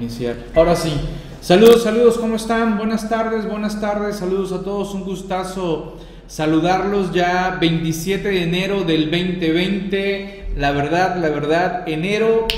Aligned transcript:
Iniciar. 0.00 0.34
Ahora 0.56 0.74
sí. 0.74 0.92
Saludos, 1.40 1.84
saludos, 1.84 2.18
¿cómo 2.18 2.34
están? 2.34 2.76
Buenas 2.78 3.08
tardes, 3.08 3.48
buenas 3.48 3.80
tardes, 3.80 4.16
saludos 4.16 4.50
a 4.50 4.64
todos, 4.64 4.92
un 4.92 5.04
gustazo 5.04 5.98
saludarlos 6.26 7.12
ya 7.12 7.58
27 7.60 8.28
de 8.28 8.42
enero 8.42 8.82
del 8.82 9.08
2020. 9.08 10.54
La 10.56 10.72
verdad, 10.72 11.18
la 11.18 11.28
verdad, 11.28 11.88
enero 11.88 12.48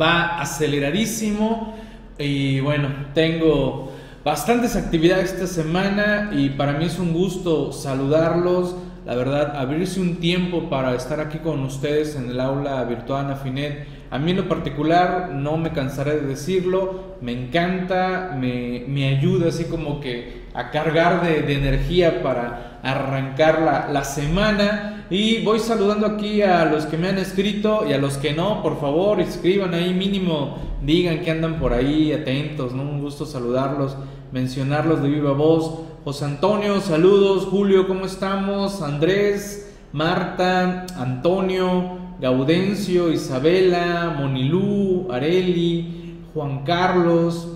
va 0.00 0.40
aceleradísimo 0.40 1.74
y 2.18 2.60
bueno, 2.60 2.88
tengo 3.12 3.92
bastantes 4.24 4.76
actividades 4.76 5.34
esta 5.34 5.46
semana 5.46 6.30
y 6.32 6.48
para 6.48 6.72
mí 6.72 6.86
es 6.86 6.98
un 6.98 7.12
gusto 7.12 7.70
saludarlos. 7.70 8.76
La 9.04 9.14
verdad, 9.14 9.58
abrirse 9.58 10.00
un 10.00 10.16
tiempo 10.16 10.70
para 10.70 10.94
estar 10.94 11.20
aquí 11.20 11.40
con 11.40 11.60
ustedes 11.64 12.16
en 12.16 12.30
el 12.30 12.40
aula 12.40 12.82
virtual 12.84 13.26
Anafinet 13.26 13.99
a 14.10 14.18
mí 14.18 14.32
en 14.32 14.38
lo 14.38 14.48
particular, 14.48 15.30
no 15.32 15.56
me 15.56 15.70
cansaré 15.70 16.16
de 16.16 16.26
decirlo, 16.26 17.14
me 17.20 17.30
encanta, 17.30 18.36
me, 18.36 18.84
me 18.88 19.06
ayuda 19.06 19.48
así 19.48 19.64
como 19.64 20.00
que 20.00 20.40
a 20.52 20.70
cargar 20.70 21.22
de, 21.22 21.42
de 21.42 21.54
energía 21.54 22.20
para 22.20 22.80
arrancar 22.82 23.62
la, 23.62 23.88
la, 23.88 24.02
semana. 24.02 25.06
Y 25.10 25.44
voy 25.44 25.60
saludando 25.60 26.06
aquí 26.06 26.42
a 26.42 26.64
los 26.64 26.86
que 26.86 26.96
me 26.96 27.08
han 27.08 27.18
escrito 27.18 27.84
y 27.88 27.92
a 27.92 27.98
los 27.98 28.16
que 28.16 28.32
no, 28.32 28.64
por 28.64 28.80
favor, 28.80 29.20
escriban 29.20 29.74
ahí 29.74 29.94
mínimo, 29.94 30.58
digan 30.82 31.20
que 31.20 31.30
andan 31.30 31.60
por 31.60 31.72
ahí 31.72 32.12
atentos, 32.12 32.72
¿no? 32.72 32.82
Un 32.82 33.00
gusto 33.00 33.26
saludarlos, 33.26 33.96
mencionarlos 34.32 35.02
de 35.02 35.08
viva 35.08 35.32
voz. 35.32 35.82
José 36.04 36.24
Antonio, 36.24 36.80
saludos. 36.80 37.44
Julio, 37.44 37.86
¿cómo 37.86 38.06
estamos? 38.06 38.82
Andrés, 38.82 39.72
Marta, 39.92 40.86
Antonio. 40.96 41.99
Gaudencio, 42.20 43.10
Isabela, 43.10 44.14
Monilú, 44.18 45.10
Areli, 45.10 46.18
Juan 46.34 46.64
Carlos, 46.64 47.48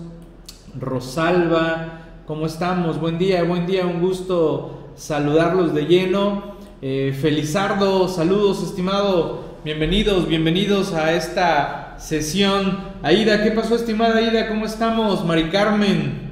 Rosalba, 0.79 2.01
¿cómo 2.25 2.47
estamos? 2.47 2.99
Buen 2.99 3.19
día, 3.19 3.43
buen 3.43 3.67
día, 3.67 3.85
un 3.85 4.01
gusto 4.01 4.89
saludarlos 4.95 5.75
de 5.75 5.85
lleno. 5.85 6.55
Eh, 6.81 7.15
Felizardo, 7.21 8.07
saludos, 8.07 8.63
estimado, 8.63 9.43
bienvenidos, 9.63 10.27
bienvenidos 10.27 10.93
a 10.93 11.13
esta 11.13 11.97
sesión. 11.99 12.79
Aida, 13.03 13.43
¿qué 13.43 13.51
pasó, 13.51 13.75
estimada 13.75 14.17
Aida? 14.17 14.47
¿Cómo 14.47 14.65
estamos? 14.65 15.23
Mari 15.23 15.49
Carmen, 15.51 16.31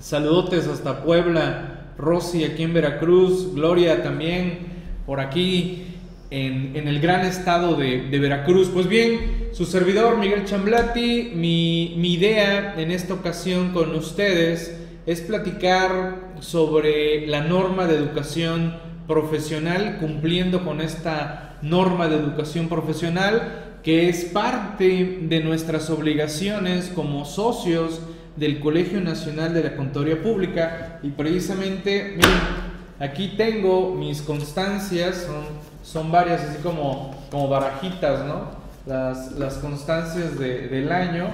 saludotes 0.00 0.66
hasta 0.66 1.04
Puebla. 1.04 1.92
Rosy 1.96 2.42
aquí 2.42 2.64
en 2.64 2.74
Veracruz, 2.74 3.54
Gloria 3.54 4.02
también 4.02 4.70
por 5.06 5.20
aquí 5.20 5.89
en, 6.30 6.76
el 6.88 7.00
gran 7.00 7.24
estado 7.24 7.74
de, 7.74 8.18
Veracruz. 8.18 8.70
Pues 8.72 8.86
bien, 8.88 9.48
su 9.52 9.66
servidor 9.66 10.18
Miguel 10.18 10.44
Chamblati, 10.44 11.32
mi, 11.34 11.94
mi 11.98 12.14
idea 12.14 12.74
en 12.78 12.90
esta 12.90 13.14
ocasión 13.14 13.72
con 13.72 13.94
ustedes 13.94 14.76
es 15.06 15.20
platicar 15.20 16.30
sobre 16.40 17.26
la 17.26 17.42
norma 17.42 17.86
de 17.86 17.96
educación 17.96 18.76
profesional, 19.06 19.98
cumpliendo 19.98 20.64
con 20.64 20.80
esta 20.80 21.58
norma 21.62 22.08
de 22.08 22.16
educación 22.16 22.68
profesional 22.68 23.66
que 23.82 24.08
es 24.08 24.26
parte 24.26 25.20
de 25.22 25.40
nuestras 25.40 25.88
obligaciones 25.90 26.90
como 26.94 27.24
socios 27.24 28.00
del 28.36 28.60
Colegio 28.60 29.00
Nacional 29.00 29.54
de 29.54 29.64
la 29.64 29.76
Contaduría 29.76 30.22
Pública 30.22 31.00
y 31.02 31.08
precisamente, 31.10 32.14
miren, 32.16 32.40
aquí 32.98 33.34
tengo 33.36 33.94
mis 33.94 34.20
constancias, 34.20 35.26
son 35.26 35.44
son 35.82 36.10
varias, 36.12 36.42
así 36.42 36.62
como, 36.62 37.14
como 37.30 37.48
barajitas, 37.48 38.24
¿no? 38.24 38.60
Las, 38.86 39.32
las 39.32 39.54
constancias 39.54 40.38
de, 40.38 40.68
del 40.68 40.90
año 40.90 41.26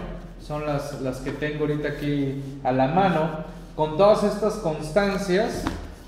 son 0.47 0.67
las, 0.67 1.01
las 1.01 1.19
que 1.19 1.33
tengo 1.33 1.61
ahorita 1.61 1.89
aquí 1.89 2.43
a 2.63 2.73
la 2.73 2.89
mano. 2.89 3.45
Con 3.75 3.97
todas 3.97 4.25
estas 4.25 4.55
constancias 4.55 5.65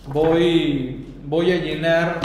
voy, 0.07 1.07
voy 1.25 1.53
a 1.53 1.57
llenar 1.57 2.21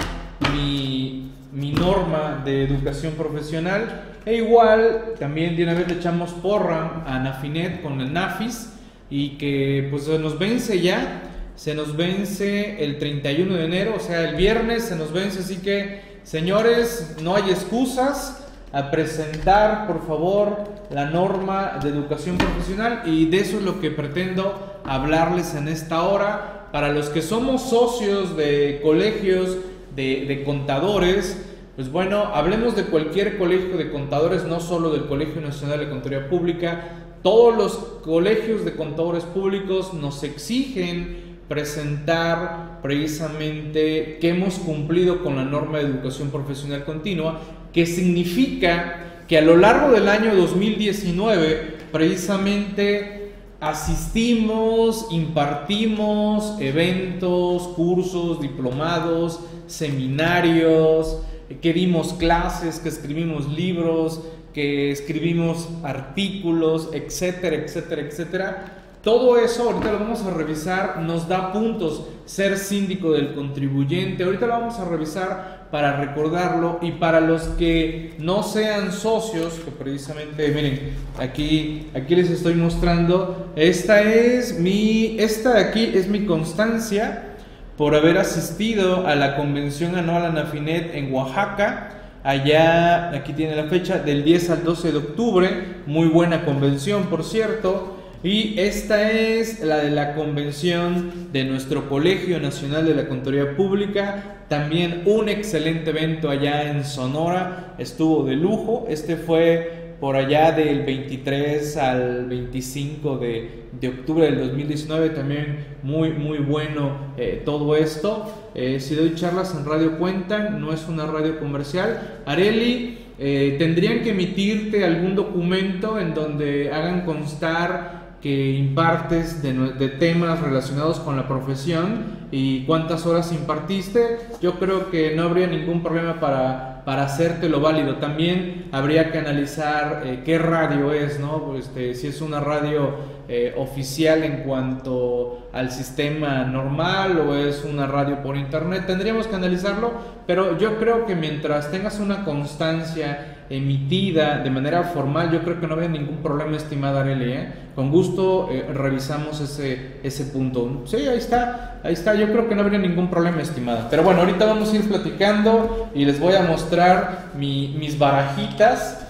mi, 0.53 1.31
mi 1.52 1.72
norma 1.72 2.41
de 2.44 2.63
educación 2.63 3.13
profesional 3.13 4.03
e 4.25 4.35
igual 4.35 5.16
también 5.19 5.56
de 5.56 5.63
una 5.63 5.73
vez 5.73 5.88
le 5.88 5.96
echamos 5.96 6.31
porra 6.31 7.03
a 7.06 7.19
Nafinet 7.19 7.81
con 7.81 8.00
el 8.00 8.13
Nafis 8.13 8.73
y 9.09 9.31
que 9.31 9.88
pues 9.91 10.07
nos 10.07 10.40
vence 10.40 10.79
ya, 10.81 11.22
se 11.56 11.75
nos 11.75 11.96
vence 11.96 12.84
el 12.84 12.97
31 12.97 13.56
de 13.56 13.66
enero, 13.66 13.94
o 13.97 14.00
sea 14.00 14.30
el 14.30 14.36
viernes 14.36 14.84
se 14.84 14.96
nos 14.96 15.12
vence, 15.14 15.40
así 15.40 15.58
que 15.58 16.14
Señores, 16.24 17.18
no 17.22 17.36
hay 17.36 17.50
excusas 17.50 18.46
a 18.72 18.91
presentar, 18.91 19.88
por 19.88 20.08
favor, 20.08 20.58
la 20.90 21.06
norma 21.06 21.80
de 21.84 21.90
educación 21.90 22.38
profesional 22.38 23.03
y 23.06 23.25
de 23.25 23.40
eso 23.40 23.58
es 23.58 23.64
lo 23.64 23.81
que 23.81 23.91
pretendo 23.91 24.80
hablarles 24.86 25.53
en 25.53 25.68
esta 25.68 26.03
hora. 26.03 26.69
Para 26.72 26.94
los 26.94 27.09
que 27.09 27.22
somos 27.22 27.64
socios 27.64 28.38
de 28.38 28.80
colegios 28.81 29.58
de, 29.96 30.44
contadores, 30.46 31.46
pues 31.75 31.91
bueno, 31.91 32.31
hablemos 32.34 32.75
de 32.78 32.85
cualquier 32.85 33.38
colegio 33.38 33.75
de 33.75 33.91
contadores, 33.91 34.46
no 34.46 34.62
solo 34.62 34.91
del 34.91 35.08
Colegio 35.08 35.41
Nacional 35.41 35.81
de 35.81 35.90
Contaduría 35.90 36.30
Pública. 36.30 36.85
Todos 37.22 37.56
los 37.56 37.74
colegios 38.02 38.64
de 38.64 38.75
contadores 38.75 39.25
públicos 39.25 39.94
nos 39.94 40.24
exigen 40.24 41.32
presentar 41.47 42.79
precisamente 42.81 44.17
que 44.19 44.29
hemos 44.29 44.55
cumplido 44.55 45.23
con 45.23 45.35
la 45.35 45.43
norma 45.43 45.79
de 45.79 45.85
educación 45.85 46.29
profesional 46.29 46.85
continua, 46.85 47.41
que 47.73 47.85
significa 47.85 49.23
que 49.27 49.37
a 49.37 49.41
lo 49.41 49.57
largo 49.57 49.91
del 49.93 50.07
año 50.07 50.35
2019 50.35 51.77
precisamente 51.91 53.31
asistimos, 53.59 55.07
impartimos 55.11 56.59
eventos, 56.59 57.63
cursos, 57.75 58.41
diplomados, 58.41 59.39
seminarios, 59.67 61.21
que 61.61 61.73
dimos 61.73 62.13
clases, 62.13 62.79
que 62.79 62.89
escribimos 62.89 63.51
libros, 63.51 64.21
que 64.53 64.91
escribimos 64.91 65.69
artículos, 65.83 66.89
etcétera, 66.93 67.55
etcétera, 67.55 68.01
etcétera 68.01 68.82
todo 69.03 69.38
eso, 69.38 69.64
ahorita 69.64 69.91
lo 69.91 70.00
vamos 70.00 70.25
a 70.25 70.31
revisar, 70.31 71.00
nos 71.02 71.28
da 71.28 71.52
puntos 71.52 72.08
ser 72.25 72.58
síndico 72.58 73.12
del 73.12 73.34
contribuyente. 73.34 74.24
Ahorita 74.24 74.47
lo 74.47 74.53
vamos 74.53 74.80
a 74.80 74.86
revisar 74.86 75.68
para 75.72 75.97
recordarlo 75.97 76.80
y 76.81 76.94
para 76.94 77.19
los 77.19 77.41
que 77.58 78.14
no 78.19 78.44
sean 78.44 78.94
socios, 78.94 79.56
que 79.56 79.72
precisamente, 79.72 80.47
miren, 80.50 80.94
aquí, 81.19 81.88
aquí 81.94 82.16
les 82.16 82.30
estoy 82.30 82.56
mostrando, 82.56 83.52
esta 83.58 84.02
es 84.02 84.58
mi, 84.58 85.18
esta 85.20 85.56
de 85.56 85.59
aquí 85.59 85.91
es 85.94 86.08
mi 86.08 86.25
constancia 86.25 87.34
por 87.78 87.96
haber 87.96 88.18
asistido 88.18 89.06
a 89.06 89.16
la 89.16 89.35
convención 89.35 89.97
anual 89.97 90.28
Anafinet 90.28 90.96
en 90.96 91.14
Oaxaca. 91.14 91.90
Allá, 92.24 93.09
aquí 93.09 93.34
tiene 93.34 93.58
la 93.58 93.66
fecha, 93.66 93.97
del 93.97 94.24
10 94.24 94.50
al 94.50 94.64
12 94.64 94.91
de 94.94 94.97
octubre, 94.97 95.50
muy 95.88 96.08
buena 96.08 96.46
convención, 96.46 97.08
por 97.08 97.25
cierto. 97.25 97.92
Y 98.23 98.57
esta 98.57 99.11
es 99.11 99.59
la 99.59 99.79
de 99.79 99.91
la 99.91 100.16
convención 100.16 101.34
de 101.34 101.44
nuestro 101.44 101.89
Colegio 101.89 102.39
Nacional 102.39 102.85
de 102.85 102.95
la 102.95 103.09
Contaduría 103.09 103.57
Pública. 103.57 104.45
También 104.47 105.01
un 105.06 105.28
excelente 105.28 105.89
evento 105.89 106.29
allá 106.29 106.72
en 106.72 106.85
Sonora. 106.85 107.75
Estuvo 107.78 108.23
de 108.23 108.38
lujo. 108.38 108.85
Este 108.88 109.17
fue 109.17 109.95
por 110.00 110.16
allá 110.16 110.53
del 110.53 110.84
23 110.84 111.75
al 111.75 112.25
25 112.28 113.17
de, 113.17 113.66
de 113.73 113.89
octubre 113.89 114.23
del 114.23 114.40
2019. 114.40 115.09
También 115.09 115.66
muy, 115.84 116.13
muy 116.13 116.38
bueno 116.38 117.13
eh, 117.17 117.41
todo 117.44 117.75
esto. 117.75 118.51
Eh, 118.55 118.79
si 118.79 118.95
doy 118.95 119.16
charlas 119.16 119.53
en 119.53 119.66
Radio 119.66 119.97
Cuentan, 119.97 120.61
no 120.61 120.72
es 120.72 120.88
una 120.88 121.05
radio 121.07 121.40
comercial. 121.40 122.22
Areli, 122.25 123.00
eh, 123.19 123.57
tendrían 123.59 124.01
que 124.01 124.11
emitirte 124.11 124.85
algún 124.85 125.13
documento 125.13 126.00
en 126.00 126.13
donde 126.13 126.72
hagan 126.72 127.05
constar 127.05 128.03
que 128.23 128.52
impartes 128.52 129.43
de, 129.43 129.52
de, 129.52 129.90
temas 129.90 130.40
relacionados 130.40 131.02
con 131.02 131.17
la 131.17 131.28
profesión 131.28 132.23
y 132.31 132.64
cuántas 132.64 133.05
horas 133.05 133.34
impartiste, 133.34 134.17
yo 134.41 134.59
creo 134.59 134.90
que 134.90 135.14
no 135.14 135.23
habría 135.23 135.46
ningún 135.46 135.84
problema 135.84 136.22
para, 136.22 136.84
para 136.85 137.03
hacértelo 137.03 137.59
válido. 137.59 137.97
También 137.97 138.70
habría 138.72 139.11
que 139.11 139.17
analizar 139.17 140.03
eh, 140.05 140.22
qué 140.23 140.37
radio 140.37 140.93
es, 140.93 141.20
¿no? 141.20 141.53
Este, 141.58 141.96
si 141.96 142.08
es 142.08 142.22
una 142.22 142.40
radio 142.40 142.96
eh, 143.35 143.52
oficial 143.58 144.24
en 144.24 144.44
cuanto 144.44 145.47
al 145.53 145.72
sistema 145.72 146.44
normal 146.44 147.18
o 147.18 147.35
es 147.35 147.64
una 147.64 147.88
radio 147.88 148.22
por 148.22 148.38
internet, 148.38 148.84
tendríamos 148.85 149.26
que 149.26 149.35
analizarlo, 149.35 149.91
pero 150.28 150.59
yo 150.59 150.78
creo 150.78 151.08
que 151.08 151.16
mientras 151.16 151.72
tengas 151.72 152.00
una 152.00 152.26
constancia 152.26 153.46
emitida 153.50 154.38
de 154.38 154.52
manera 154.52 154.84
formal, 154.84 155.32
yo 155.32 155.41
creo 155.41 155.59
que 155.59 155.66
no 155.66 155.74
había 155.74 155.88
ningún 155.88 156.18
problema, 156.18 156.56
estimada 156.56 157.02
Arely. 157.02 157.32
¿eh? 157.32 157.53
Con 157.74 157.90
gusto 157.90 158.50
eh, 158.52 158.68
revisamos 158.72 159.41
ese, 159.41 159.97
ese 160.03 160.26
punto. 160.26 160.84
Sí, 160.85 160.97
ahí 160.97 161.18
está, 161.18 161.80
ahí 161.84 161.94
está. 161.94 162.14
Yo 162.14 162.32
creo 162.32 162.47
que 162.47 162.53
no 162.53 162.62
habría 162.62 162.78
ningún 162.78 163.09
problema, 163.09 163.41
estimada. 163.41 163.88
Pero 163.90 164.03
bueno, 164.03 164.20
ahorita 164.20 164.46
vamos 164.46 164.72
a 164.72 164.76
ir 164.76 164.88
platicando 164.88 165.90
y 165.96 166.06
les 166.06 166.20
voy 166.20 166.35
a 166.35 166.44
mostrar 166.44 167.32
mis 167.35 167.97
barajitas. 167.97 169.08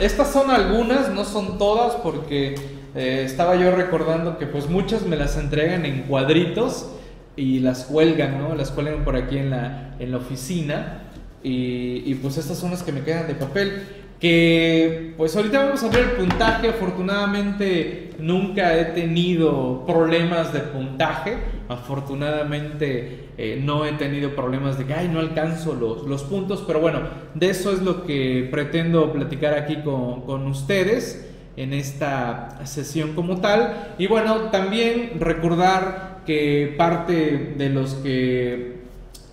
estas 0.00 0.32
son 0.32 0.50
algunas, 0.50 1.10
no 1.10 1.26
son 1.26 1.58
todas, 1.58 1.92
porque 1.96 2.75
eh, 2.96 3.24
estaba 3.24 3.56
yo 3.56 3.70
recordando 3.76 4.38
que 4.38 4.46
pues 4.46 4.70
muchas 4.70 5.04
me 5.04 5.16
las 5.16 5.36
entregan 5.36 5.84
en 5.84 6.04
cuadritos 6.04 6.90
y 7.36 7.60
las 7.60 7.84
cuelgan, 7.84 8.38
¿no? 8.38 8.54
Las 8.54 8.70
cuelgan 8.70 9.04
por 9.04 9.16
aquí 9.16 9.36
en 9.36 9.50
la, 9.50 9.94
en 9.98 10.10
la 10.10 10.16
oficina. 10.16 11.02
Y, 11.42 12.12
pues 12.16 12.38
estas 12.38 12.58
son 12.58 12.72
las 12.72 12.82
que 12.82 12.90
me 12.90 13.02
quedan 13.02 13.28
de 13.28 13.34
papel. 13.34 13.82
Que 14.18 15.12
pues 15.18 15.36
ahorita 15.36 15.64
vamos 15.64 15.84
a 15.84 15.88
ver 15.88 16.00
el 16.00 16.10
puntaje. 16.12 16.70
Afortunadamente 16.70 18.14
nunca 18.18 18.76
he 18.76 18.86
tenido 18.86 19.84
problemas 19.86 20.54
de 20.54 20.60
puntaje. 20.60 21.36
Afortunadamente 21.68 23.28
eh, 23.36 23.60
no 23.62 23.84
he 23.84 23.92
tenido 23.92 24.34
problemas 24.34 24.78
de 24.78 24.86
que 24.86 24.94
Ay, 24.94 25.08
no 25.08 25.20
alcanzo 25.20 25.74
los, 25.74 26.04
los, 26.04 26.24
puntos. 26.24 26.64
Pero 26.66 26.80
bueno, 26.80 27.00
de 27.34 27.50
eso 27.50 27.70
es 27.72 27.82
lo 27.82 28.04
que 28.04 28.48
pretendo 28.50 29.12
platicar 29.12 29.52
aquí 29.52 29.82
con, 29.84 30.22
con 30.22 30.46
ustedes 30.46 31.25
en 31.56 31.72
esta 31.72 32.60
sesión 32.64 33.14
como 33.14 33.40
tal. 33.40 33.94
Y 33.98 34.06
bueno, 34.06 34.50
también 34.50 35.18
recordar 35.18 36.20
que 36.26 36.74
parte 36.76 37.54
de 37.56 37.70
los 37.70 37.94
que 37.94 38.76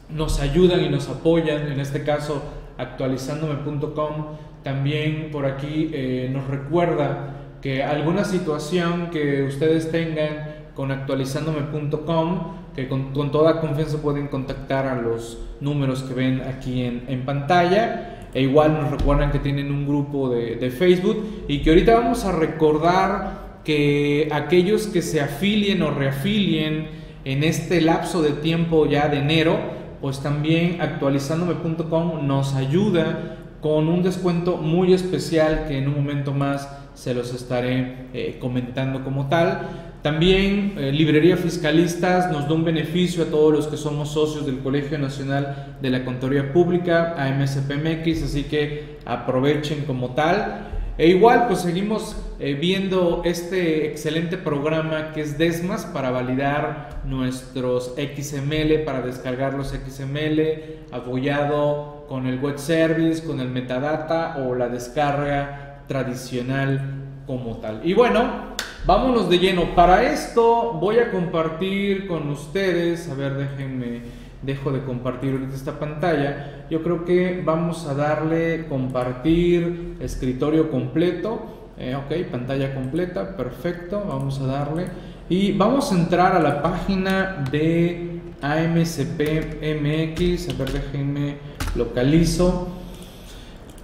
nos 0.09 0.39
ayudan 0.39 0.83
y 0.83 0.89
nos 0.89 1.09
apoyan, 1.09 1.71
en 1.71 1.79
este 1.79 2.03
caso 2.03 2.43
actualizandome.com, 2.77 4.37
también 4.63 5.29
por 5.31 5.45
aquí 5.45 5.89
eh, 5.93 6.29
nos 6.31 6.47
recuerda 6.47 7.35
que 7.61 7.83
alguna 7.83 8.23
situación 8.23 9.09
que 9.11 9.43
ustedes 9.43 9.91
tengan 9.91 10.53
con 10.75 10.91
actualizandome.com, 10.91 12.57
que 12.75 12.87
con, 12.87 13.31
toda 13.31 13.61
confianza 13.61 14.01
pueden 14.01 14.27
contactar 14.27 14.87
a 14.87 14.95
los 14.95 15.39
números 15.61 16.03
que 16.03 16.13
ven 16.13 16.41
aquí 16.41 16.83
en, 16.83 17.05
en 17.07 17.25
pantalla 17.25 18.12
e 18.33 18.41
igual 18.41 18.73
nos 18.73 18.91
recuerdan 18.91 19.31
que 19.31 19.39
tienen 19.39 19.71
un 19.71 19.85
grupo 19.85 20.29
de, 20.29 20.71
Facebook 20.71 21.45
y 21.47 21.59
que 21.59 21.69
ahorita 21.69 21.93
vamos 21.93 22.25
a 22.25 22.31
recordar 22.31 23.61
que 23.63 24.29
aquellos 24.31 24.87
que 24.87 25.01
se 25.01 25.21
afilien 25.21 25.81
o 25.81 25.91
reafilien 25.91 26.87
en 27.25 27.43
este 27.43 27.79
lapso 27.81 28.21
de 28.21 28.31
tiempo 28.31 28.85
ya 28.87 29.07
de 29.07 29.19
enero, 29.19 29.57
pues 30.01 30.19
también 30.19 30.81
actualizandome.com 30.81 32.27
nos 32.27 32.55
ayuda 32.55 33.37
con 33.61 33.87
un 33.87 34.03
descuento 34.03 34.57
muy 34.57 34.93
especial 34.93 35.65
que 35.67 35.77
en 35.77 35.87
un 35.87 35.95
momento 35.95 36.33
más 36.33 36.67
se 36.95 37.13
los 37.13 37.33
estaré 37.33 38.07
eh, 38.13 38.37
comentando 38.39 39.03
como 39.03 39.29
tal. 39.29 39.92
También 40.03 40.75
eh, 40.77 40.91
Librería 40.91 41.37
Fiscalistas 41.37 42.29
nos 42.29 42.49
da 42.49 42.53
un 42.53 42.65
beneficio 42.65 43.23
a 43.23 43.27
todos 43.27 43.53
los 43.53 43.67
que 43.67 43.77
somos 43.77 44.09
socios 44.09 44.45
del 44.45 44.59
Colegio 44.59 44.99
Nacional 44.99 45.77
de 45.81 45.89
la 45.89 46.03
Contaduría 46.03 46.51
Pública, 46.51 47.15
AMSPMX, 47.17 48.23
así 48.23 48.43
que 48.43 48.97
aprovechen 49.05 49.85
como 49.85 50.09
tal. 50.09 50.67
E 50.97 51.07
igual, 51.07 51.47
pues 51.47 51.61
seguimos 51.61 52.17
eh, 52.37 52.53
viendo 52.53 53.21
este 53.23 53.87
excelente 53.87 54.37
programa 54.37 55.13
que 55.13 55.21
es 55.21 55.37
Desmas 55.37 55.85
para 55.85 56.11
validar 56.11 57.01
nuestros 57.05 57.95
XML, 57.95 58.83
para 58.83 59.01
descargar 59.01 59.53
los 59.53 59.69
XML, 59.69 60.83
apoyado 60.91 62.05
con 62.09 62.27
el 62.27 62.39
web 62.39 62.59
service, 62.59 63.23
con 63.23 63.39
el 63.39 63.47
metadata 63.47 64.35
o 64.45 64.53
la 64.53 64.67
descarga 64.67 65.85
tradicional 65.87 67.03
como 67.25 67.57
tal. 67.57 67.79
Y 67.85 67.93
bueno, 67.93 68.52
Vámonos 68.85 69.29
de 69.29 69.39
lleno. 69.39 69.75
Para 69.75 70.11
esto 70.11 70.73
voy 70.73 70.97
a 70.97 71.09
compartir 71.09 72.05
con 72.05 72.29
ustedes, 72.29 73.09
a 73.09 73.13
ver, 73.13 73.35
déjenme, 73.35 74.01
dejo 74.41 74.73
de 74.73 74.83
compartir 74.83 75.47
esta 75.53 75.79
pantalla. 75.79 76.65
Yo 76.69 76.83
creo 76.83 77.05
que 77.05 77.41
vamos 77.45 77.87
a 77.87 77.93
darle 77.93 78.65
compartir 78.67 79.95
escritorio 80.01 80.69
completo. 80.69 81.71
Eh, 81.77 81.95
ok, 81.95 82.29
pantalla 82.29 82.75
completa, 82.75 83.37
perfecto, 83.37 84.03
vamos 84.05 84.41
a 84.41 84.47
darle. 84.47 84.87
Y 85.29 85.53
vamos 85.53 85.93
a 85.93 85.95
entrar 85.95 86.35
a 86.35 86.41
la 86.41 86.61
página 86.61 87.45
de 87.49 88.19
AMCP-MX, 88.41 90.49
a 90.49 90.53
ver, 90.57 90.73
déjenme 90.73 91.37
localizo 91.77 92.82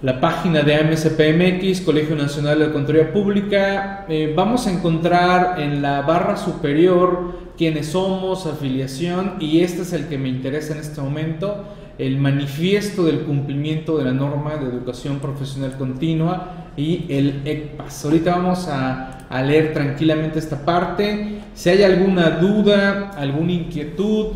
la 0.02 0.18
página 0.18 0.62
de 0.62 0.76
AMSPMX, 0.76 1.82
Colegio 1.82 2.16
Nacional 2.16 2.58
de 2.58 2.72
Contaduría 2.72 3.12
Pública. 3.12 4.06
Eh, 4.08 4.32
vamos 4.34 4.66
a 4.66 4.72
encontrar 4.72 5.60
en 5.60 5.82
la 5.82 6.00
barra 6.02 6.38
superior 6.38 7.34
quiénes 7.58 7.88
somos, 7.88 8.46
afiliación, 8.46 9.34
y 9.40 9.60
este 9.60 9.82
es 9.82 9.92
el 9.92 10.08
que 10.08 10.16
me 10.16 10.30
interesa 10.30 10.72
en 10.72 10.80
este 10.80 11.02
momento, 11.02 11.64
el 11.98 12.16
manifiesto 12.16 13.04
del 13.04 13.20
cumplimiento 13.20 13.98
de 13.98 14.04
la 14.04 14.12
norma 14.12 14.56
de 14.56 14.70
educación 14.70 15.18
profesional 15.18 15.76
continua 15.76 16.70
y 16.78 17.04
el 17.10 17.42
ECPAS. 17.44 18.06
Ahorita 18.06 18.36
vamos 18.36 18.68
a, 18.68 19.26
a 19.28 19.42
leer 19.42 19.74
tranquilamente 19.74 20.38
esta 20.38 20.64
parte. 20.64 21.42
Si 21.52 21.68
hay 21.68 21.82
alguna 21.82 22.30
duda, 22.30 23.10
alguna 23.18 23.52
inquietud, 23.52 24.28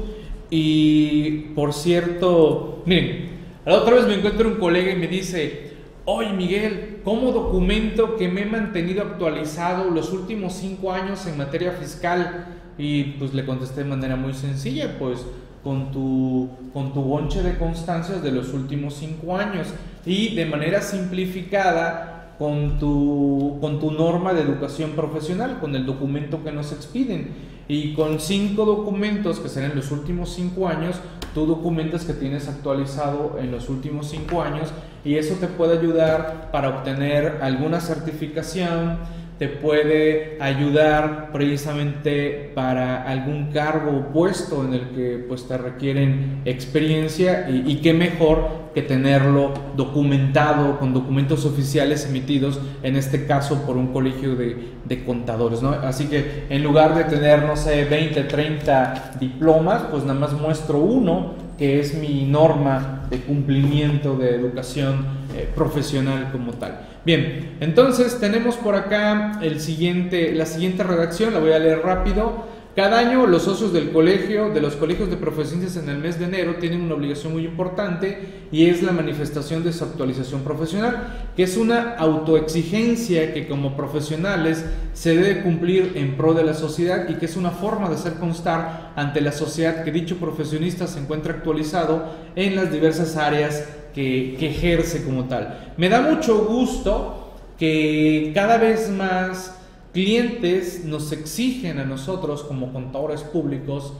y 0.50 1.52
por 1.55 1.72
cierto, 1.72 2.82
miren, 2.84 3.33
la 3.64 3.75
otra 3.76 3.94
vez 3.94 4.06
me 4.06 4.14
encuentro 4.14 4.49
un 4.49 4.56
colega 4.56 4.93
y 4.93 4.96
me 4.96 5.08
dice, 5.08 5.72
oye 6.05 6.32
Miguel, 6.32 7.00
¿cómo 7.05 7.32
documento 7.32 8.16
que 8.16 8.28
me 8.28 8.43
he 8.43 8.46
mantenido 8.46 9.02
actualizado 9.02 9.90
los 9.90 10.12
últimos 10.12 10.55
cinco 10.55 10.93
años 10.93 11.26
en 11.26 11.38
materia 11.38 11.72
fiscal? 11.72 12.46
Y 12.76 13.05
pues 13.19 13.32
le 13.32 13.46
contesté 13.46 13.84
de 13.84 13.90
manera 13.90 14.16
muy 14.16 14.34
sencilla, 14.34 14.96
pues 14.99 15.25
con 15.62 15.90
tu, 15.93 16.50
con 16.75 16.93
tu 16.93 17.00
bonche 17.00 17.43
de 17.43 17.56
constancias 17.56 18.22
de 18.22 18.32
los 18.32 18.52
últimos 18.52 18.94
cinco 18.94 19.37
años 19.37 19.69
y 20.05 20.34
de 20.34 20.44
manera 20.44 20.82
simplificada 20.82 22.34
con 22.38 22.78
tu, 22.78 23.58
con 23.61 23.81
tu 23.81 23.90
norma 23.90 24.34
de 24.34 24.43
educación 24.43 24.90
profesional, 24.90 25.58
con 25.61 25.75
el 25.75 25.87
documento 25.87 26.44
que 26.44 26.52
nos 26.52 26.72
expiden. 26.72 27.53
Y 27.66 27.94
con 27.94 28.20
cinco 28.20 28.64
documentos 28.64 29.40
que 29.40 29.49
serán 29.49 29.75
los 29.75 29.90
últimos 29.90 30.31
cinco 30.31 30.69
años, 30.69 30.96
tú 31.34 31.46
documentas 31.46 32.05
que 32.05 32.12
tienes 32.12 32.49
actualizado 32.49 33.37
en 33.38 33.50
los 33.50 33.69
últimos 33.69 34.08
cinco 34.08 34.43
años 34.43 34.70
y 35.05 35.16
eso 35.16 35.34
te 35.34 35.46
puede 35.46 35.78
ayudar 35.78 36.50
para 36.52 36.69
obtener 36.69 37.38
alguna 37.43 37.81
certificación, 37.81 38.99
te 39.38 39.48
puede 39.48 40.38
ayudar 40.40 41.31
precisamente 41.32 42.52
para 42.54 43.02
algún 43.02 43.50
cargo 43.52 43.90
o 43.90 44.12
puesto 44.12 44.64
en 44.64 44.75
el 44.75 44.88
que 44.90 45.25
pues 45.28 45.48
te 45.48 45.58
requieren 45.58 46.42
experiencia 46.44 47.48
y, 47.50 47.64
y, 47.70 47.76
qué 47.76 47.92
mejor 47.92 48.64
que 48.75 48.82
tenerlo 48.82 49.52
documentado 49.76 50.78
con 50.78 50.94
documentos 50.94 51.44
oficiales 51.46 52.06
emitidos 52.06 52.60
en 52.82 52.96
este 52.96 53.26
caso 53.26 53.66
por 53.66 53.76
un 53.76 53.92
colegio 53.92 54.36
de, 54.36 54.56
de 54.84 55.04
contadores 55.04 55.62
¿no? 55.62 55.70
así 55.70 56.06
que 56.06 56.44
en 56.48 56.62
lugar 56.62 56.94
de 56.94 57.04
tener 57.04 57.42
no 57.44 57.56
sé 57.56 57.85
20 57.85 58.25
30 58.25 59.16
diplomas 59.18 59.82
pues 59.90 60.04
nada 60.04 60.18
más 60.18 60.32
muestro 60.32 60.78
uno 60.78 61.44
que 61.59 61.80
es 61.80 61.94
mi 61.94 62.25
norma 62.25 63.06
de 63.11 63.18
cumplimiento 63.18 64.16
de 64.16 64.35
educación 64.35 65.06
eh, 65.35 65.49
profesional 65.54 66.30
como 66.32 66.52
tal. 66.52 66.80
Bien, 67.04 67.58
entonces 67.61 68.18
tenemos 68.18 68.56
por 68.56 68.76
acá 68.76 69.38
la 69.42 69.58
siguiente 69.58 70.82
redacción, 70.82 71.34
la 71.34 71.40
voy 71.40 71.52
a 71.52 71.58
leer 71.58 71.80
rápido. 71.82 72.54
Cada 72.75 72.99
año 72.99 73.26
los 73.26 73.42
socios 73.42 73.73
del 73.73 73.92
colegio, 73.92 74.49
de 74.50 74.61
los 74.61 74.75
colegios 74.75 75.08
de 75.11 75.16
profesionistas 75.16 75.80
en 75.80 75.90
el 75.90 75.99
mes 75.99 76.18
de 76.18 76.25
enero, 76.25 76.56
tienen 76.56 76.80
una 76.80 76.94
obligación 76.94 77.34
muy 77.34 77.44
importante 77.44 78.46
y 78.50 78.66
es 78.66 78.82
la 78.82 78.90
manifestación 78.90 79.62
de 79.62 79.73
su 79.73 79.84
actualización 79.84 80.40
profesional, 80.42 81.28
que 81.37 81.44
es 81.44 81.56
una 81.58 81.94
autoexigencia 81.94 83.32
que 83.34 83.46
como 83.46 83.76
profesionales 83.76 84.64
se 84.94 85.14
debe 85.14 85.42
cumplir 85.42 85.92
en 85.96 86.16
pro 86.16 86.32
de 86.32 86.42
la 86.42 86.54
sociedad 86.54 87.06
y 87.08 87.14
que 87.14 87.26
es 87.26 87.37
una 87.37 87.50
forma 87.50 87.90
de 87.90 87.96
hacer 87.96 88.14
constar 88.14 88.92
ante 88.96 89.20
la 89.20 89.30
sociedad 89.30 89.84
que 89.84 89.92
dicho 89.92 90.16
profesionista 90.16 90.87
se 90.87 91.00
encuentra 91.00 91.34
actualizado 91.34 92.06
en 92.34 92.56
las 92.56 92.73
diversas 92.73 93.16
áreas 93.16 93.68
que, 93.94 94.36
ejerce 94.40 95.04
como 95.04 95.24
tal. 95.24 95.72
Me 95.76 95.88
da 95.88 96.00
mucho 96.00 96.44
gusto 96.44 97.32
que 97.58 98.32
cada 98.34 98.58
vez 98.58 98.90
más 98.90 99.58
clientes 99.92 100.84
nos 100.84 101.12
exigen 101.12 101.78
a 101.78 101.84
nosotros 101.84 102.42
como 102.42 102.72
contadores 102.72 103.22
públicos 103.22 103.92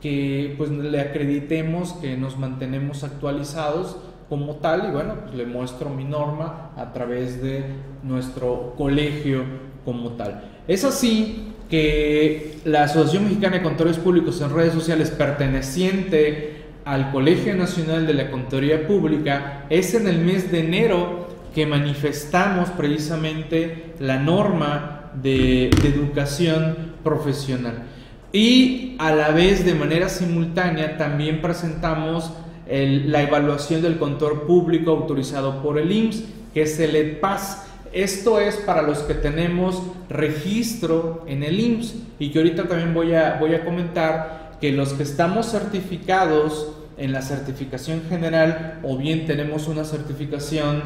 que 0.00 0.54
pues 0.56 0.70
le 0.70 1.00
acreditemos 1.00 1.92
que 1.94 2.16
nos 2.16 2.38
mantenemos 2.38 3.04
actualizados 3.04 3.96
como 4.28 4.56
tal 4.56 4.88
y 4.88 4.90
bueno, 4.90 5.16
pues 5.22 5.34
le 5.34 5.44
muestro 5.44 5.90
mi 5.90 6.04
norma 6.04 6.70
a 6.76 6.92
través 6.92 7.42
de 7.42 7.64
nuestro 8.02 8.74
colegio 8.78 9.44
como 9.84 10.12
tal. 10.12 10.42
Es 10.66 10.84
así 10.84 11.52
que 11.68 12.58
la 12.64 12.84
Asociación 12.84 13.24
Mexicana 13.24 13.56
de 13.56 13.62
Contadores 13.62 13.98
Públicos 13.98 14.40
en 14.40 14.54
redes 14.54 14.72
sociales 14.72 15.10
perteneciente 15.10 16.61
al 16.84 17.12
Colegio 17.12 17.54
Nacional 17.54 18.06
de 18.06 18.14
la 18.14 18.30
Contaduría 18.30 18.86
Pública 18.86 19.66
es 19.70 19.94
en 19.94 20.08
el 20.08 20.18
mes 20.18 20.50
de 20.50 20.60
enero 20.60 21.28
que 21.54 21.66
manifestamos 21.66 22.70
precisamente 22.70 23.94
la 24.00 24.18
norma 24.18 25.10
de, 25.22 25.66
educación 25.84 26.94
profesional. 27.04 27.84
Y 28.32 28.96
a 28.98 29.14
la 29.14 29.30
vez, 29.30 29.64
de 29.64 29.74
manera 29.74 30.08
simultánea, 30.08 30.96
también 30.96 31.42
presentamos 31.42 32.32
la 32.66 33.22
evaluación 33.22 33.82
del 33.82 33.98
contador 33.98 34.46
público 34.46 34.92
autorizado 34.92 35.62
por 35.62 35.78
el 35.78 35.92
IMSS, 35.92 36.24
que 36.54 36.62
es 36.62 36.80
el 36.80 36.96
EPAS. 36.96 37.66
Esto 37.92 38.40
es 38.40 38.56
para 38.56 38.80
los 38.80 39.00
que 39.00 39.12
tenemos 39.12 39.82
registro 40.08 41.24
en 41.26 41.42
el 41.42 41.60
IMSS 41.60 41.94
y 42.18 42.30
que 42.30 42.38
ahorita 42.38 42.64
también 42.64 42.94
voy 42.94 43.12
a, 43.12 43.36
voy 43.38 43.54
a 43.54 43.64
comentar 43.64 44.41
que 44.62 44.70
los 44.70 44.92
que 44.92 45.02
estamos 45.02 45.50
certificados 45.50 46.68
en 46.96 47.10
la 47.10 47.20
certificación 47.20 48.02
general 48.08 48.78
o 48.84 48.96
bien 48.96 49.26
tenemos 49.26 49.66
una 49.66 49.84
certificación 49.84 50.82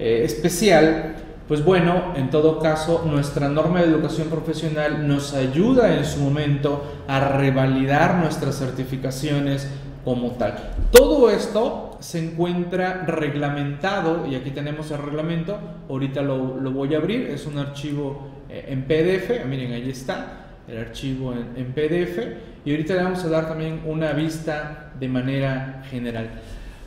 eh, 0.00 0.22
especial, 0.24 1.14
pues 1.46 1.64
bueno, 1.64 2.12
en 2.16 2.28
todo 2.30 2.58
caso, 2.58 3.04
nuestra 3.06 3.48
norma 3.48 3.82
de 3.82 3.86
educación 3.86 4.26
profesional 4.26 5.06
nos 5.06 5.32
ayuda 5.32 5.96
en 5.96 6.04
su 6.04 6.18
momento 6.18 6.82
a 7.06 7.20
revalidar 7.20 8.16
nuestras 8.16 8.58
certificaciones 8.58 9.68
como 10.04 10.32
tal. 10.32 10.72
Todo 10.90 11.30
esto 11.30 11.98
se 12.00 12.18
encuentra 12.18 13.04
reglamentado, 13.06 14.26
y 14.26 14.34
aquí 14.34 14.50
tenemos 14.50 14.90
el 14.90 14.98
reglamento, 14.98 15.56
ahorita 15.88 16.20
lo, 16.22 16.38
voy 16.72 16.96
a 16.96 16.98
abrir, 16.98 17.28
es 17.28 17.46
un 17.46 17.58
archivo 17.58 18.28
eh, 18.48 18.64
en 18.70 18.82
PDF, 18.86 19.46
miren, 19.46 19.72
ahí 19.72 19.88
está 19.88 20.46
el 20.66 20.78
archivo 20.78 21.32
en 21.32 21.72
PDF, 21.72 22.49
y 22.64 22.70
ahorita 22.72 22.94
le 22.94 23.02
vamos 23.02 23.24
a 23.24 23.28
dar 23.28 23.48
también 23.48 23.80
una 23.86 24.12
vista 24.12 24.92
de 24.98 25.08
manera 25.08 25.82
general. 25.90 26.28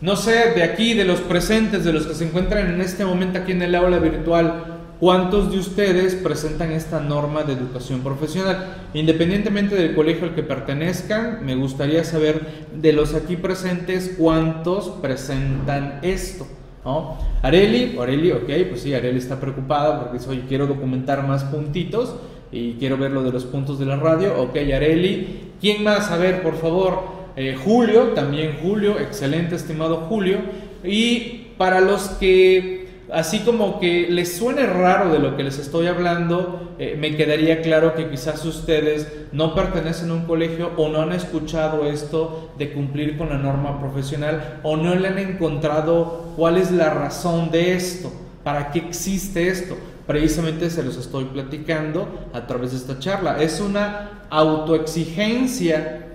No 0.02 0.16
sé, 0.16 0.52
de 0.54 0.64
aquí, 0.64 0.94
de 0.94 1.06
los 1.06 1.22
presentes, 1.22 1.86
de 1.86 1.94
los 1.94 2.06
que 2.06 2.14
se 2.14 2.26
encuentran 2.26 2.74
en 2.74 2.82
este 2.82 3.06
momento 3.06 3.40
aquí 3.40 3.54
en 3.54 3.62
el 3.62 3.74
aula 3.74 4.00
virtual, 4.00 4.66
¿cuántos 5.00 5.52
de 5.52 5.60
ustedes 5.60 6.16
presentan 6.16 6.72
esta 6.72 7.00
norma 7.00 7.44
de 7.44 7.54
educación 7.54 8.02
profesional? 8.02 8.66
Independientemente 8.94 9.76
del 9.76 9.96
colegio 9.96 10.26
al 10.26 10.36
que 10.36 10.44
pertenezcan, 10.44 11.46
me 11.46 11.56
gustaría 11.56 12.04
saber 12.04 12.42
de 12.76 12.94
los 12.94 13.16
aquí 13.16 13.38
presentes 13.38 14.16
cuántos 14.18 14.90
presentan 15.02 16.00
esto. 16.02 16.48
¿no? 16.84 17.18
Areli, 17.42 17.98
Areli, 17.98 18.32
ok, 18.32 18.50
pues 18.70 18.82
sí, 18.82 18.94
Areli 18.94 19.20
está 19.20 19.40
preocupada 19.40 20.02
porque 20.02 20.18
dice, 20.18 20.30
oye, 20.30 20.44
quiero 20.48 20.68
documentar 20.68 21.26
más 21.26 21.46
puntitos 21.46 22.18
y 22.54 22.74
quiero 22.74 22.98
ver 22.98 23.12
lo 23.12 23.24
de 23.24 23.32
los 23.32 23.46
puntos 23.46 23.80
de 23.80 23.86
la 23.88 23.96
radio. 23.96 24.40
Ok, 24.40 24.56
Areli. 24.58 25.54
¿Quién 25.60 25.84
más? 25.84 26.12
A 26.12 26.18
ver, 26.18 26.44
por 26.44 26.56
favor. 26.58 27.24
Eh, 27.36 27.58
Julio, 27.62 28.10
también 28.10 28.60
Julio, 28.62 29.00
excelente 29.00 29.56
estimado 29.56 30.06
Julio. 30.08 30.38
Y 30.84 31.48
para 31.58 31.82
los 31.82 32.10
que, 32.10 32.90
así 33.12 33.40
como 33.40 33.80
que 33.80 34.08
les 34.08 34.38
suene 34.38 34.68
raro 34.68 35.12
de 35.12 35.18
lo 35.18 35.36
que 35.36 35.44
les 35.44 35.58
estoy 35.58 35.88
hablando, 35.88 36.76
eh, 36.78 36.96
me 37.00 37.16
quedaría 37.16 37.62
claro 37.64 37.96
que 37.96 38.08
quizás 38.08 38.46
ustedes 38.46 39.12
no 39.32 39.56
pertenecen 39.56 40.12
a 40.12 40.14
un 40.14 40.26
colegio 40.26 40.72
o 40.78 40.90
no 40.90 41.02
han 41.02 41.12
escuchado 41.12 41.88
esto 41.88 42.52
de 42.60 42.72
cumplir 42.72 43.18
con 43.18 43.30
la 43.30 43.40
norma 43.40 43.80
profesional 43.80 44.60
o 44.62 44.78
no 44.78 44.94
le 44.94 45.08
han 45.08 45.18
encontrado 45.18 46.34
cuál 46.36 46.58
es 46.58 46.70
la 46.70 46.92
razón 46.92 47.50
de 47.50 47.74
esto, 47.74 48.12
para 48.44 48.72
qué 48.72 48.80
existe 48.80 49.48
esto 49.48 49.76
precisamente 50.08 50.70
se 50.70 50.84
los 50.84 50.98
estoy 50.98 51.26
platicando 51.26 52.08
a 52.34 52.48
través 52.48 52.72
de 52.72 52.78
esta 52.78 53.00
charla. 53.00 53.42
Es 53.42 53.60
una 53.60 54.26
autoexigencia 54.30 56.08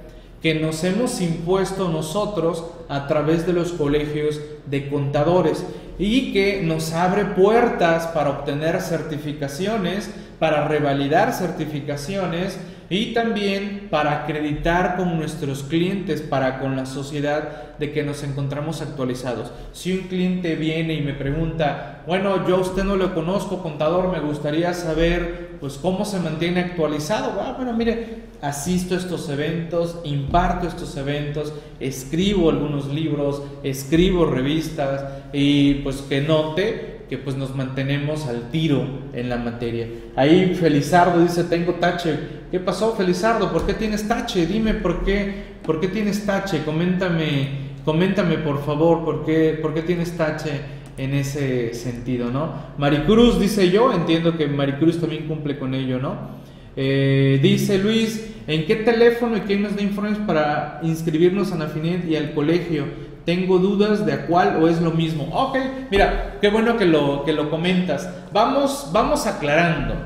que 0.42 0.54
nos 0.54 0.84
hemos 0.84 1.20
impuesto 1.20 1.88
nosotros 1.88 2.64
a 2.88 3.06
través 3.06 3.46
de 3.46 3.52
los 3.52 3.72
colegios 3.72 4.40
de 4.66 4.88
contadores 4.88 5.64
y 5.98 6.32
que 6.32 6.62
nos 6.62 6.92
abre 6.92 7.24
puertas 7.24 8.06
para 8.08 8.30
obtener 8.30 8.80
certificaciones, 8.80 10.10
para 10.38 10.68
revalidar 10.68 11.32
certificaciones 11.32 12.56
y 12.90 13.12
también 13.12 13.88
para 13.90 14.22
acreditar 14.22 14.96
con 14.96 15.16
nuestros 15.16 15.62
clientes, 15.62 16.22
para 16.22 16.58
con 16.58 16.76
la 16.76 16.86
sociedad 16.86 17.76
de 17.78 17.92
que 17.92 18.02
nos 18.02 18.22
encontramos 18.22 18.80
actualizados. 18.80 19.52
Si 19.72 19.92
un 19.92 20.08
cliente 20.08 20.56
viene 20.56 20.94
y 20.94 21.02
me 21.02 21.12
pregunta, 21.12 22.02
bueno, 22.06 22.46
yo 22.48 22.56
a 22.56 22.60
usted 22.60 22.84
no 22.84 22.96
lo 22.96 23.14
conozco, 23.14 23.62
contador, 23.62 24.10
me 24.10 24.20
gustaría 24.20 24.72
saber 24.74 25.58
pues 25.60 25.74
cómo 25.74 26.04
se 26.04 26.20
mantiene 26.20 26.60
actualizado. 26.60 27.40
Ah, 27.40 27.54
bueno, 27.56 27.72
mire, 27.74 28.28
asisto 28.40 28.94
a 28.94 28.98
estos 28.98 29.28
eventos, 29.28 30.00
imparto 30.04 30.66
estos 30.66 30.96
eventos, 30.96 31.52
escribo 31.80 32.50
algunos 32.50 32.86
libros, 32.88 33.42
escribo 33.62 34.24
revistas 34.24 35.04
y 35.32 35.74
pues 35.74 35.96
que 36.02 36.20
note 36.20 36.97
que 37.08 37.18
pues 37.18 37.36
nos 37.36 37.54
mantenemos 37.54 38.26
al 38.26 38.50
tiro 38.50 38.84
en 39.12 39.28
la 39.28 39.36
materia. 39.36 39.86
Ahí 40.14 40.54
Felizardo 40.54 41.22
dice, 41.22 41.44
tengo 41.44 41.74
tache. 41.74 42.18
¿Qué 42.50 42.60
pasó 42.60 42.94
Felizardo? 42.94 43.52
¿Por 43.52 43.66
qué 43.66 43.74
tienes 43.74 44.06
tache? 44.06 44.46
Dime 44.46 44.74
por 44.74 45.04
qué, 45.04 45.34
por 45.64 45.80
qué 45.80 45.88
tienes 45.88 46.26
tache. 46.26 46.64
Coméntame, 46.64 47.48
coméntame 47.84 48.38
por 48.38 48.64
favor, 48.64 49.04
¿por 49.04 49.24
qué, 49.24 49.58
por 49.60 49.74
qué 49.74 49.82
tienes 49.82 50.16
tache 50.16 50.60
en 50.98 51.14
ese 51.14 51.72
sentido, 51.74 52.30
¿no? 52.30 52.52
Maricruz 52.76 53.40
dice 53.40 53.70
yo, 53.70 53.92
entiendo 53.92 54.36
que 54.36 54.46
Maricruz 54.46 55.00
también 55.00 55.26
cumple 55.26 55.58
con 55.58 55.74
ello, 55.74 55.98
¿no? 55.98 56.38
Eh, 56.76 57.38
dice 57.42 57.78
Luis, 57.78 58.34
¿en 58.46 58.66
qué 58.66 58.76
teléfono 58.76 59.36
y 59.36 59.40
qué 59.40 59.56
nos 59.56 59.74
da 59.74 59.82
informes 59.82 60.18
para 60.18 60.80
inscribirnos 60.82 61.52
a 61.52 61.56
Nafinet 61.56 62.08
y 62.08 62.16
al 62.16 62.34
colegio? 62.34 62.84
Tengo 63.28 63.58
dudas 63.58 64.06
de 64.06 64.14
a 64.14 64.26
cuál 64.26 64.56
o 64.56 64.68
es 64.68 64.80
lo 64.80 64.90
mismo. 64.90 65.28
Ok, 65.30 65.58
mira, 65.90 66.38
qué 66.40 66.48
bueno 66.48 66.78
que 66.78 66.86
lo, 66.86 67.26
que 67.26 67.34
lo 67.34 67.50
comentas. 67.50 68.08
Vamos, 68.32 68.88
vamos 68.90 69.26
aclarando. 69.26 69.96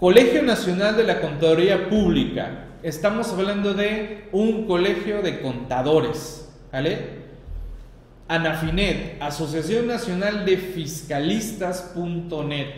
Colegio 0.00 0.42
Nacional 0.42 0.96
de 0.96 1.04
la 1.04 1.20
Contaduría 1.20 1.88
Pública. 1.88 2.64
Estamos 2.82 3.32
hablando 3.32 3.74
de 3.74 4.28
un 4.32 4.66
colegio 4.66 5.22
de 5.22 5.40
contadores. 5.40 6.52
¿Vale? 6.72 7.22
Anafinet, 8.26 9.22
Asociación 9.22 9.86
Nacional 9.86 10.44
de 10.44 10.56
Fiscalistas.net. 10.56 12.74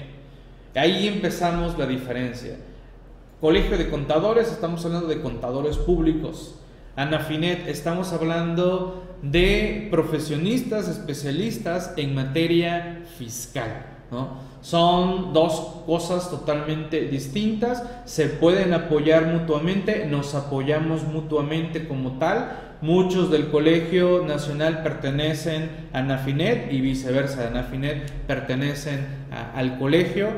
Ahí 0.74 1.08
empezamos 1.08 1.78
la 1.78 1.86
diferencia. 1.86 2.58
Colegio 3.40 3.78
de 3.78 3.88
Contadores, 3.88 4.52
estamos 4.52 4.84
hablando 4.84 5.08
de 5.08 5.22
contadores 5.22 5.78
públicos. 5.78 6.56
Anafinet, 6.96 7.66
estamos 7.66 8.12
hablando 8.12 9.16
de 9.22 9.88
profesionistas, 9.90 10.88
especialistas 10.88 11.92
en 11.96 12.14
materia 12.14 13.02
fiscal. 13.18 13.86
Son 14.60 15.32
dos 15.32 15.82
cosas 15.86 16.30
totalmente 16.30 17.00
distintas, 17.08 17.82
se 18.04 18.28
pueden 18.28 18.72
apoyar 18.72 19.26
mutuamente, 19.26 20.06
nos 20.06 20.36
apoyamos 20.36 21.02
mutuamente 21.02 21.88
como 21.88 22.18
tal. 22.18 22.60
Muchos 22.80 23.30
del 23.30 23.48
Colegio 23.50 24.24
Nacional 24.24 24.82
pertenecen 24.82 25.88
a 25.92 25.98
Anafinet 25.98 26.72
y 26.72 26.80
viceversa, 26.80 27.48
Anafinet 27.48 28.10
pertenecen 28.28 29.04
al 29.54 29.78
colegio 29.78 30.28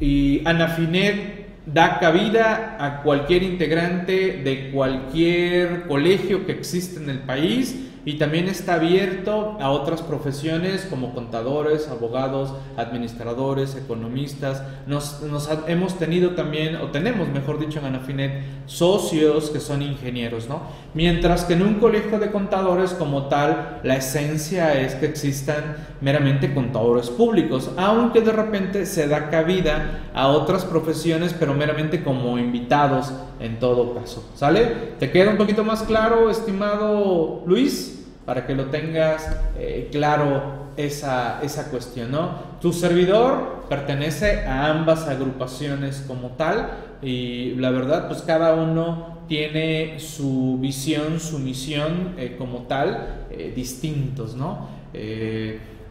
y 0.00 0.42
Anafinet 0.46 1.45
da 1.66 1.98
cabida 1.98 2.76
a 2.78 3.02
cualquier 3.02 3.42
integrante 3.42 4.40
de 4.44 4.70
cualquier 4.72 5.82
colegio 5.88 6.46
que 6.46 6.52
existe 6.52 7.02
en 7.02 7.10
el 7.10 7.18
país 7.18 7.86
y 8.06 8.14
también 8.14 8.46
está 8.46 8.74
abierto 8.74 9.56
a 9.60 9.70
otras 9.70 10.00
profesiones 10.00 10.86
como 10.88 11.12
contadores, 11.12 11.88
abogados, 11.88 12.54
administradores, 12.76 13.74
economistas. 13.74 14.62
Nos, 14.86 15.20
hemos 15.66 15.98
tenido 15.98 16.30
también, 16.30 16.76
o 16.76 16.92
tenemos, 16.92 17.28
mejor 17.28 17.58
dicho, 17.58 17.80
en 17.80 17.86
Anafinet, 17.86 18.44
socios 18.66 19.50
que 19.50 19.58
son 19.58 19.82
ingenieros, 19.82 20.48
¿no? 20.48 20.62
Mientras 20.94 21.44
que 21.44 21.54
en 21.54 21.62
un 21.62 21.74
colegio 21.80 22.20
de 22.20 22.30
contadores 22.30 22.92
como 22.92 23.24
tal, 23.24 23.80
la 23.82 23.96
esencia 23.96 24.80
es 24.80 24.94
que 24.94 25.06
existan 25.06 25.76
meramente 26.00 26.54
contadores 26.54 27.10
públicos, 27.10 27.72
aunque 27.76 28.20
de 28.20 28.30
repente 28.30 28.86
se 28.86 29.08
da 29.08 29.30
cabida 29.30 30.10
a 30.14 30.28
otras 30.28 30.64
profesiones, 30.64 31.34
pero 31.36 31.54
meramente 31.54 32.04
como 32.04 32.38
invitados 32.38 33.12
en 33.40 33.58
todo 33.58 33.94
caso. 33.94 34.30
¿Sale? 34.36 34.94
¿Te 35.00 35.10
queda 35.10 35.32
un 35.32 35.36
poquito 35.38 35.64
más 35.64 35.82
claro, 35.82 36.30
estimado 36.30 37.42
Luis? 37.46 37.95
Para 38.26 38.44
que 38.44 38.54
lo 38.54 38.66
tengas 38.66 39.30
eh, 39.56 39.88
claro 39.90 40.66
esa, 40.76 41.40
esa 41.42 41.70
cuestión, 41.70 42.10
¿no? 42.10 42.56
Tu 42.60 42.72
servidor 42.72 43.64
pertenece 43.70 44.40
a 44.40 44.66
ambas 44.66 45.08
agrupaciones 45.08 46.04
como 46.06 46.30
tal 46.30 46.70
y 47.00 47.54
la 47.54 47.70
verdad 47.70 48.08
pues 48.08 48.22
cada 48.22 48.54
uno 48.54 49.20
tiene 49.28 49.98
su 50.00 50.58
visión, 50.60 51.20
su 51.20 51.38
misión 51.38 52.14
eh, 52.18 52.34
como 52.36 52.62
tal, 52.62 53.26
eh, 53.30 53.52
distintos, 53.54 54.34
¿no? 54.34 54.74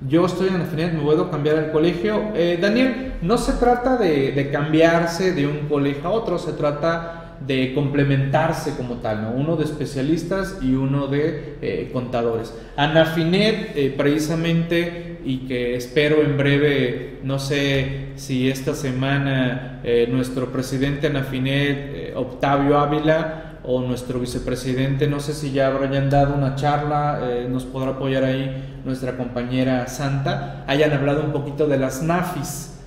yo 0.08 0.25
estoy 0.25 0.48
en 0.48 0.56
Afinet, 0.56 0.94
me 0.94 1.01
puedo 1.01 1.30
cambiar 1.30 1.58
al 1.58 1.72
colegio. 1.72 2.32
Daniel, 2.60 3.13
no 3.22 3.38
se 3.38 3.54
trata 3.54 3.98
de 3.98 4.50
cambiarse 4.51 5.32
de 5.32 5.46
un 5.46 5.68
colegio 5.70 6.08
a 6.08 6.10
otro, 6.10 6.39
se 6.39 6.54
trata 6.54 7.25
de 7.42 7.74
complementarse 7.74 8.75
como 8.75 8.96
tal, 8.96 9.22
¿no? 9.22 9.32
uno 9.32 9.56
de 9.56 9.65
especialistas 9.65 10.58
y 10.62 10.74
uno 10.74 11.08
de 11.08 11.58
eh, 11.62 11.89
contadores. 11.94 12.54
Anafinet, 12.75 13.74
eh, 13.75 13.94
precisamente, 13.96 15.20
y 15.24 15.39
que 15.48 15.75
espero 15.75 16.22
en 16.22 16.38
breve, 16.38 17.20
no 17.24 17.39
sé 17.39 18.10
si 18.15 18.50
esta 18.50 18.74
semana 18.74 19.82
eh, 19.84 20.08
nuestro 20.10 20.51
presidente 20.51 21.08
Anafinet, 21.08 22.13
Octavio 22.15 22.80
Ávila, 22.80 23.42
o 23.68 23.82
nuestro 23.82 24.20
vicepresidente, 24.20 25.08
no 25.08 25.20
sé 25.20 25.34
si 25.34 25.51
ya 25.51 25.68
habrán 25.68 26.12
dado 26.12 26.36
una 26.36 26.54
charla, 26.54 27.20
nos 27.50 27.65
podrá 27.65 27.92
apoyar 27.92 28.24
ahí 28.24 28.80
nuestra 28.86 29.18
compañera 29.18 29.88
Santa, 29.88 30.63
hayan 30.68 30.92
hablado 30.92 31.24
un 31.24 31.32
poquito 31.32 31.65
de 31.65 31.80
las 31.80 32.04
NAFIS, 32.04 32.80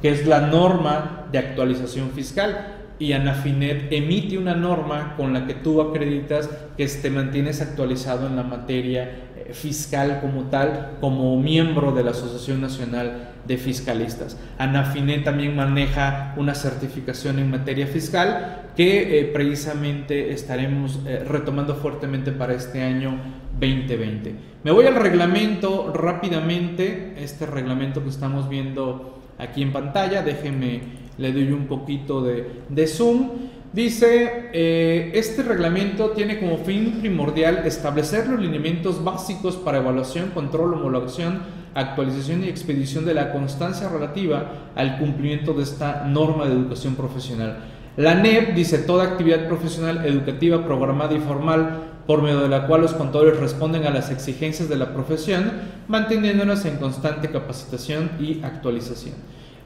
que 0.00 0.08
es 0.10 0.26
la 0.26 0.40
norma 0.40 1.26
de 1.30 1.36
actualización 1.36 2.12
fiscal. 2.12 2.75
Y 2.98 3.12
Anafinet 3.12 3.92
emite 3.92 4.38
una 4.38 4.54
norma 4.54 5.14
con 5.16 5.32
la 5.32 5.46
que 5.46 5.54
tú 5.54 5.80
acreditas 5.82 6.48
que 6.76 6.86
te 6.86 7.10
mantienes 7.10 7.60
actualizado 7.60 8.26
en 8.26 8.36
la 8.36 8.42
materia 8.42 9.02
eh, 9.36 9.52
fiscal 9.52 10.20
como 10.20 10.44
tal, 10.44 10.96
como 11.00 11.38
miembro 11.38 11.92
de 11.92 12.04
la 12.04 12.12
Asociación 12.12 12.60
Nacional 12.60 13.34
de 13.46 13.58
Fiscalistas. 13.58 14.38
Anafinet 14.58 15.24
también 15.24 15.54
maneja 15.54 16.34
una 16.36 16.54
certificación 16.54 17.38
en 17.38 17.50
materia 17.50 17.86
fiscal 17.86 18.70
que 18.76 19.20
eh, 19.20 19.24
precisamente 19.26 20.32
estaremos 20.32 21.00
eh, 21.06 21.24
retomando 21.26 21.74
fuertemente 21.76 22.32
para 22.32 22.54
este 22.54 22.82
año 22.82 23.18
2020. 23.60 24.34
Me 24.64 24.70
voy 24.70 24.86
al 24.86 24.96
reglamento 24.96 25.92
rápidamente, 25.94 27.14
este 27.18 27.46
reglamento 27.46 28.02
que 28.02 28.10
estamos 28.10 28.48
viendo 28.48 29.22
aquí 29.38 29.62
en 29.62 29.72
pantalla, 29.72 30.22
déjenme, 30.22 31.05
le 31.18 31.32
doy 31.32 31.52
un 31.52 31.66
poquito 31.66 32.22
de, 32.22 32.86
zoom. 32.86 33.30
Dice, 33.72 34.50
eh, 34.52 35.10
este 35.14 35.42
reglamento 35.42 36.10
tiene 36.10 36.40
como 36.40 36.58
fin 36.58 36.98
primordial 37.00 37.66
establecer 37.66 38.26
los 38.26 38.40
lineamientos 38.40 39.04
básicos 39.04 39.56
para 39.56 39.78
evaluación, 39.78 40.30
control, 40.30 40.74
homologación, 40.74 41.42
actualización 41.74 42.42
y 42.42 42.48
expedición 42.48 43.04
de 43.04 43.12
la 43.12 43.32
constancia 43.32 43.88
relativa 43.88 44.70
al 44.74 44.98
cumplimiento 44.98 45.52
de 45.52 45.62
esta 45.62 46.04
norma 46.04 46.46
de 46.46 46.54
educación 46.54 46.94
profesional. 46.94 47.58
La 47.96 48.14
NEP 48.14 48.54
dice 48.54 48.78
toda 48.78 49.04
actividad 49.04 49.46
profesional, 49.46 50.06
educativa, 50.06 50.64
programada 50.64 51.14
y 51.14 51.18
formal 51.18 51.80
por 52.06 52.22
medio 52.22 52.40
de 52.40 52.48
la 52.48 52.66
cual 52.66 52.82
los 52.82 52.94
contadores 52.94 53.38
responden 53.38 53.84
a 53.84 53.90
las 53.90 54.10
exigencias 54.10 54.68
de 54.68 54.76
la 54.76 54.92
profesión, 54.94 55.52
manteniéndonos 55.88 56.64
en 56.64 56.76
constante 56.76 57.30
capacitación 57.30 58.10
y 58.20 58.42
actualización. 58.42 59.14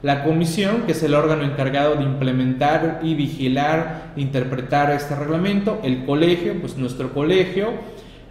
La 0.01 0.23
comisión, 0.23 0.83
que 0.87 0.93
es 0.93 1.03
el 1.03 1.13
órgano 1.13 1.43
encargado 1.43 1.95
de 1.95 2.03
implementar 2.03 3.01
y 3.03 3.13
vigilar, 3.13 4.13
interpretar 4.15 4.89
este 4.91 5.15
reglamento, 5.15 5.79
el 5.83 6.05
colegio, 6.05 6.59
pues 6.59 6.75
nuestro 6.75 7.13
colegio, 7.13 7.67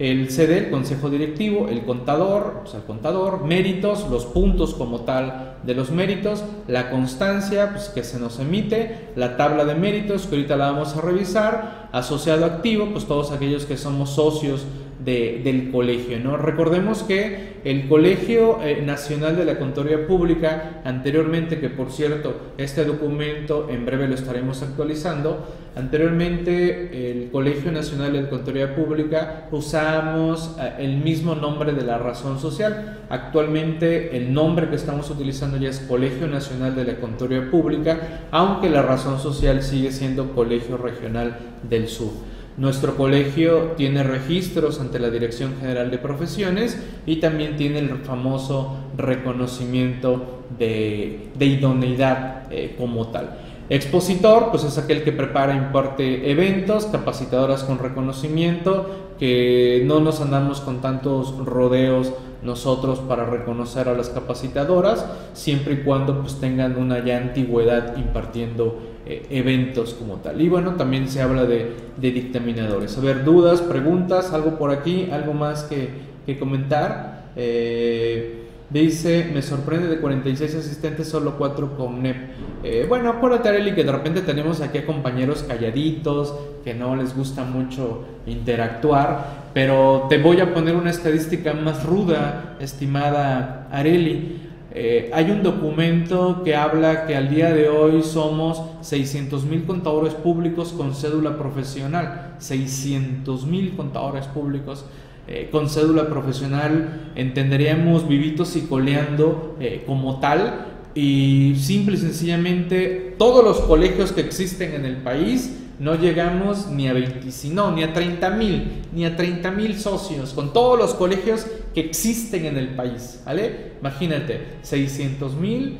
el 0.00 0.30
CD, 0.30 0.58
el 0.58 0.70
consejo 0.70 1.10
directivo, 1.10 1.68
el 1.68 1.82
contador, 1.84 2.60
pues 2.62 2.74
el 2.74 2.82
contador, 2.82 3.44
méritos, 3.44 4.08
los 4.10 4.24
puntos 4.24 4.74
como 4.74 5.02
tal 5.02 5.58
de 5.62 5.74
los 5.74 5.90
méritos, 5.90 6.42
la 6.66 6.90
constancia 6.90 7.70
pues, 7.70 7.90
que 7.90 8.02
se 8.02 8.18
nos 8.18 8.40
emite, 8.40 9.10
la 9.14 9.36
tabla 9.36 9.64
de 9.64 9.74
méritos 9.74 10.26
que 10.26 10.36
ahorita 10.36 10.56
la 10.56 10.72
vamos 10.72 10.96
a 10.96 11.02
revisar, 11.02 11.90
asociado 11.92 12.46
activo, 12.46 12.88
pues 12.92 13.06
todos 13.06 13.30
aquellos 13.30 13.66
que 13.66 13.76
somos 13.76 14.10
socios 14.10 14.64
del 15.04 15.70
colegio. 15.72 16.18
¿no? 16.18 16.36
Recordemos 16.36 17.02
que 17.02 17.60
el 17.64 17.88
Colegio 17.88 18.62
eh, 18.62 18.82
Nacional 18.84 19.36
de 19.36 19.44
la 19.44 19.58
Contaduría 19.58 20.06
Pública, 20.06 20.80
anteriormente, 20.84 21.58
que 21.58 21.68
por 21.68 21.90
cierto, 21.90 22.52
este 22.58 22.84
documento 22.84 23.68
en 23.70 23.84
breve 23.84 24.08
lo 24.08 24.14
estaremos 24.14 24.62
actualizando, 24.62 25.46
anteriormente 25.76 27.10
el 27.10 27.30
Colegio 27.30 27.70
Nacional 27.72 28.12
de 28.12 28.22
la 28.22 28.30
Contaduría 28.30 28.74
Pública 28.74 29.48
usábamos 29.50 30.56
eh, 30.60 30.74
el 30.78 30.98
mismo 30.98 31.34
nombre 31.34 31.72
de 31.72 31.82
la 31.82 31.98
razón 31.98 32.38
social. 32.38 33.00
Actualmente 33.08 34.16
el 34.16 34.32
nombre 34.32 34.68
que 34.68 34.76
estamos 34.76 35.10
utilizando 35.10 35.56
ya 35.56 35.70
es 35.70 35.80
Colegio 35.80 36.26
Nacional 36.26 36.74
de 36.74 36.84
la 36.84 36.94
Contaduría 36.96 37.50
Pública, 37.50 38.26
aunque 38.30 38.68
la 38.68 38.82
razón 38.82 39.18
social 39.18 39.62
sigue 39.62 39.92
siendo 39.92 40.32
Colegio 40.34 40.76
Regional 40.76 41.36
del 41.68 41.88
Sur. 41.88 42.29
Nuestro 42.60 42.94
colegio 42.94 43.72
tiene 43.78 44.02
registros 44.02 44.80
ante 44.80 44.98
la 44.98 45.08
Dirección 45.08 45.54
General 45.58 45.90
de 45.90 45.96
Profesiones 45.96 46.78
y 47.06 47.16
también 47.16 47.56
tiene 47.56 47.78
el 47.78 47.88
famoso 48.00 48.76
reconocimiento 48.98 50.42
de, 50.58 51.30
idoneidad 51.40 52.52
eh, 52.52 52.74
como 52.76 53.06
tal. 53.06 53.38
Expositor, 53.70 54.50
pues 54.50 54.64
es 54.64 54.76
aquel 54.76 55.04
que 55.04 55.12
prepara 55.12 55.54
e 55.54 55.56
imparte 55.56 56.30
eventos, 56.30 56.84
capacitadoras 56.84 57.64
con 57.64 57.78
reconocimiento, 57.78 59.14
que 59.18 59.82
no 59.86 60.00
nos 60.00 60.20
andamos 60.20 60.60
con 60.60 60.82
tantos 60.82 61.38
rodeos 61.38 62.12
nosotros 62.42 62.98
para 62.98 63.24
reconocer 63.24 63.88
a 63.88 63.94
las 63.94 64.10
capacitadoras, 64.10 65.06
siempre 65.32 65.74
y 65.74 65.78
cuando 65.78 66.20
pues 66.20 66.38
tengan 66.40 66.76
una 66.76 67.02
ya 67.02 67.16
antigüedad 67.16 67.96
impartiendo 67.96 68.89
eh, 69.10 69.26
eventos 69.30 69.94
como 69.94 70.18
tal. 70.18 70.40
Y 70.40 70.48
bueno, 70.48 70.76
también 70.76 71.08
se 71.08 71.20
habla 71.20 71.44
de, 71.44 71.72
dictaminadores. 71.96 72.96
A 72.96 73.00
ver, 73.00 73.24
dudas, 73.24 73.60
preguntas, 73.60 74.32
algo 74.32 74.56
por 74.56 74.70
aquí, 74.70 75.08
algo 75.10 75.34
más 75.34 75.64
que, 75.64 76.10
comentar. 76.38 77.24
Eh, 77.34 78.44
dice, 78.70 79.28
me 79.34 79.42
sorprende 79.42 79.88
de 79.88 79.98
46 79.98 80.54
asistentes, 80.54 81.08
solo 81.08 81.36
4 81.36 81.76
con 81.76 82.00
NEP. 82.00 82.16
Eh, 82.62 82.86
bueno, 82.88 83.10
acuérdate, 83.10 83.48
Areli, 83.48 83.74
que 83.74 83.82
de 83.82 83.90
repente 83.90 84.20
tenemos 84.20 84.60
aquí 84.60 84.78
a 84.78 84.86
compañeros 84.86 85.42
calladitos, 85.42 86.32
que 86.62 86.72
no 86.74 86.94
les 86.94 87.16
gusta 87.16 87.42
mucho 87.42 88.04
interactuar, 88.26 89.48
pero 89.52 90.06
te 90.08 90.18
voy 90.18 90.40
a 90.40 90.54
poner 90.54 90.76
una 90.76 90.90
estadística 90.90 91.52
más 91.52 91.84
ruda, 91.84 92.56
estimada 92.60 93.66
Areli. 93.72 94.49
Eh, 94.72 95.10
hay 95.12 95.30
un 95.32 95.42
documento 95.42 96.42
que 96.44 96.54
habla 96.54 97.06
que 97.06 97.16
al 97.16 97.28
día 97.28 97.52
de 97.52 97.68
hoy 97.68 98.02
somos 98.02 98.62
600 98.82 99.44
mil 99.44 99.64
contadores 99.64 100.14
públicos 100.14 100.72
con 100.72 100.94
cédula 100.94 101.36
profesional. 101.38 102.36
600 102.38 103.46
mil 103.46 103.76
contadores 103.76 104.26
públicos 104.26 104.84
eh, 105.26 105.48
con 105.52 105.68
cédula 105.68 106.08
profesional 106.08 107.12
entenderíamos 107.14 108.08
vivitos 108.08 108.56
y 108.56 108.62
coleando 108.62 109.56
eh, 109.60 109.82
como 109.86 110.20
tal. 110.20 110.66
Y 110.94 111.54
simple 111.56 111.94
y 111.94 111.98
sencillamente 111.98 113.14
todos 113.18 113.44
los 113.44 113.60
colegios 113.60 114.12
que 114.12 114.20
existen 114.20 114.74
en 114.74 114.84
el 114.84 114.96
país 114.98 115.56
no 115.80 115.94
llegamos 115.94 116.68
ni 116.68 116.88
a 116.88 116.92
20, 116.92 117.26
no, 117.54 117.72
ni 117.72 117.82
a 117.82 117.94
30 117.94 118.30
mil, 118.30 118.82
ni 118.92 119.06
a 119.06 119.16
30 119.16 119.50
mil 119.50 119.78
socios, 119.78 120.34
con 120.34 120.52
todos 120.52 120.78
los 120.78 120.92
colegios 120.92 121.46
que 121.74 121.80
existen 121.80 122.44
en 122.44 122.58
el 122.58 122.76
país, 122.76 123.22
¿vale? 123.24 123.72
Imagínate, 123.80 124.58
600 124.60 125.34
mil 125.36 125.78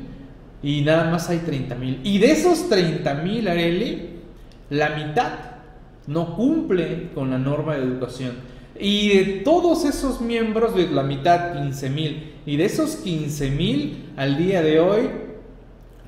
y 0.63 0.81
nada 0.81 1.11
más 1.11 1.29
hay 1.29 1.41
30 1.41 1.75
mil. 1.75 2.01
Y 2.03 2.19
de 2.19 2.33
esos 2.33 2.71
30 2.71 3.13
mil, 3.17 3.47
Areli, 3.47 4.09
la 4.71 4.89
mitad 4.97 5.33
no 6.07 6.35
cumple 6.35 7.11
con 7.15 7.31
la 7.31 7.39
norma 7.39 7.75
de 7.75 7.83
educación. 7.83 8.33
Y 8.79 9.09
de 9.11 9.25
todos 9.45 9.85
esos 9.85 10.23
miembros, 10.23 10.75
de 10.75 10.89
la 10.89 11.03
mitad, 11.03 11.63
15 11.63 11.91
mil. 11.91 12.33
Y 12.47 12.57
de 12.57 12.65
esos 12.65 12.97
15 12.97 13.51
mil, 13.51 14.11
al 14.17 14.39
día 14.39 14.63
de 14.63 14.81
hoy, 14.81 15.11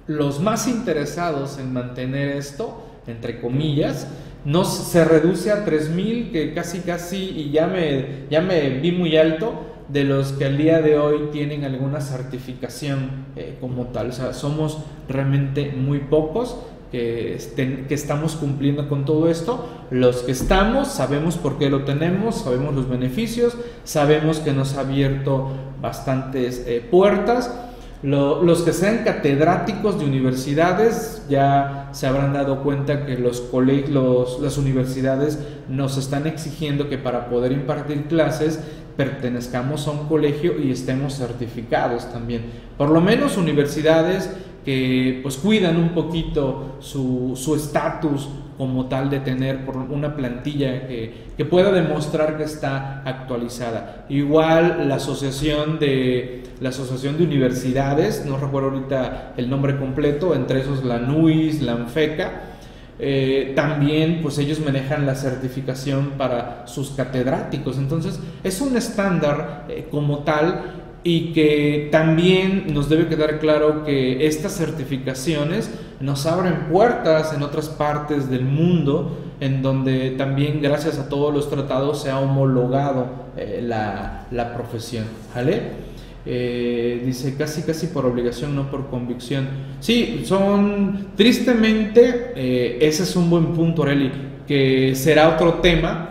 los 0.07 0.41
más 0.41 0.67
interesados 0.67 1.59
en 1.59 1.75
mantener 1.75 2.31
esto 2.39 2.89
entre 3.07 3.41
comillas, 3.41 4.09
no 4.45 4.65
se 4.65 5.05
reduce 5.05 5.51
a 5.51 5.65
3000 5.65 6.33
que 6.33 6.53
casi 6.53 6.81
casi 6.81 7.31
y 7.31 7.51
ya 7.51 7.67
me 7.67 8.27
ya 8.31 8.41
me 8.41 8.71
vi 8.71 8.93
muy 8.93 9.17
alto 9.17 9.67
de 9.89 10.05
los 10.05 10.33
que 10.33 10.47
al 10.47 10.57
día 10.57 10.81
de 10.81 10.99
hoy 10.99 11.29
tienen 11.33 11.65
alguna 11.65 12.01
certificación 12.01 13.27
eh, 13.37 13.57
como 13.61 13.87
tal, 13.89 14.09
o 14.09 14.13
sea, 14.13 14.33
somos 14.33 14.79
realmente 15.09 15.73
muy 15.77 15.99
pocos 15.99 16.57
que, 16.91 17.39
que 17.89 17.95
estamos 17.95 18.37
cumpliendo 18.37 18.89
con 18.89 19.05
todo 19.05 19.29
esto. 19.29 19.67
Los 19.91 20.19
que 20.19 20.33
estamos 20.33 20.89
sabemos 20.89 21.37
por 21.37 21.59
qué 21.59 21.71
lo 21.71 21.85
tenemos, 21.85 22.37
sabemos 22.43 22.75
los 22.75 22.89
beneficios, 22.89 23.57
sabemos 23.85 24.39
que 24.39 24.53
nos 24.53 24.77
ha 24.77 24.81
abierto 24.81 25.53
bastantes 25.81 26.65
eh, 26.67 26.87
puertas 26.89 27.51
los 28.03 28.63
que 28.63 28.73
sean 28.73 29.05
catedráticos 29.05 29.99
de 29.99 30.05
universidades 30.05 31.23
ya 31.29 31.89
se 31.93 32.07
habrán 32.07 32.33
dado 32.33 32.63
cuenta 32.63 33.07
que 33.07 33.17
los 33.17 33.41
colegios, 33.41 34.39
las 34.41 34.59
universidades 34.59 35.39
nos 35.69 35.97
están 35.97 36.27
exigiendo 36.27 36.89
que 36.89 36.99
para 36.99 37.29
poder 37.29 37.53
impartir 37.53 38.07
clases 38.07 38.59
pertenezcamos 38.97 39.87
a 39.87 39.93
un 39.93 40.09
colegio 40.09 40.61
y 40.61 40.73
estemos 40.73 41.17
certificados 41.17 42.13
también. 42.13 42.45
Por 42.77 42.91
lo 42.91 43.01
menos 43.01 43.37
universidades 43.37 44.31
que 44.65 45.21
pues 45.23 45.37
cuidan 45.37 45.77
un 45.77 45.91
poquito 45.91 46.77
su 46.81 47.55
estatus 47.57 48.29
como 48.57 48.87
tal 48.87 49.11
de 49.11 49.21
tener 49.21 49.65
por 49.65 49.77
una 49.77 50.15
plantilla 50.17 50.87
que, 50.87 51.33
pueda 51.51 51.73
demostrar 51.73 52.37
que 52.37 52.45
está 52.45 53.03
actualizada. 53.05 54.07
Igual 54.09 54.89
la 54.89 54.95
asociación 54.95 55.81
de 55.81 56.45
la 56.61 56.69
asociación 56.69 57.19
de 57.19 57.25
universidades, 57.25 58.25
no 58.25 58.37
recuerdo 58.37 58.71
ahorita 58.71 59.35
el 59.37 59.51
nombre 59.51 59.77
completo, 59.77 60.37
entre 60.37 60.61
esos 60.61 60.85
la 60.85 61.01
NUIS, 61.01 61.61
la 61.63 61.73
ANFECA, 61.73 62.31
eh, 63.01 63.53
también 63.57 64.21
pues 64.23 64.39
ellos 64.39 64.61
manejan 64.61 65.05
la 65.05 65.17
certificación 65.17 66.13
para 66.17 66.67
sus 66.69 66.91
catedráticos. 66.91 67.77
Entonces 67.79 68.21
es 68.45 68.61
un 68.61 68.77
estándar 68.77 69.67
eh, 69.69 69.89
como 69.91 70.21
tal 70.21 70.82
y 71.05 71.33
que 71.33 71.89
también 71.91 72.73
nos 72.73 72.89
debe 72.89 73.09
quedar 73.09 73.39
claro 73.39 73.85
que 73.85 74.27
estas 74.27 74.57
certificaciones 74.57 75.71
nos 76.01 76.27
abren 76.27 76.69
puertas 76.71 77.33
en 77.35 77.43
otras 77.43 77.69
partes 77.69 78.31
del 78.31 78.45
mundo 78.45 79.19
en 79.41 79.63
donde 79.63 80.11
también 80.11 80.63
gracias 80.63 80.99
a 80.99 81.09
todos 81.09 81.35
los 81.35 81.51
tratados 81.51 82.03
se 82.03 82.11
ha 82.11 82.21
homologado 82.21 83.09
eh, 83.37 83.61
la, 83.63 84.27
la, 84.31 84.55
profesión. 84.55 85.05
¿vale? 85.35 85.61
Eh, 86.25 87.03
dice 87.05 87.35
casi 87.37 87.63
casi 87.63 87.89
por 87.89 88.07
obligación, 88.07 88.55
no 88.55 88.71
por 88.71 88.89
convicción. 88.89 89.49
Sí, 89.81 90.23
son 90.25 91.09
tristemente, 91.17 92.33
eh, 92.37 92.79
ese 92.81 93.03
es 93.03 93.17
un 93.17 93.29
buen 93.29 93.47
punto, 93.47 93.83
Areli, 93.83 94.13
que 94.47 94.95
será 94.95 95.31
otro 95.31 95.55
tema 95.55 96.11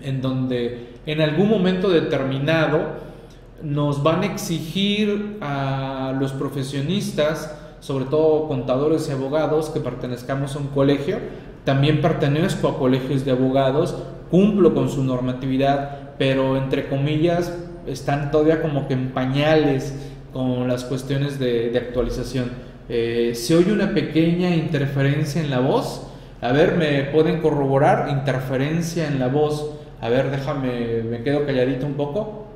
en 0.00 0.20
donde 0.20 0.88
en 1.06 1.20
algún 1.20 1.48
momento 1.48 1.88
determinado 1.88 3.07
nos 3.62 4.02
van 4.02 4.22
a 4.22 4.26
exigir 4.26 5.38
a 5.40 6.14
los 6.18 6.32
profesionistas, 6.32 7.56
sobre 7.80 8.04
todo 8.04 8.48
contadores 8.48 9.08
y 9.08 9.12
abogados, 9.12 9.70
que 9.70 9.80
pertenezcamos 9.80 10.54
a 10.54 10.58
un 10.58 10.68
colegio. 10.68 11.18
También 11.64 12.00
pertenezco 12.00 12.68
a 12.68 12.78
colegios 12.78 13.24
de 13.24 13.32
abogados, 13.32 13.96
cumplo 14.30 14.74
con 14.74 14.88
su 14.88 15.04
normatividad, 15.04 16.14
pero 16.18 16.56
entre 16.56 16.88
comillas 16.88 17.52
están 17.86 18.30
todavía 18.30 18.62
como 18.62 18.86
que 18.86 18.94
en 18.94 19.10
pañales 19.10 19.94
con 20.32 20.68
las 20.68 20.84
cuestiones 20.84 21.38
de, 21.38 21.76
actualización. 21.76 22.50
Eh, 22.88 23.32
se 23.34 23.56
oye 23.56 23.72
una 23.72 23.92
pequeña 23.92 24.54
interferencia 24.54 25.42
en 25.42 25.50
la 25.50 25.60
voz. 25.60 26.06
A 26.40 26.52
ver, 26.52 26.76
¿me 26.76 27.02
pueden 27.04 27.40
corroborar? 27.40 28.08
Interferencia 28.10 29.06
en 29.08 29.18
la 29.18 29.28
voz. 29.28 29.74
A 30.00 30.08
ver, 30.08 30.30
déjame, 30.30 31.02
me 31.02 31.22
quedo 31.22 31.44
calladito 31.44 31.86
un 31.86 31.94
poco. 31.94 32.47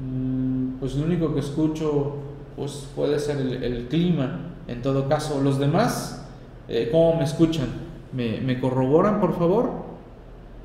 Mm, 0.00 0.78
pues 0.78 0.94
lo 0.94 1.06
único 1.06 1.34
que 1.34 1.40
escucho 1.40 2.14
pues 2.56 2.88
puede 2.94 3.18
ser 3.18 3.38
el, 3.38 3.86
clima. 3.88 4.40
En 4.66 4.82
todo 4.82 5.08
caso, 5.08 5.40
los 5.42 5.58
demás, 5.58 6.26
eh, 6.68 6.88
¿cómo 6.90 7.16
me 7.16 7.24
escuchan? 7.24 7.68
¿Me, 8.12 8.60
corroboran, 8.60 9.20
por 9.20 9.38
favor? 9.38 9.70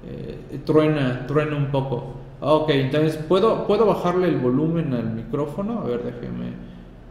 Eh, 0.07 0.59
truena, 0.65 1.25
truena 1.27 1.55
un 1.55 1.67
poco. 1.67 2.15
Ok, 2.41 2.69
entonces, 2.71 3.15
¿puedo, 3.15 3.65
¿puedo 3.67 3.85
bajarle 3.85 4.27
el 4.27 4.37
volumen 4.37 4.93
al 4.93 5.11
micrófono? 5.13 5.79
A 5.81 5.83
ver, 5.83 6.03
déjenme, 6.03 6.47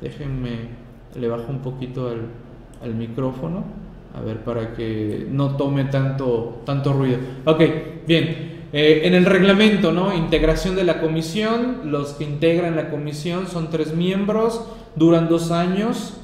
déjenme, 0.00 0.68
le 1.14 1.28
bajo 1.28 1.50
un 1.50 1.60
poquito 1.60 2.08
al, 2.08 2.22
al 2.82 2.94
micrófono. 2.94 3.64
A 4.14 4.20
ver, 4.20 4.44
para 4.44 4.74
que 4.74 5.26
no 5.30 5.56
tome 5.56 5.84
tanto, 5.84 6.60
tanto 6.66 6.92
ruido. 6.92 7.18
Ok, 7.46 7.60
bien. 8.06 8.51
Eh, 8.72 9.02
en 9.04 9.12
el 9.12 9.26
reglamento, 9.26 9.92
¿no? 9.92 10.14
Integración 10.14 10.76
de 10.76 10.84
la 10.84 11.00
comisión, 11.00 11.82
los 11.84 12.12
que 12.14 12.24
integran 12.24 12.74
la 12.74 12.88
comisión 12.88 13.46
son 13.46 13.68
tres 13.68 13.94
miembros, 13.94 14.64
duran 14.96 15.28
dos 15.28 15.50
años 15.50 16.14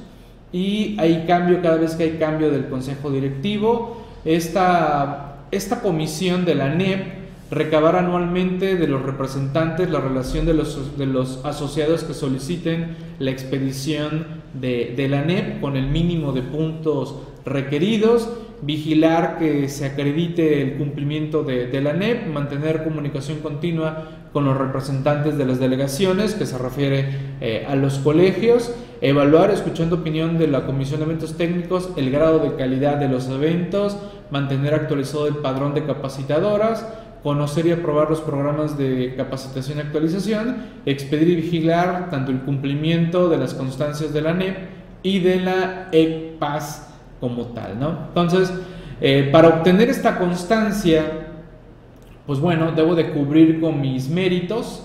y 0.50 0.96
hay 0.98 1.24
cambio 1.26 1.60
cada 1.60 1.76
vez 1.76 1.94
que 1.94 2.04
hay 2.04 2.12
cambio 2.18 2.50
del 2.50 2.68
consejo 2.68 3.10
directivo. 3.10 4.02
Esta, 4.24 5.44
esta 5.50 5.82
comisión 5.82 6.46
de 6.46 6.54
la 6.54 6.74
NEP 6.74 7.18
recabará 7.50 8.00
anualmente 8.00 8.76
de 8.76 8.86
los 8.86 9.02
representantes 9.02 9.90
la 9.90 10.00
relación 10.00 10.46
de 10.46 10.54
los, 10.54 10.96
de 10.96 11.06
los 11.06 11.44
asociados 11.44 12.04
que 12.04 12.14
soliciten 12.14 12.96
la 13.18 13.30
expedición 13.30 14.37
de, 14.54 15.06
la 15.08 15.22
NEP 15.24 15.60
con 15.60 15.76
el 15.76 15.88
mínimo 15.88 16.32
de 16.32 16.42
puntos 16.42 17.16
requeridos 17.44 18.30
vigilar 18.62 19.38
que 19.38 19.68
se 19.68 19.86
acredite 19.86 20.62
el 20.62 20.78
cumplimiento 20.78 21.44
de, 21.44 21.80
la 21.80 21.92
NEP, 21.92 22.26
mantener 22.26 22.82
comunicación 22.82 23.38
continua 23.38 24.08
con 24.32 24.44
los 24.44 24.56
representantes 24.56 25.38
de 25.38 25.46
las 25.46 25.58
delegaciones, 25.58 26.34
que 26.34 26.44
se 26.44 26.58
refiere 26.58 27.08
eh, 27.40 27.66
a 27.68 27.76
los 27.76 27.98
colegios, 27.98 28.74
evaluar, 29.00 29.50
escuchando 29.50 29.96
opinión 29.96 30.38
de 30.38 30.48
la 30.48 30.66
Comisión 30.66 31.00
de 31.00 31.06
Eventos 31.06 31.36
Técnicos, 31.36 31.90
el 31.96 32.10
grado 32.10 32.40
de 32.40 32.56
calidad 32.56 32.96
de 32.96 33.08
los 33.08 33.28
eventos, 33.28 33.96
mantener 34.30 34.74
actualizado 34.74 35.28
el 35.28 35.36
padrón 35.36 35.74
de 35.74 35.84
capacitadoras, 35.84 36.86
conocer 37.22 37.66
y 37.66 37.72
aprobar 37.72 38.10
los 38.10 38.20
programas 38.20 38.78
de 38.78 39.14
capacitación 39.16 39.78
y 39.78 39.80
actualización, 39.82 40.56
expedir 40.86 41.28
y 41.28 41.36
vigilar 41.36 42.10
tanto 42.10 42.30
el 42.30 42.40
cumplimiento 42.40 43.28
de 43.28 43.38
las 43.38 43.54
constancias 43.54 44.12
de 44.12 44.22
la 44.22 44.34
NEP 44.34 44.56
y 45.02 45.20
de 45.20 45.40
la 45.40 45.88
EPAS 45.92 46.94
como 47.20 47.46
tal, 47.46 47.78
¿no? 47.78 48.06
Entonces, 48.08 48.52
eh, 49.00 49.28
para 49.32 49.48
obtener 49.48 49.88
esta 49.88 50.18
constancia, 50.18 51.28
pues 52.26 52.40
bueno, 52.40 52.72
debo 52.72 52.94
de 52.94 53.10
cubrir 53.10 53.60
con 53.60 53.80
mis 53.80 54.08
méritos 54.08 54.84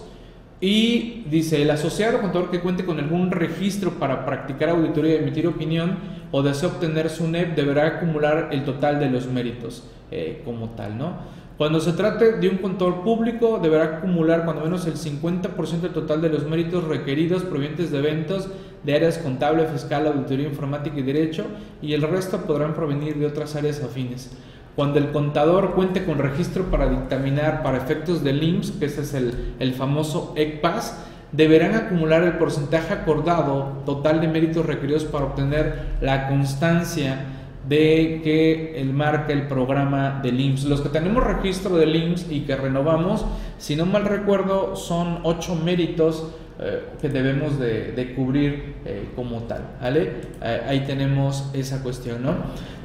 y 0.62 1.26
dice, 1.30 1.62
el 1.62 1.70
asociado 1.72 2.22
contador 2.22 2.50
que 2.50 2.62
cuente 2.62 2.86
con 2.86 2.98
algún 2.98 3.32
registro 3.32 3.92
para 4.00 4.26
practicar 4.26 4.70
auditoría 4.70 5.16
y 5.16 5.18
emitir 5.18 5.46
opinión 5.46 5.98
o 6.32 6.42
desea 6.42 6.70
obtener 6.70 7.10
su 7.10 7.28
NEP 7.28 7.56
deberá 7.56 7.86
acumular 7.86 8.50
el 8.52 8.64
total 8.64 9.00
de 9.00 9.10
los 9.10 9.28
méritos 9.28 9.84
eh, 10.10 10.42
como 10.46 10.70
tal, 10.70 10.98
¿no? 10.98 11.18
Cuando 11.64 11.80
se 11.80 11.94
trate 11.94 12.34
de 12.34 12.50
un 12.50 12.58
contador 12.58 13.04
público, 13.04 13.58
deberá 13.58 13.86
acumular 13.86 14.44
cuando 14.44 14.66
menos 14.66 14.86
el 14.86 14.96
50% 14.96 15.80
del 15.80 15.94
total 15.94 16.22
de 16.22 16.28
los 16.28 16.46
méritos 16.46 16.84
requeridos 16.84 17.44
provenientes 17.44 17.90
de 17.90 18.00
eventos 18.00 18.50
de 18.84 18.94
áreas 18.94 19.18
contable, 19.18 19.66
fiscal, 19.68 20.06
auditoría 20.08 20.50
informática 20.50 21.00
y 21.00 21.04
derecho, 21.04 21.46
y 21.82 21.94
el 21.94 22.02
resto 22.02 22.42
podrán 22.42 22.74
provenir 22.74 23.16
de 23.16 23.28
otras 23.28 23.56
áreas 23.56 23.82
afines. 23.82 24.36
Cuando 24.76 25.00
el 25.00 25.14
contador 25.14 25.74
cuente 25.74 26.04
con 26.04 26.18
registro 26.18 26.66
para 26.66 26.90
dictaminar 26.90 27.64
para 27.64 27.78
efectos 27.78 28.26
del 28.26 28.44
IMSS, 28.44 28.72
que 28.72 28.86
ese 28.88 29.02
es 29.04 29.14
el, 29.14 29.54
el 29.60 29.74
famoso 29.74 30.34
ECPAS, 30.36 30.98
deberán 31.32 31.76
acumular 31.76 32.24
el 32.24 32.34
porcentaje 32.34 32.94
acordado 32.94 33.84
total 33.86 34.20
de 34.20 34.28
méritos 34.28 34.66
requeridos 34.66 35.06
para 35.06 35.28
obtener 35.28 35.94
la 36.02 36.28
constancia 36.28 37.33
de 37.68 38.22
que 38.24 38.80
el 38.82 38.94
marca 38.94 39.32
el 39.32 39.48
programa 39.48 40.20
del 40.22 40.40
IMSS. 40.40 40.66
Los 40.66 40.82
que 40.82 40.90
tenemos 40.90 41.24
registro 41.24 41.78
del 41.78 41.96
IMSS 41.96 42.32
y 42.32 42.42
que 42.42 42.56
renovamos, 42.56 43.26
si 43.58 43.76
no 43.76 43.86
mal 43.86 44.06
recuerdo, 44.06 44.76
son 44.76 45.20
ocho 45.24 45.56
méritos 45.56 46.28
eh, 46.60 46.84
que 47.02 47.10
debemos 47.10 47.58
de, 47.58 48.14
cubrir 48.16 48.76
eh, 48.86 49.10
como 49.16 49.44
tal. 49.44 49.76
¿vale? 49.82 50.12
Eh, 50.42 50.62
ahí 50.68 50.82
tenemos 50.86 51.50
esa 51.54 51.82
cuestión. 51.82 52.22
¿no? 52.22 52.36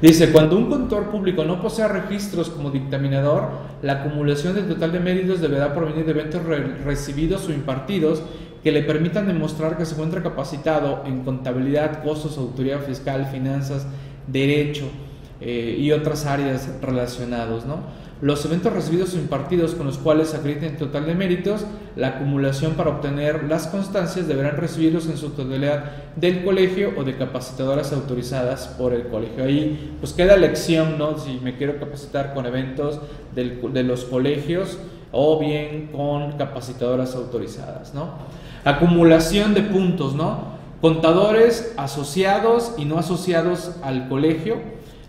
Dice, 0.01 0.31
cuando 0.31 0.57
un 0.57 0.69
contador 0.69 1.11
público 1.11 1.43
no 1.43 1.61
posee 1.61 1.87
registros 1.87 2.49
como 2.49 2.71
dictaminador, 2.71 3.49
la 3.83 4.01
acumulación 4.01 4.55
del 4.55 4.67
total 4.67 4.91
de 4.91 4.99
méritos 4.99 5.39
deberá 5.39 5.75
provenir 5.75 6.05
de 6.05 6.11
eventos 6.11 6.41
recibidos 6.83 7.47
o 7.47 7.51
impartidos 7.51 8.23
que 8.63 8.71
le 8.71 8.81
permitan 8.81 9.27
demostrar 9.27 9.77
que 9.77 9.85
se 9.85 9.93
encuentra 9.93 10.23
capacitado 10.23 11.03
en 11.05 11.23
contabilidad, 11.23 12.03
costos, 12.03 12.37
autoridad 12.37 12.79
fiscal, 12.81 13.27
finanzas, 13.27 13.87
derecho 14.31 14.85
eh, 15.41 15.77
y 15.79 15.91
otras 15.91 16.25
áreas 16.25 16.69
relacionados. 16.81 17.65
¿no? 17.65 17.77
Los 18.21 18.43
eventos 18.43 18.73
recibidos 18.73 19.13
o 19.13 19.17
impartidos 19.17 19.75
con 19.75 19.87
los 19.87 19.97
cuales 19.97 20.29
se 20.29 20.37
acrediten 20.37 20.75
total 20.77 21.05
de 21.05 21.15
méritos, 21.15 21.65
la 21.95 22.09
acumulación 22.09 22.73
para 22.73 22.89
obtener 22.89 23.45
las 23.45 23.67
constancias 23.67 24.27
deberán 24.27 24.57
recibirlos 24.57 25.07
en 25.07 25.15
su 25.15 25.29
totalidad 25.29 25.85
del 26.17 26.43
colegio 26.43 26.91
o 26.97 27.05
de 27.05 27.15
capacitadoras 27.15 27.93
autorizadas 27.93 28.67
por 28.77 28.93
el 28.93 29.07
colegio. 29.07 29.45
Ahí 29.45 29.95
pues 30.01 30.11
queda 30.11 30.35
lección, 30.35 30.97
¿no? 30.97 31.17
Si 31.17 31.39
me 31.41 31.55
quiero 31.55 31.79
capacitar 31.79 32.33
con 32.33 32.45
eventos 32.45 32.99
de 33.33 33.83
los 33.83 34.03
colegios 34.03 34.77
o 35.13 35.39
bien 35.39 35.89
con 35.93 36.33
capacitadoras 36.33 37.15
autorizadas, 37.15 37.93
¿no? 37.93 38.09
Acumulación 38.65 39.53
de 39.53 39.61
puntos, 39.61 40.13
¿no? 40.13 40.58
Contadores 40.81 41.73
asociados 41.75 42.73
y 42.77 42.85
no 42.85 42.99
asociados 42.99 43.75
al 43.83 44.07
colegio. 44.07 44.57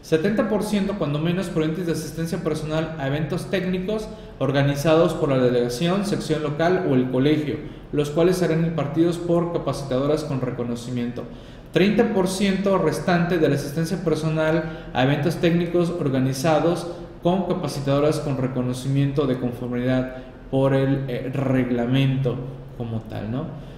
70% 0.03 0.99
cuando 0.99 1.21
menos 1.21 1.47
provenientes 1.47 1.87
de 1.87 1.93
asistencia 1.93 2.43
personal 2.43 2.97
a 2.99 3.07
eventos 3.07 3.51
técnicos 3.51 4.09
organizados 4.41 5.13
por 5.15 5.29
la 5.29 5.39
delegación, 5.39 6.07
sección 6.07 6.43
local 6.43 6.89
o 6.91 6.95
el 6.95 7.11
colegio, 7.11 7.59
los 7.93 8.11
cuales 8.11 8.39
serán 8.39 8.65
impartidos 8.65 9.19
por 9.19 9.53
capacitadoras 9.53 10.25
con 10.25 10.41
reconocimiento. 10.41 11.23
30% 11.73 12.83
restante 12.83 13.39
de 13.39 13.49
la 13.49 13.55
asistencia 13.55 14.03
personal 14.03 14.89
a 14.93 15.05
eventos 15.05 15.37
técnicos 15.37 15.91
organizados 15.91 16.89
con 17.23 17.47
capacitadoras 17.47 18.19
con 18.19 18.39
reconocimiento 18.39 19.27
de 19.27 19.39
conformidad 19.39 20.17
por 20.51 20.75
el 20.75 21.05
eh, 21.07 21.31
reglamento 21.33 22.37
como 22.77 23.03
tal, 23.03 23.31
¿no? 23.31 23.70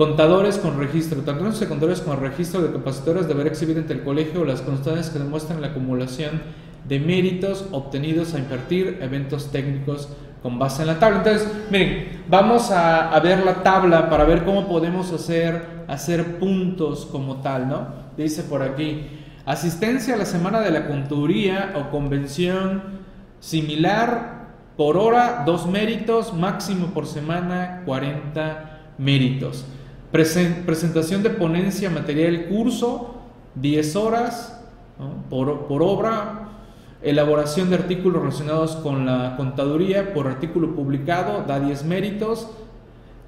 Contadores 0.00 0.56
con 0.56 0.78
registro. 0.78 1.20
Tanto 1.20 1.52
secundarios 1.52 2.00
con 2.00 2.18
registro 2.18 2.62
de 2.62 2.72
capacitores 2.72 3.28
deberá 3.28 3.50
exhibir 3.50 3.76
ante 3.76 3.92
el 3.92 4.02
colegio 4.02 4.46
las 4.46 4.62
constancias 4.62 5.10
que 5.10 5.18
demuestran 5.18 5.60
la 5.60 5.66
acumulación 5.66 6.40
de 6.88 6.98
méritos 6.98 7.66
obtenidos 7.70 8.32
a 8.32 8.38
invertir 8.38 8.96
eventos 9.02 9.52
técnicos 9.52 10.08
con 10.42 10.58
base 10.58 10.80
en 10.80 10.86
la 10.86 10.98
tabla. 10.98 11.18
Entonces, 11.18 11.46
miren, 11.70 12.22
vamos 12.30 12.70
a, 12.70 13.20
ver 13.20 13.44
la 13.44 13.62
tabla 13.62 14.08
para 14.08 14.24
ver 14.24 14.46
cómo 14.46 14.66
podemos 14.68 15.12
hacer, 15.12 15.84
hacer 15.86 16.38
puntos 16.38 17.04
como 17.04 17.42
tal, 17.42 17.68
¿no? 17.68 17.88
Dice 18.16 18.44
por 18.44 18.62
aquí, 18.62 19.06
asistencia 19.44 20.14
a 20.14 20.16
la 20.16 20.24
semana 20.24 20.60
de 20.60 20.70
la 20.70 20.86
contaduría 20.86 21.74
o 21.76 21.90
convención 21.90 22.82
similar 23.38 24.48
por 24.78 24.96
hora 24.96 25.42
2 25.44 25.66
méritos, 25.66 26.32
máximo 26.32 26.86
por 26.94 27.06
semana 27.06 27.82
40 27.84 28.94
méritos. 28.96 29.66
Presentación 30.10 31.22
de 31.22 31.30
ponencia 31.30 31.90
material 31.90 32.46
curso, 32.46 33.14
10 33.54 33.96
horas 33.96 34.60
por, 35.28 35.66
por 35.66 35.82
obra, 35.82 36.48
elaboración 37.02 37.70
de 37.70 37.76
artículos 37.76 38.22
relacionados 38.22 38.76
con 38.76 39.06
la 39.06 39.36
contaduría 39.36 40.12
por 40.12 40.26
artículo 40.26 40.74
publicado, 40.74 41.44
da 41.46 41.60
10 41.60 41.84
méritos, 41.84 42.48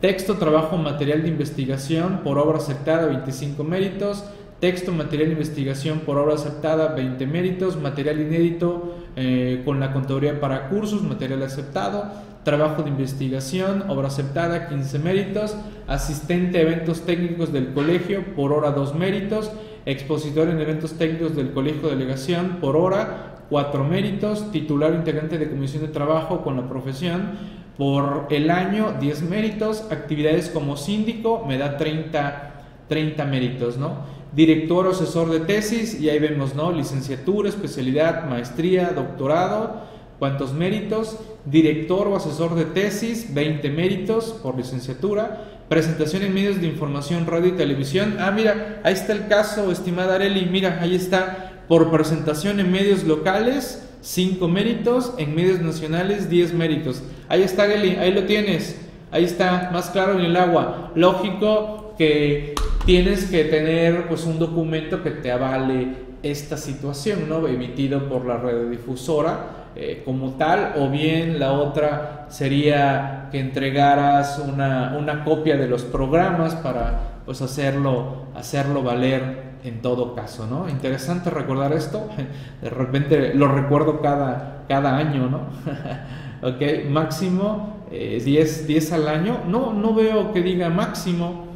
texto, 0.00 0.34
trabajo, 0.34 0.76
material 0.76 1.22
de 1.22 1.28
investigación 1.28 2.20
por 2.24 2.38
obra 2.38 2.58
aceptada, 2.58 3.06
25 3.06 3.62
méritos, 3.64 4.24
texto, 4.60 4.92
material 4.92 5.28
de 5.28 5.34
investigación 5.34 6.00
por 6.00 6.18
obra 6.18 6.34
aceptada, 6.34 6.94
20 6.94 7.26
méritos, 7.26 7.76
material 7.80 8.20
inédito 8.20 8.96
eh, 9.16 9.62
con 9.64 9.80
la 9.80 9.92
contaduría 9.92 10.40
para 10.40 10.68
cursos, 10.68 11.02
material 11.02 11.42
aceptado, 11.42 12.12
trabajo 12.44 12.82
de 12.82 12.90
investigación, 12.90 13.84
obra 13.88 14.08
aceptada, 14.08 14.68
15 14.68 14.98
méritos, 14.98 15.56
asistente 15.86 16.58
a 16.58 16.62
eventos 16.62 17.02
técnicos 17.02 17.52
del 17.52 17.72
colegio 17.72 18.34
por 18.34 18.52
hora 18.52 18.70
2 18.72 18.94
méritos, 18.94 19.50
expositor 19.86 20.48
en 20.48 20.60
eventos 20.60 20.94
técnicos 20.94 21.36
del 21.36 21.52
colegio 21.52 21.88
de 21.88 21.96
delegación 21.96 22.58
por 22.60 22.76
hora, 22.76 23.44
4 23.48 23.84
méritos, 23.84 24.50
titular 24.50 24.94
integrante 24.94 25.38
de 25.38 25.50
comisión 25.50 25.82
de 25.82 25.88
trabajo 25.88 26.42
con 26.42 26.56
la 26.56 26.68
profesión 26.68 27.62
por 27.76 28.26
el 28.30 28.50
año 28.50 28.94
10 29.00 29.22
méritos, 29.22 29.84
actividades 29.90 30.48
como 30.50 30.76
síndico 30.76 31.44
me 31.46 31.58
da 31.58 31.76
30, 31.76 32.52
30 32.88 33.24
méritos, 33.24 33.76
¿no? 33.76 34.22
Director 34.34 34.86
o 34.86 34.90
asesor 34.90 35.30
de 35.30 35.40
tesis, 35.40 36.00
y 36.00 36.08
ahí 36.08 36.18
vemos, 36.18 36.54
¿no? 36.54 36.72
Licenciatura, 36.72 37.48
especialidad, 37.48 38.28
maestría, 38.28 38.92
doctorado, 38.92 39.82
¿cuántos 40.18 40.54
méritos? 40.54 41.18
Director 41.44 42.06
o 42.06 42.16
asesor 42.16 42.54
de 42.54 42.66
tesis, 42.66 43.34
20 43.34 43.68
méritos 43.70 44.26
por 44.42 44.56
licenciatura. 44.56 45.44
Presentación 45.68 46.22
en 46.22 46.34
medios 46.34 46.60
de 46.60 46.68
información, 46.68 47.26
radio 47.26 47.48
y 47.48 47.56
televisión. 47.56 48.16
Ah, 48.20 48.30
mira, 48.30 48.80
ahí 48.84 48.92
está 48.94 49.12
el 49.12 49.26
caso, 49.26 49.72
estimada 49.72 50.14
Areli, 50.14 50.46
mira, 50.46 50.78
ahí 50.80 50.94
está. 50.94 51.64
Por 51.66 51.90
presentación 51.90 52.60
en 52.60 52.70
medios 52.70 53.04
locales, 53.04 53.88
5 54.02 54.46
méritos, 54.46 55.14
en 55.18 55.34
medios 55.34 55.60
nacionales 55.60 56.30
10 56.30 56.54
méritos. 56.54 57.02
Ahí 57.28 57.42
está, 57.42 57.66
Geli, 57.66 57.96
ahí 57.96 58.12
lo 58.12 58.24
tienes. 58.24 58.78
Ahí 59.10 59.24
está, 59.24 59.70
más 59.72 59.90
claro 59.90 60.18
en 60.18 60.24
el 60.24 60.36
agua. 60.36 60.92
Lógico 60.94 61.94
que 61.98 62.54
tienes 62.86 63.24
que 63.24 63.44
tener 63.44 64.06
pues 64.08 64.24
un 64.24 64.38
documento 64.38 65.02
que 65.02 65.10
te 65.10 65.32
avale 65.32 65.96
esta 66.22 66.56
situación, 66.56 67.28
¿no? 67.28 67.46
Emitido 67.48 68.08
por 68.08 68.26
la 68.26 68.36
radiodifusora 68.36 69.61
eh, 69.74 70.02
como 70.04 70.32
tal, 70.32 70.74
o 70.76 70.88
bien 70.90 71.38
la 71.38 71.52
otra 71.52 72.26
sería 72.28 73.28
que 73.30 73.40
entregaras 73.40 74.38
una, 74.38 74.96
una 74.98 75.24
copia 75.24 75.56
de 75.56 75.66
los 75.66 75.82
programas 75.82 76.54
para 76.56 77.12
pues 77.24 77.40
hacerlo, 77.40 78.26
hacerlo 78.34 78.82
valer 78.82 79.52
en 79.64 79.80
todo 79.80 80.14
caso, 80.14 80.46
¿no? 80.46 80.68
Interesante 80.68 81.30
recordar 81.30 81.72
esto, 81.72 82.08
de 82.62 82.70
repente 82.70 83.34
lo 83.34 83.48
recuerdo 83.48 84.00
cada, 84.00 84.64
cada 84.68 84.96
año, 84.96 85.28
¿no? 85.30 85.40
ok, 86.48 86.90
máximo 86.90 87.86
10, 87.90 88.68
eh, 88.68 88.94
al 88.94 89.08
año, 89.08 89.40
no, 89.46 89.72
no 89.72 89.94
veo 89.94 90.32
que 90.32 90.42
diga 90.42 90.68
máximo, 90.70 91.46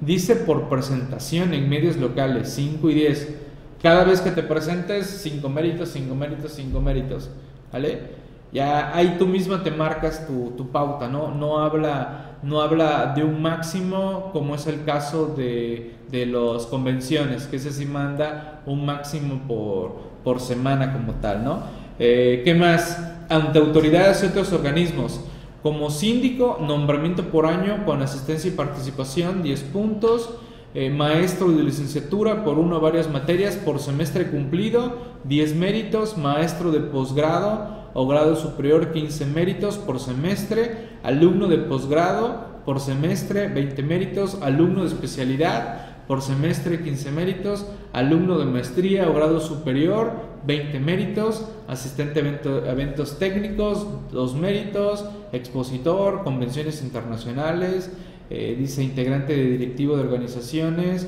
dice 0.00 0.36
por 0.36 0.68
presentación 0.68 1.54
en 1.54 1.68
medios 1.68 1.96
locales, 1.96 2.52
5 2.54 2.90
y 2.90 2.94
10, 2.94 3.34
cada 3.82 4.04
vez 4.04 4.20
que 4.20 4.30
te 4.30 4.42
presentes, 4.42 5.06
5 5.22 5.48
méritos, 5.48 5.90
5 5.90 6.14
méritos, 6.14 6.52
5 6.52 6.80
méritos, 6.80 7.30
¿vale? 7.72 8.22
Ya 8.52 8.94
ahí 8.94 9.16
tú 9.18 9.26
misma 9.26 9.62
te 9.62 9.70
marcas 9.70 10.26
tu, 10.26 10.52
tu 10.56 10.70
pauta, 10.70 11.08
¿no? 11.08 11.34
No 11.34 11.58
habla 11.60 12.32
no 12.42 12.60
habla 12.60 13.12
de 13.14 13.22
un 13.22 13.40
máximo 13.40 14.30
como 14.32 14.56
es 14.56 14.66
el 14.66 14.84
caso 14.84 15.26
de, 15.36 15.94
de 16.10 16.26
las 16.26 16.66
convenciones, 16.66 17.46
que 17.46 17.56
ese 17.56 17.72
sí 17.72 17.86
manda 17.86 18.62
un 18.66 18.84
máximo 18.84 19.42
por, 19.46 19.92
por 20.24 20.40
semana 20.40 20.92
como 20.92 21.14
tal, 21.14 21.44
¿no? 21.44 21.60
Eh, 21.98 22.42
¿Qué 22.44 22.54
más? 22.54 23.00
Ante 23.28 23.58
autoridades 23.58 24.22
y 24.22 24.26
otros 24.26 24.52
organismos. 24.52 25.20
Como 25.62 25.90
síndico, 25.90 26.58
nombramiento 26.60 27.22
por 27.26 27.46
año 27.46 27.84
con 27.86 28.02
asistencia 28.02 28.48
y 28.50 28.54
participación, 28.54 29.42
10 29.44 29.62
puntos. 29.64 30.30
Eh, 30.74 30.88
maestro 30.88 31.52
de 31.52 31.62
licenciatura 31.62 32.44
por 32.44 32.58
una 32.58 32.76
o 32.76 32.80
varias 32.80 33.10
materias 33.10 33.56
por 33.56 33.78
semestre 33.78 34.30
cumplido, 34.30 35.20
10 35.24 35.54
méritos. 35.54 36.16
Maestro 36.16 36.72
de 36.72 36.80
posgrado 36.80 37.90
o 37.92 38.06
grado 38.06 38.36
superior 38.36 38.90
15 38.90 39.26
méritos 39.26 39.76
por 39.76 40.00
semestre, 40.00 40.96
alumno 41.02 41.46
de 41.46 41.58
posgrado 41.58 42.62
por 42.64 42.80
semestre 42.80 43.48
20 43.48 43.82
méritos, 43.82 44.38
alumno 44.40 44.80
de 44.80 44.88
especialidad 44.88 45.92
por 46.06 46.22
semestre 46.22 46.82
15 46.82 47.10
méritos, 47.10 47.66
alumno 47.92 48.38
de 48.38 48.46
maestría 48.46 49.10
o 49.10 49.14
grado 49.14 49.40
superior 49.40 50.12
20 50.46 50.80
méritos, 50.80 51.46
asistente 51.68 52.20
a 52.20 52.72
eventos 52.72 53.18
técnicos 53.18 53.86
2 54.10 54.34
méritos, 54.34 55.04
expositor, 55.32 56.24
convenciones 56.24 56.82
internacionales, 56.82 57.92
eh, 58.30 58.56
dice 58.58 58.82
integrante 58.82 59.36
de 59.36 59.44
directivo 59.56 59.96
de 59.96 60.02
organizaciones 60.02 61.06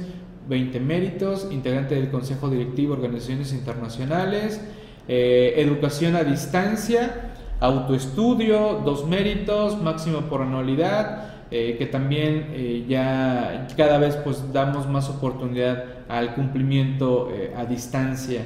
20 0.48 0.80
méritos, 0.80 1.48
integrante 1.50 1.94
del 1.94 2.10
consejo 2.10 2.50
directivo 2.50 2.94
de 2.94 3.02
organizaciones 3.02 3.52
internacionales, 3.52 4.60
eh, 5.08 5.54
educación 5.56 6.16
a 6.16 6.24
distancia, 6.24 7.32
autoestudio, 7.60 8.82
dos 8.84 9.06
méritos, 9.06 9.80
máximo 9.80 10.22
por 10.22 10.42
anualidad, 10.42 11.30
eh, 11.50 11.76
que 11.78 11.86
también 11.86 12.48
eh, 12.50 12.84
ya 12.88 13.68
cada 13.76 13.98
vez 13.98 14.16
pues 14.16 14.52
damos 14.52 14.88
más 14.88 15.08
oportunidad 15.08 15.84
al 16.08 16.34
cumplimiento 16.34 17.30
a 17.56 17.64
distancia 17.64 18.42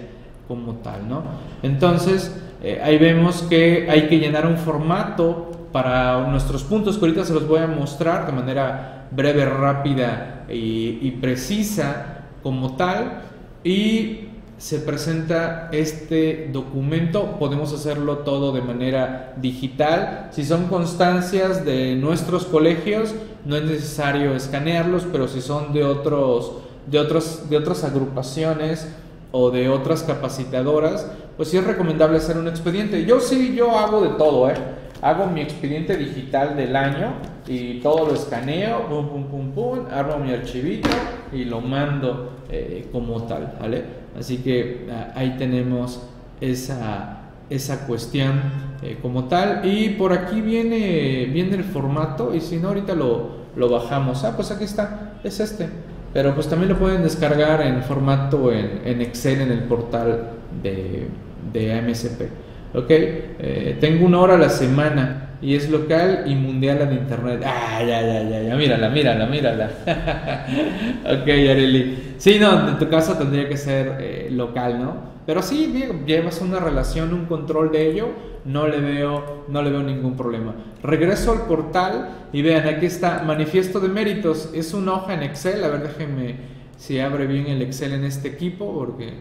como 0.46 0.74
tal, 0.76 1.08
¿no? 1.08 1.24
Entonces, 1.62 2.40
ahí 2.82 2.96
vemos 2.96 3.42
que 3.42 3.88
hay 3.90 4.08
que 4.08 4.18
llenar 4.18 4.46
un 4.46 4.56
formato 4.56 5.57
para 5.72 6.26
nuestros 6.28 6.62
puntos 6.64 6.96
que 6.96 7.06
ahorita 7.06 7.24
se 7.24 7.34
los 7.34 7.46
voy 7.46 7.60
a 7.60 7.66
mostrar 7.66 8.26
de 8.26 8.32
manera 8.32 9.08
breve, 9.10 9.44
rápida 9.44 10.44
y, 10.48 10.98
y 11.00 11.18
precisa 11.20 12.24
como 12.42 12.76
tal. 12.76 13.22
Y 13.64 14.28
se 14.58 14.80
presenta 14.80 15.68
este 15.70 16.50
documento, 16.52 17.36
podemos 17.38 17.72
hacerlo 17.72 18.18
todo 18.18 18.52
de 18.52 18.60
manera 18.60 19.34
digital. 19.36 20.30
Si 20.32 20.44
son 20.44 20.66
constancias 20.66 21.64
de 21.64 21.94
nuestros 21.94 22.44
colegios, 22.44 23.14
no 23.44 23.56
es 23.56 23.62
necesario 23.62 24.34
escanearlos, 24.34 25.06
pero 25.12 25.28
si 25.28 25.40
son 25.40 25.72
de 25.72 25.84
otros 25.84 26.52
de 26.86 26.98
otros 26.98 27.48
de 27.48 27.56
otras 27.56 27.84
agrupaciones 27.84 28.88
o 29.30 29.50
de 29.50 29.68
otras 29.68 30.02
capacitadoras, 30.02 31.06
pues 31.36 31.50
sí 31.50 31.56
es 31.56 31.64
recomendable 31.64 32.18
hacer 32.18 32.36
un 32.36 32.48
expediente. 32.48 33.04
Yo 33.04 33.20
sí, 33.20 33.54
yo 33.54 33.78
hago 33.78 34.00
de 34.00 34.10
todo, 34.10 34.50
¿eh? 34.50 34.54
Hago 35.00 35.26
mi 35.26 35.40
expediente 35.40 35.96
digital 35.96 36.56
del 36.56 36.74
año 36.74 37.12
y 37.46 37.80
todo 37.80 38.06
lo 38.06 38.14
escaneo, 38.14 38.88
pum, 38.88 39.08
pum, 39.08 39.24
pum, 39.24 39.50
pum, 39.52 39.78
armo 39.90 40.18
mi 40.18 40.32
archivito 40.32 40.88
y 41.32 41.44
lo 41.44 41.60
mando 41.60 42.32
eh, 42.50 42.88
como 42.90 43.22
tal, 43.22 43.56
¿vale? 43.60 43.84
Así 44.18 44.38
que 44.38 44.88
ah, 44.90 45.12
ahí 45.14 45.36
tenemos 45.38 46.02
esa, 46.40 47.20
esa 47.48 47.86
cuestión 47.86 48.42
eh, 48.82 48.98
como 49.00 49.24
tal. 49.24 49.64
Y 49.64 49.90
por 49.90 50.12
aquí 50.12 50.40
viene, 50.40 51.26
viene 51.26 51.56
el 51.56 51.64
formato 51.64 52.34
y 52.34 52.40
si 52.40 52.56
no, 52.56 52.68
ahorita 52.68 52.94
lo, 52.94 53.30
lo 53.54 53.68
bajamos. 53.68 54.24
Ah, 54.24 54.34
pues 54.34 54.50
aquí 54.50 54.64
está, 54.64 55.14
es 55.22 55.38
este. 55.40 55.68
Pero 56.12 56.34
pues 56.34 56.48
también 56.48 56.72
lo 56.72 56.78
pueden 56.78 57.02
descargar 57.02 57.60
en 57.62 57.82
formato 57.82 58.50
en, 58.52 58.80
en 58.84 59.02
Excel 59.02 59.42
en 59.42 59.52
el 59.52 59.64
portal 59.64 60.30
de, 60.62 61.06
de 61.52 61.78
AMSP. 61.78 62.47
Ok, 62.74 62.90
eh, 62.90 63.78
tengo 63.80 64.04
una 64.04 64.20
hora 64.20 64.34
a 64.34 64.38
la 64.38 64.50
semana 64.50 65.36
y 65.40 65.54
es 65.54 65.70
local 65.70 66.24
y 66.26 66.34
mundial 66.34 66.82
en 66.82 66.92
internet. 66.92 67.42
Ah, 67.46 67.80
ya, 67.80 68.02
ya, 68.02 68.22
ya, 68.22 68.42
ya, 68.42 68.56
mírala, 68.56 68.90
mírala, 68.90 69.26
mírala. 69.26 69.70
ok, 71.04 71.28
Areli. 71.28 72.14
Sí, 72.18 72.38
no, 72.38 72.68
en 72.68 72.78
tu 72.78 72.88
caso 72.88 73.14
tendría 73.16 73.48
que 73.48 73.56
ser 73.56 73.96
eh, 74.00 74.28
local, 74.30 74.78
¿no? 74.80 75.18
Pero 75.24 75.42
sí, 75.42 75.72
llevas 76.06 76.40
una 76.40 76.58
relación, 76.58 77.12
un 77.12 77.26
control 77.26 77.70
de 77.70 77.90
ello, 77.90 78.08
no 78.44 78.66
le 78.66 78.80
veo, 78.80 79.44
no 79.48 79.62
le 79.62 79.70
veo 79.70 79.82
ningún 79.82 80.16
problema. 80.16 80.54
Regreso 80.82 81.32
al 81.32 81.42
portal 81.46 82.08
y 82.32 82.42
vean, 82.42 82.66
aquí 82.66 82.86
está, 82.86 83.22
manifiesto 83.22 83.78
de 83.78 83.88
méritos. 83.88 84.50
Es 84.54 84.74
una 84.74 84.94
hoja 84.94 85.14
en 85.14 85.22
Excel, 85.22 85.62
a 85.64 85.68
ver, 85.68 85.82
déjenme 85.82 86.36
si 86.76 86.98
abre 86.98 87.26
bien 87.26 87.46
el 87.46 87.62
Excel 87.62 87.92
en 87.92 88.04
este 88.04 88.28
equipo, 88.28 88.74
porque 88.74 89.14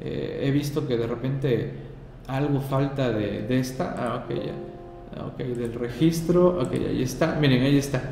eh, 0.00 0.42
he 0.44 0.50
visto 0.50 0.86
que 0.86 0.96
de 0.96 1.06
repente 1.06 1.72
algo 2.26 2.60
falta 2.60 3.10
de, 3.10 3.58
esta. 3.58 3.94
Ah, 3.98 4.24
ok, 4.24 4.34
ya 4.34 4.52
Ok, 5.26 5.38
del 5.38 5.74
registro. 5.74 6.58
Ok, 6.60 6.72
ahí 6.72 7.02
está. 7.02 7.36
Miren, 7.40 7.62
ahí 7.62 7.76
está. 7.76 8.02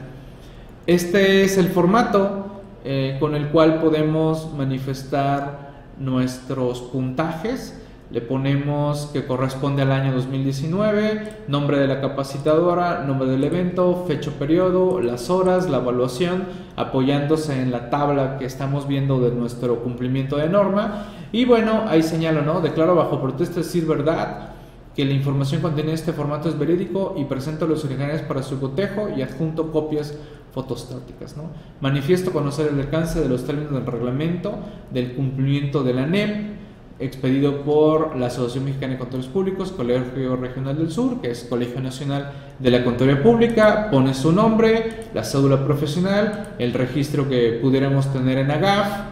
Este 0.86 1.44
es 1.44 1.56
el 1.56 1.68
formato 1.68 2.62
eh, 2.84 3.16
con 3.20 3.34
el 3.34 3.48
cual 3.48 3.80
podemos 3.80 4.52
manifestar 4.54 5.70
nuestros 5.98 6.80
puntajes. 6.80 7.76
le 8.10 8.20
ponemos 8.20 9.08
que 9.12 9.24
corresponde 9.24 9.82
al 9.82 9.92
año 9.92 10.12
2019, 10.12 11.44
nombre 11.46 11.78
de 11.78 11.86
la 11.86 12.00
capacitadora, 12.00 13.04
nombre 13.06 13.28
del 13.28 13.44
evento, 13.44 14.04
fecha, 14.08 14.32
periodo, 14.32 15.00
las 15.00 15.30
horas, 15.30 15.70
la 15.70 15.76
evaluación, 15.76 16.42
apoyándose 16.74 17.62
en 17.62 17.70
la 17.70 17.88
tabla 17.88 18.36
que 18.36 18.46
estamos 18.46 18.88
viendo 18.88 19.20
de 19.20 19.30
nuestro 19.30 19.84
cumplimiento 19.84 20.38
de 20.38 20.48
norma. 20.48 21.04
Y 21.32 21.44
bueno, 21.44 21.84
ahí 21.86 22.02
señalo, 22.02 22.42
¿no? 22.42 22.60
Declaro 22.60 22.94
bajo 22.94 23.20
protesta 23.20 23.56
decir 23.56 23.86
verdad 23.86 24.50
que 24.94 25.04
la 25.04 25.12
información 25.12 25.62
contenida 25.62 25.92
en 25.92 25.94
este 25.94 26.12
formato 26.12 26.48
es 26.48 26.58
verídico 26.58 27.14
y 27.16 27.24
presento 27.24 27.66
los 27.66 27.84
originales 27.84 28.22
para 28.22 28.42
su 28.42 28.58
cotejo 28.58 29.08
y 29.16 29.22
adjunto 29.22 29.70
copias 29.70 30.14
fotostáticas. 30.52 31.36
¿no? 31.36 31.44
Manifiesto 31.80 32.32
conocer 32.32 32.68
el 32.72 32.80
alcance 32.80 33.20
de 33.20 33.28
los 33.28 33.44
términos 33.44 33.72
del 33.72 33.86
reglamento 33.86 34.58
del 34.90 35.14
cumplimiento 35.14 35.84
de 35.84 35.94
la 35.94 36.06
NEP 36.06 36.60
expedido 36.98 37.62
por 37.62 38.14
la 38.16 38.26
Asociación 38.26 38.66
Mexicana 38.66 38.92
de 38.92 38.98
Contadores 38.98 39.30
Públicos, 39.30 39.72
Colegio 39.72 40.36
Regional 40.36 40.76
del 40.76 40.90
Sur, 40.90 41.22
que 41.22 41.30
es 41.30 41.44
Colegio 41.44 41.80
Nacional 41.80 42.30
de 42.58 42.70
la 42.70 42.84
Contaduría 42.84 43.22
Pública, 43.22 43.88
pone 43.90 44.12
su 44.12 44.32
nombre, 44.32 45.06
la 45.14 45.24
cédula 45.24 45.64
profesional, 45.64 46.54
el 46.58 46.74
registro 46.74 47.26
que 47.26 47.58
pudiéramos 47.62 48.12
tener 48.12 48.36
en 48.36 48.50
AGAF 48.50 49.09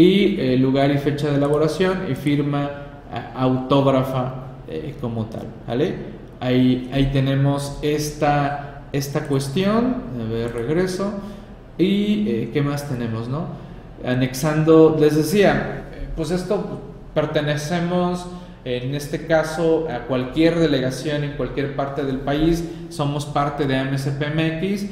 y 0.00 0.40
el 0.40 0.62
lugar 0.62 0.90
y 0.90 0.98
fecha 0.98 1.28
de 1.28 1.36
elaboración 1.36 2.06
y 2.10 2.14
firma 2.14 2.70
autógrafa 3.34 4.34
eh, 4.68 4.94
como 5.00 5.26
tal, 5.26 5.46
¿vale? 5.66 5.94
Ahí, 6.40 6.88
ahí 6.92 7.10
tenemos 7.12 7.78
esta, 7.82 8.84
esta 8.92 9.26
cuestión, 9.26 9.96
a 10.18 10.32
ver, 10.32 10.54
regreso, 10.54 11.12
y 11.76 12.28
eh, 12.28 12.50
¿qué 12.52 12.62
más 12.62 12.88
tenemos, 12.88 13.28
no? 13.28 13.46
Anexando, 14.04 14.96
les 14.98 15.16
decía, 15.16 15.84
pues 16.16 16.30
esto 16.30 16.80
Pertenecemos, 17.14 18.26
en 18.64 18.94
este 18.94 19.26
caso, 19.26 19.88
a 19.90 20.06
cualquier 20.06 20.58
delegación 20.58 21.24
en 21.24 21.32
cualquier 21.32 21.74
parte 21.74 22.04
del 22.04 22.18
país. 22.18 22.64
Somos 22.88 23.26
parte 23.26 23.66
de 23.66 23.76
AMSPMX 23.76 24.84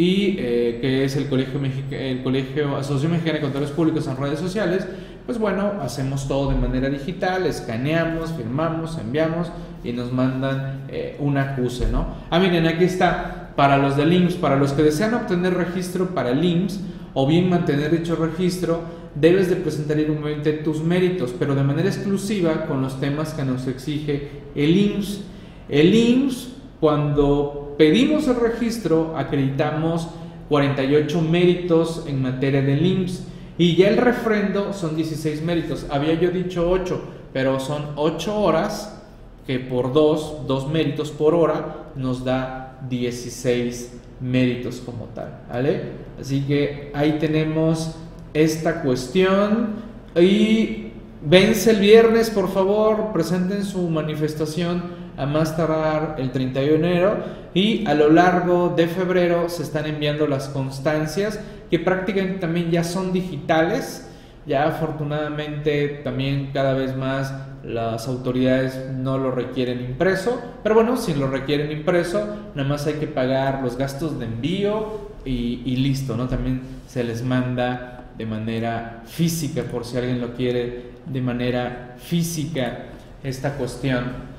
y 0.00 0.36
eh, 0.38 0.78
que 0.80 1.04
es 1.04 1.14
el 1.16 1.28
Colegio, 1.28 1.60
el 1.90 2.22
Colegio 2.22 2.74
Asociación 2.74 3.12
Mexicana 3.12 3.34
de 3.34 3.42
Contadores 3.42 3.70
Públicos 3.70 4.06
en 4.06 4.16
redes 4.16 4.38
sociales. 4.38 4.86
Pues 5.26 5.38
bueno, 5.38 5.74
hacemos 5.82 6.26
todo 6.26 6.48
de 6.48 6.56
manera 6.56 6.88
digital, 6.88 7.44
escaneamos, 7.44 8.32
firmamos, 8.32 8.96
enviamos 8.96 9.52
y 9.84 9.92
nos 9.92 10.10
mandan 10.10 10.86
eh, 10.88 11.16
un 11.18 11.36
acuse, 11.36 11.90
¿no? 11.92 12.06
Ah, 12.30 12.38
miren, 12.38 12.66
aquí 12.66 12.84
está, 12.84 13.52
para 13.54 13.76
los 13.76 13.94
del 13.94 14.14
IMSS, 14.14 14.36
para 14.36 14.56
los 14.56 14.72
que 14.72 14.82
desean 14.84 15.12
obtener 15.12 15.52
registro 15.52 16.14
para 16.14 16.30
el 16.30 16.42
IMSS 16.42 16.80
o 17.12 17.26
bien 17.26 17.50
mantener 17.50 17.90
dicho 17.90 18.16
registro, 18.16 18.80
debes 19.14 19.50
de 19.50 19.56
presentar 19.56 19.98
igualmente 19.98 20.54
tus 20.54 20.82
méritos, 20.82 21.34
pero 21.38 21.54
de 21.54 21.62
manera 21.62 21.90
exclusiva 21.90 22.64
con 22.64 22.80
los 22.80 22.98
temas 22.98 23.34
que 23.34 23.44
nos 23.44 23.66
exige 23.66 24.30
el 24.54 24.74
IMSS. 24.78 25.24
El 25.68 25.94
IMSS, 25.94 26.52
cuando 26.80 27.69
pedimos 27.80 28.28
el 28.28 28.36
registro, 28.36 29.16
acreditamos 29.16 30.06
48 30.50 31.22
méritos 31.22 32.04
en 32.06 32.20
materia 32.20 32.60
del 32.60 32.84
IMSS 32.84 33.22
y 33.56 33.74
ya 33.74 33.88
el 33.88 33.96
refrendo 33.96 34.74
son 34.74 34.96
16 34.96 35.40
méritos. 35.40 35.86
Había 35.88 36.12
yo 36.12 36.30
dicho 36.30 36.70
8, 36.70 37.00
pero 37.32 37.58
son 37.58 37.92
8 37.96 38.38
horas 38.38 39.00
que 39.46 39.58
por 39.60 39.94
2, 39.94 40.46
2 40.46 40.68
méritos 40.68 41.10
por 41.10 41.34
hora 41.34 41.86
nos 41.96 42.22
da 42.22 42.78
16 42.90 43.94
méritos 44.20 44.82
como 44.84 45.06
tal, 45.14 45.40
¿vale? 45.48 45.84
Así 46.20 46.42
que 46.42 46.92
ahí 46.92 47.16
tenemos 47.18 47.94
esta 48.34 48.82
cuestión 48.82 49.70
y 50.14 50.92
vence 51.22 51.70
el 51.70 51.80
viernes, 51.80 52.28
por 52.28 52.50
favor, 52.50 53.10
presenten 53.14 53.64
su 53.64 53.88
manifestación 53.88 54.99
a 55.20 55.26
más 55.26 55.54
tardar 55.54 56.16
el 56.18 56.30
31 56.30 56.70
de 56.70 56.74
enero 56.74 57.16
y 57.52 57.86
a 57.86 57.92
lo 57.92 58.10
largo 58.10 58.70
de 58.70 58.88
febrero 58.88 59.50
se 59.50 59.62
están 59.62 59.84
enviando 59.84 60.26
las 60.26 60.48
constancias 60.48 61.38
que 61.70 61.78
prácticamente 61.78 62.38
también 62.38 62.70
ya 62.70 62.84
son 62.84 63.12
digitales. 63.12 64.06
Ya 64.46 64.66
afortunadamente 64.66 66.00
también 66.02 66.50
cada 66.54 66.72
vez 66.72 66.96
más 66.96 67.34
las 67.62 68.08
autoridades 68.08 68.90
no 68.94 69.18
lo 69.18 69.30
requieren 69.30 69.84
impreso, 69.84 70.40
pero 70.62 70.74
bueno, 70.74 70.96
si 70.96 71.14
lo 71.14 71.26
requieren 71.26 71.70
impreso, 71.70 72.26
nada 72.54 72.66
más 72.66 72.86
hay 72.86 72.94
que 72.94 73.06
pagar 73.06 73.60
los 73.62 73.76
gastos 73.76 74.18
de 74.18 74.24
envío 74.24 75.10
y, 75.26 75.60
y 75.66 75.76
listo, 75.76 76.16
¿no? 76.16 76.26
También 76.28 76.62
se 76.88 77.04
les 77.04 77.22
manda 77.22 78.06
de 78.16 78.24
manera 78.24 79.02
física, 79.04 79.64
por 79.64 79.84
si 79.84 79.98
alguien 79.98 80.22
lo 80.22 80.32
quiere 80.32 80.92
de 81.04 81.20
manera 81.20 81.96
física, 81.98 82.86
esta 83.22 83.56
cuestión 83.56 84.29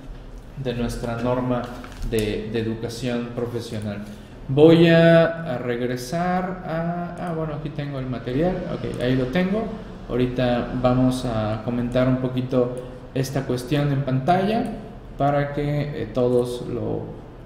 de 0.64 0.74
nuestra 0.74 1.18
norma 1.22 1.62
de, 2.10 2.58
educación 2.58 3.30
profesional. 3.36 4.04
Voy 4.48 4.88
a, 4.88 5.58
regresar 5.60 6.64
a... 6.66 7.16
Ah, 7.20 7.34
bueno, 7.34 7.56
aquí 7.56 7.70
tengo 7.70 8.00
el 8.00 8.08
material, 8.08 8.56
ok, 8.74 9.02
ahí 9.02 9.16
lo 9.16 9.26
tengo. 9.28 9.66
Ahorita 10.10 10.74
vamos 10.82 11.26
a 11.26 11.62
comentar 11.64 12.08
un 12.08 12.18
poquito 12.18 12.76
esta 13.14 13.46
cuestión 13.46 13.92
en 13.92 14.04
pantalla 14.04 14.72
para 15.18 15.54
que 15.54 16.02
eh, 16.02 16.10
todos 16.14 16.66
lo, 16.68 17.04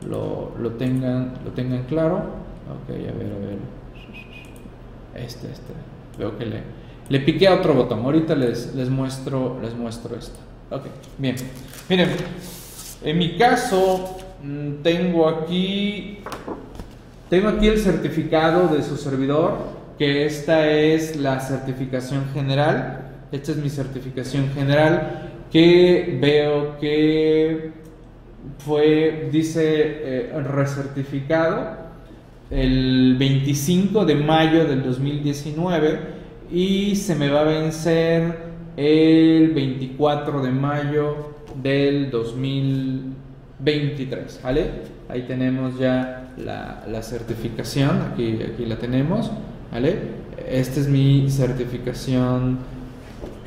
lo, 0.07 0.51
lo, 0.59 0.71
tengan, 0.71 1.33
lo 1.43 1.51
tengan 1.51 1.83
claro. 1.83 2.17
Ok, 2.17 2.89
a 2.89 2.93
ver, 2.93 3.33
a 3.33 3.45
ver. 3.45 3.57
Este, 5.15 5.51
este. 5.51 5.73
Veo 6.17 6.37
que 6.37 6.45
le, 6.45 6.63
le 7.09 7.19
piqué 7.19 7.47
a 7.47 7.53
otro 7.53 7.73
botón. 7.73 7.99
Ahorita 7.99 8.35
les, 8.35 8.73
les, 8.75 8.89
muestro, 8.89 9.59
les 9.61 9.75
muestro 9.75 10.15
esto. 10.15 10.39
Ok, 10.71 10.83
bien. 11.17 11.35
Miren, 11.89 12.09
en 13.03 13.17
mi 13.17 13.37
caso 13.37 14.17
mm, 14.43 14.81
tengo 14.83 15.27
aquí, 15.27 16.19
tengo 17.29 17.49
aquí 17.49 17.67
el 17.67 17.79
certificado 17.79 18.67
de 18.67 18.83
su 18.83 18.97
servidor, 18.97 19.57
que 19.97 20.25
esta 20.25 20.69
es 20.69 21.15
la 21.15 21.39
certificación 21.39 22.25
general. 22.33 23.01
Esta 23.31 23.51
es 23.51 23.57
mi 23.57 23.69
certificación 23.69 24.49
general 24.53 25.31
que 25.51 26.17
veo 26.21 26.77
que 26.79 27.71
fue, 28.59 29.29
dice, 29.31 29.63
eh, 29.65 30.43
recertificado 30.43 31.85
el 32.49 33.15
25 33.17 34.05
de 34.05 34.15
mayo 34.15 34.65
del 34.65 34.83
2019 34.83 35.99
y 36.51 36.95
se 36.95 37.15
me 37.15 37.29
va 37.29 37.41
a 37.41 37.43
vencer 37.45 38.37
el 38.77 39.51
24 39.53 40.41
de 40.41 40.51
mayo 40.51 41.34
del 41.61 42.09
2023, 42.11 44.39
¿vale? 44.43 44.69
Ahí 45.09 45.23
tenemos 45.23 45.77
ya 45.77 46.29
la, 46.37 46.83
la 46.87 47.01
certificación, 47.01 48.01
aquí, 48.11 48.37
la 48.65 48.77
tenemos, 48.77 49.31
¿vale? 49.71 50.25
Esta 50.47 50.79
es 50.79 50.87
mi 50.87 51.29
certificación 51.29 52.59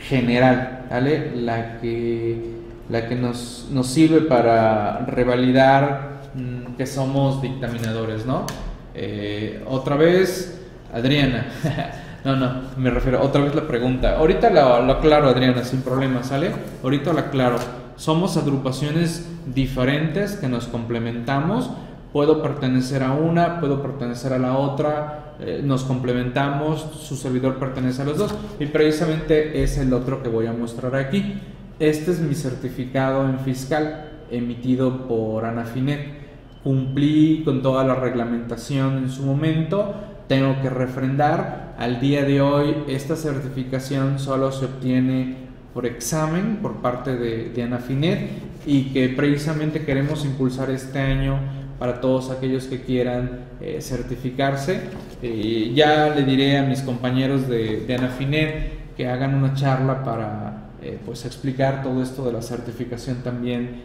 general, 0.01 0.87
¿vale? 0.91 1.33
La 1.37 1.79
que, 1.81 2.59
la 2.89 3.09
que 3.09 3.15
nos, 3.15 3.69
nos 3.71 3.87
sirve 3.87 4.23
para 4.23 5.05
revalidar 5.07 6.21
mm, 6.35 6.77
que 6.77 6.87
somos 6.87 7.43
dictaminadores, 7.43 8.25
¿no? 8.25 8.47
Eh, 8.95 9.63
otra 9.67 9.97
vez, 9.97 10.61
Adriana. 10.93 11.47
no, 12.25 12.37
no, 12.37 12.63
me 12.77 12.91
refiero, 12.91 13.23
otra 13.23 13.43
vez 13.43 13.55
la 13.55 13.67
pregunta. 13.67 14.17
Ahorita 14.17 14.51
lo, 14.51 14.83
lo 14.83 14.93
aclaro, 14.95 15.29
Adriana, 15.29 15.65
sin 15.65 15.83
problema, 15.83 16.23
¿sale? 16.23 16.51
Ahorita 16.83 17.13
lo 17.13 17.21
aclaro. 17.21 17.59
Somos 17.99 18.37
agrupaciones 18.37 19.29
diferentes 19.45 20.37
que 20.37 20.49
nos 20.49 20.69
complementamos. 20.69 21.69
Puedo 22.13 22.43
pertenecer 22.43 23.03
a 23.03 23.13
una, 23.13 23.59
puedo 23.59 23.83
pertenecer 23.83 24.33
a 24.33 24.39
la 24.39 24.57
otra, 24.57 25.35
eh, 25.41 25.61
nos 25.63 25.83
complementamos, 25.83 26.81
su 26.99 27.17
servidor 27.17 27.57
pertenece 27.59 28.03
a 28.03 28.05
los 28.05 28.17
dos 28.17 28.35
y 28.59 28.67
precisamente 28.67 29.63
es 29.63 29.77
el 29.79 29.93
otro 29.93 30.23
que 30.23 30.29
voy 30.29 30.47
a 30.47 30.53
mostrar 30.53 30.95
aquí. 30.95 31.41
Este 31.81 32.13
es 32.13 32.21
mi 32.21 32.37
certificado 32.37 33.29
en 33.29 33.41
fiscal 33.41 34.11
emitido 34.31 35.07
por 35.09 35.45
Anafinet 35.45 36.19
cumplí 36.63 37.43
con 37.45 37.63
toda 37.63 37.85
la 37.85 37.97
reglamentación 37.97 38.99
en 38.99 39.11
su 39.11 39.23
momento, 39.25 39.95
tengo 40.29 40.61
que 40.63 40.71
refrendar. 40.71 41.75
Al 41.79 42.01
día 42.01 42.25
de 42.25 42.41
hoy 42.41 42.85
esta 42.89 43.17
certificación 43.17 44.19
solo 44.19 44.53
se 44.53 44.67
obtiene 44.67 45.48
por 45.79 45.87
examen 45.87 46.59
por 46.61 46.79
parte 46.79 47.15
de, 47.15 47.51
de 47.51 47.63
Anafinet 47.63 48.31
y 48.67 48.93
que 48.93 49.11
precisamente 49.11 49.85
queremos 49.85 50.25
impulsar 50.25 50.71
este 50.71 50.99
año 50.99 51.39
para 51.79 52.01
todos 52.01 52.33
aquellos 52.33 52.65
que 52.65 52.83
quieran 52.83 53.43
eh, 53.61 53.79
certificarse. 53.81 54.81
Eh, 55.23 55.71
ya 55.77 56.09
le 56.09 56.25
diré 56.25 56.59
a 56.59 56.65
mis 56.65 56.81
compañeros 56.81 57.49
de, 57.49 57.85
de 57.87 57.95
Anafinet 57.95 58.97
que 58.97 59.07
hagan 59.07 59.37
una 59.37 59.55
charla 59.55 60.03
para 60.03 60.71
eh, 60.83 60.99
pues 61.07 61.25
explicar 61.25 61.85
todo 61.85 62.03
esto 62.03 62.25
de 62.27 62.33
la 62.33 62.43
certificación 62.43 63.19
también 63.23 63.81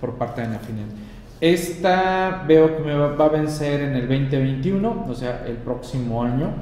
por 0.00 0.14
parte 0.18 0.42
de 0.42 0.46
Anafinet. 0.46 0.86
Esta 1.40 2.44
veo 2.46 2.76
que 2.76 2.84
me 2.84 2.94
va, 2.94 3.24
a 3.24 3.28
vencer 3.30 3.80
en 3.80 3.96
el 3.96 4.02
2021, 4.02 5.06
o 5.08 5.14
sea, 5.16 5.44
el 5.44 5.56
próximo 5.56 6.22
año. 6.22 6.52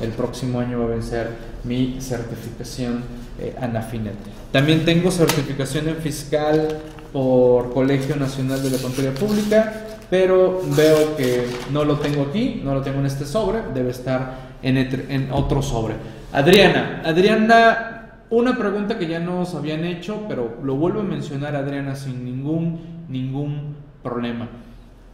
El 0.00 0.12
próximo 0.12 0.60
año 0.60 0.78
va 0.78 0.86
a 0.86 0.88
vencer 0.88 1.28
mi 1.62 1.98
certificación 2.00 3.02
eh, 3.38 3.54
Anafinet. 3.60 4.14
También 4.52 4.84
tengo 4.84 5.10
certificación 5.10 5.88
en 5.88 5.96
fiscal 5.96 6.80
por 7.12 7.72
Colegio 7.72 8.16
Nacional 8.16 8.62
de 8.62 8.70
la 8.70 8.78
Contaduría 8.78 9.14
Pública, 9.14 9.72
pero 10.10 10.60
veo 10.76 11.16
que 11.16 11.46
no 11.72 11.84
lo 11.84 11.98
tengo 11.98 12.22
aquí, 12.22 12.60
no 12.64 12.74
lo 12.74 12.82
tengo 12.82 13.00
en 13.00 13.06
este 13.06 13.24
sobre, 13.24 13.62
debe 13.74 13.90
estar 13.90 14.54
en, 14.62 14.76
en 14.76 15.32
otro 15.32 15.62
sobre. 15.62 15.94
Adriana, 16.32 17.02
Adriana, 17.04 18.20
una 18.30 18.56
pregunta 18.56 18.98
que 18.98 19.06
ya 19.06 19.20
nos 19.20 19.54
habían 19.54 19.84
hecho, 19.84 20.24
pero 20.28 20.58
lo 20.62 20.76
vuelvo 20.76 21.00
a 21.00 21.04
mencionar 21.04 21.54
Adriana 21.54 21.94
sin 21.94 22.24
ningún, 22.24 23.06
ningún 23.08 23.76
problema. 24.02 24.48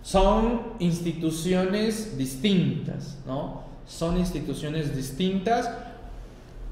Son 0.02 0.62
instituciones 0.78 2.16
distintas, 2.16 3.18
¿no? 3.26 3.62
Son 3.86 4.16
instituciones 4.16 4.96
distintas. 4.96 5.70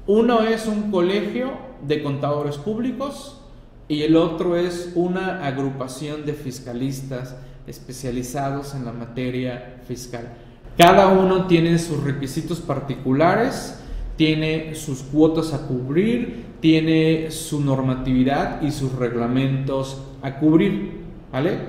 Uno 0.09 0.41
es 0.41 0.65
un 0.65 0.89
colegio 0.89 1.51
de 1.87 2.01
contadores 2.01 2.57
públicos 2.57 3.39
y 3.87 4.01
el 4.01 4.15
otro 4.15 4.55
es 4.55 4.93
una 4.95 5.45
agrupación 5.45 6.25
de 6.25 6.33
fiscalistas 6.33 7.35
especializados 7.67 8.73
en 8.73 8.85
la 8.85 8.91
materia 8.91 9.81
fiscal. 9.87 10.29
Cada 10.79 11.09
uno 11.09 11.45
tiene 11.45 11.77
sus 11.77 12.03
requisitos 12.03 12.59
particulares, 12.59 13.79
tiene 14.15 14.73
sus 14.73 15.03
cuotas 15.03 15.53
a 15.53 15.67
cubrir, 15.67 16.43
tiene 16.59 17.29
su 17.29 17.61
normatividad 17.61 18.63
y 18.63 18.71
sus 18.71 18.91
reglamentos 18.93 20.01
a 20.23 20.39
cubrir, 20.39 21.01
¿vale? 21.31 21.59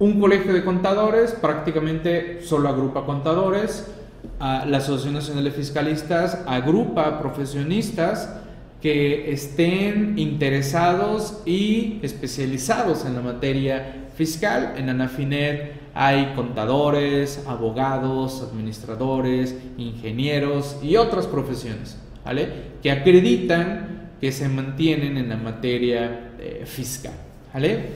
Un 0.00 0.18
colegio 0.18 0.52
de 0.52 0.64
contadores 0.64 1.30
prácticamente 1.30 2.42
solo 2.42 2.68
agrupa 2.70 3.06
contadores, 3.06 3.99
la 4.38 4.78
Asociación 4.78 5.14
Nacional 5.14 5.44
de 5.44 5.50
Fiscalistas 5.50 6.38
agrupa 6.46 7.20
profesionistas, 7.20 8.36
que 8.80 9.30
estén 9.30 10.18
interesados 10.18 11.42
y 11.44 11.98
especializados 12.02 13.04
en 13.04 13.14
la 13.14 13.20
materia 13.20 14.08
fiscal. 14.16 14.74
En 14.78 14.88
Anafinet 14.88 15.72
hay 15.94 16.32
contadores, 16.34 17.44
abogados, 17.46 18.42
administradores, 18.50 19.54
ingenieros 19.76 20.78
y 20.82 20.96
otras 20.96 21.26
profesiones, 21.26 21.98
¿vale? 22.24 22.48
Que 22.82 22.90
acreditan 22.90 24.10
que 24.20 24.32
se 24.32 24.48
mantienen 24.48 25.18
en 25.18 25.28
la 25.28 25.36
materia 25.36 26.30
eh, 26.38 26.62
fiscal, 26.64 27.14
¿vale? 27.52 27.86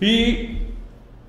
Y 0.00 0.71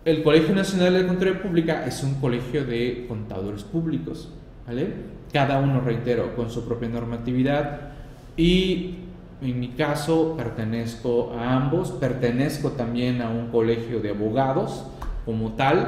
el 0.06 0.24
Colegio 0.24 0.54
Nacional 0.54 0.94
de 0.94 1.08
Contaduría 1.08 1.42
Pública 1.42 1.86
es 1.86 2.04
un 2.04 2.16
colegio 2.16 2.66
de 2.66 3.06
contadores 3.08 3.64
públicos, 3.64 4.30
¿vale? 4.68 4.88
Cada 5.32 5.60
uno, 5.60 5.82
reitero, 5.82 6.36
con 6.36 6.50
su 6.50 6.66
propia 6.68 6.90
normatividad, 6.90 7.94
y 8.36 8.96
en 9.42 9.60
mi 9.60 9.70
caso 9.70 10.36
pertenezco 10.38 11.34
a 11.34 11.56
ambos, 11.56 11.92
pertenezco 11.92 12.72
también 12.72 13.22
a 13.22 13.30
un 13.30 13.48
colegio 13.48 14.00
de 14.00 14.10
abogados 14.10 14.86
como 15.26 15.54
tal 15.54 15.88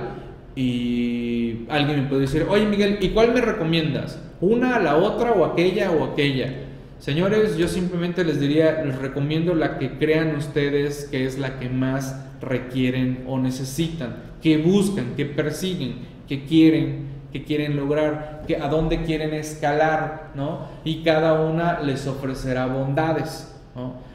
y 0.56 1.66
alguien 1.70 2.04
me 2.04 2.08
puede 2.08 2.22
decir, 2.22 2.46
oye 2.50 2.66
Miguel, 2.66 2.98
¿y 3.02 3.10
cuál 3.10 3.34
me 3.34 3.42
recomiendas? 3.42 4.20
¿Una, 4.42 4.80
la 4.80 4.98
otra 4.98 5.32
o 5.32 5.46
aquella 5.46 5.92
o 5.92 6.04
aquella? 6.04 6.54
Señores, 7.00 7.58
yo 7.58 7.68
simplemente 7.68 8.24
les 8.24 8.40
diría, 8.40 8.84
les 8.84 8.98
recomiendo 8.98 9.54
la 9.54 9.78
que 9.78 9.98
crean 9.98 10.36
ustedes 10.36 11.06
que 11.06 11.26
es 11.26 11.38
la 11.38 11.60
que 11.60 11.70
más 11.70 12.26
requieren 12.46 13.26
o 13.28 13.38
necesitan, 13.40 14.16
que 14.42 14.58
buscan, 14.58 15.16
que 15.16 15.26
persiguen, 15.26 15.96
que 16.28 16.46
quieren 16.46 17.16
que 17.36 17.44
quieren 17.44 17.76
lograr, 17.76 18.44
que, 18.48 18.56
a 18.56 18.70
dónde 18.70 19.04
quieren 19.04 19.34
escalar, 19.34 20.32
¿no? 20.36 20.70
Y 20.86 21.04
cada 21.04 21.42
una 21.42 21.82
les 21.82 22.08
ofrecerá 22.08 22.66
bondades. 22.66 23.54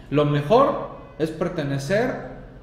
Lo 0.09 0.25
mejor 0.25 0.97
es 1.19 1.31
pertenecer, 1.31 2.15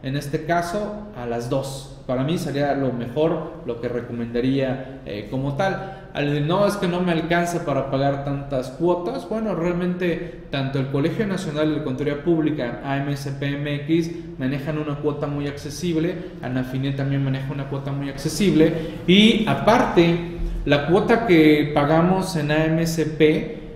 en 0.02 0.18
este 0.18 0.46
caso, 0.46 1.10
a 1.16 1.28
las 1.28 1.52
dos. 1.52 1.97
Para 2.08 2.24
mí 2.24 2.38
sería 2.38 2.74
lo 2.74 2.94
mejor, 2.94 3.64
lo 3.66 3.82
que 3.82 3.90
recomendaría 3.90 5.02
eh, 5.06 5.28
como 5.30 5.58
tal. 5.58 6.10
Al 6.14 6.48
no, 6.48 6.66
es 6.66 6.78
que 6.78 6.88
no 6.88 7.02
me 7.02 7.12
alcanza 7.12 7.66
para 7.66 7.92
pagar 7.92 8.24
tantas 8.24 8.70
cuotas. 8.70 9.28
Bueno, 9.28 9.54
realmente 9.56 10.46
tanto 10.50 10.80
el 10.80 10.88
Colegio 10.88 11.28
Nacional 11.28 11.76
de 11.76 11.84
Contaduría 11.84 12.24
Pública, 12.24 12.80
AMSPMX, 12.86 14.40
manejan 14.40 14.78
una 14.78 14.96
cuota 14.96 15.28
muy 15.28 15.48
accesible. 15.48 16.16
Anafinet 16.42 16.96
también 16.96 17.26
maneja 17.26 17.52
una 17.52 17.68
cuota 17.68 17.92
muy 17.92 18.08
accesible. 18.08 18.74
Y 19.06 19.46
aparte, 19.46 20.38
la 20.64 20.88
cuota 20.88 21.28
que 21.28 21.72
pagamos 21.74 22.38
en 22.38 22.52
AMSP 22.52 23.22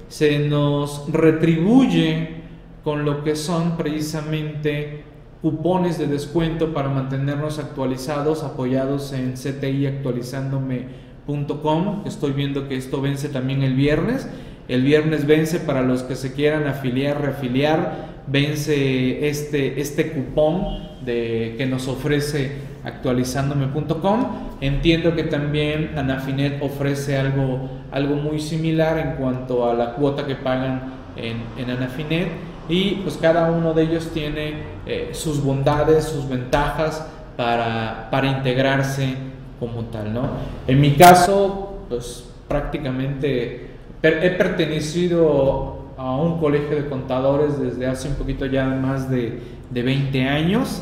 se 0.08 0.40
nos 0.40 1.12
retribuye 1.12 2.42
con 2.82 3.04
lo 3.04 3.26
que 3.26 3.36
son 3.36 3.76
precisamente 3.76 5.11
cupones 5.42 5.98
de 5.98 6.08
descuento 6.08 6.74
para 6.74 6.90
mantenernos 6.90 7.58
actualizados, 7.58 8.44
apoyados 8.44 9.14
en 9.14 9.34
ctiactualizándome.com. 9.34 12.04
Estoy 12.06 12.34
viendo 12.34 12.68
que 12.68 12.76
esto 12.76 13.02
vence 13.02 13.30
también 13.30 13.64
el 13.64 13.74
viernes. 13.74 14.30
El 14.68 14.84
viernes 14.84 15.26
vence 15.26 15.60
para 15.60 15.82
los 15.82 16.04
que 16.04 16.16
se 16.16 16.34
quieran 16.34 16.68
afiliar, 16.68 17.20
reafiliar, 17.20 18.22
vence 18.28 19.28
este, 19.28 19.82
este 19.82 20.12
cupón 20.12 20.92
de, 21.04 21.56
que 21.58 21.66
nos 21.66 21.88
ofrece 21.88 22.52
actualizándome.com. 22.84 24.28
Entiendo 24.62 25.16
que 25.16 25.24
también 25.24 25.98
Anafinet 25.98 26.62
ofrece 26.62 27.18
algo, 27.18 27.68
algo 27.92 28.14
muy 28.16 28.40
similar 28.40 29.00
en 29.00 29.16
cuanto 29.16 29.68
a 29.68 29.74
la 29.74 29.96
cuota 29.96 30.28
que 30.28 30.36
pagan 30.36 30.94
en, 31.16 31.38
en 31.58 31.72
Anafinet 31.72 32.51
y 32.70 32.96
pues 32.96 33.18
cada 33.18 33.52
uno 33.52 33.74
de 33.74 33.84
ellos 33.84 34.10
tiene 34.14 34.64
eh, 34.86 35.10
sus 35.14 35.44
bondades, 35.44 36.06
sus 36.06 36.28
ventajas 36.28 37.06
para, 37.36 38.10
para 38.12 38.28
integrarse 38.28 39.16
como 39.60 39.86
tal, 39.86 40.14
¿no? 40.14 40.30
En 40.68 40.80
mi 40.80 40.94
caso, 40.94 41.80
pues 41.90 42.26
prácticamente 42.48 43.72
he 44.04 44.30
pertenecido 44.32 45.94
a 45.98 46.16
un 46.16 46.40
colegio 46.40 46.76
de 46.76 46.88
contadores 46.88 47.60
desde 47.60 47.86
hace 47.86 48.08
un 48.08 48.16
poquito 48.16 48.46
ya 48.46 48.66
más 48.66 49.10
de, 49.10 49.40
de 49.70 49.84
20 49.84 50.28
años 50.28 50.82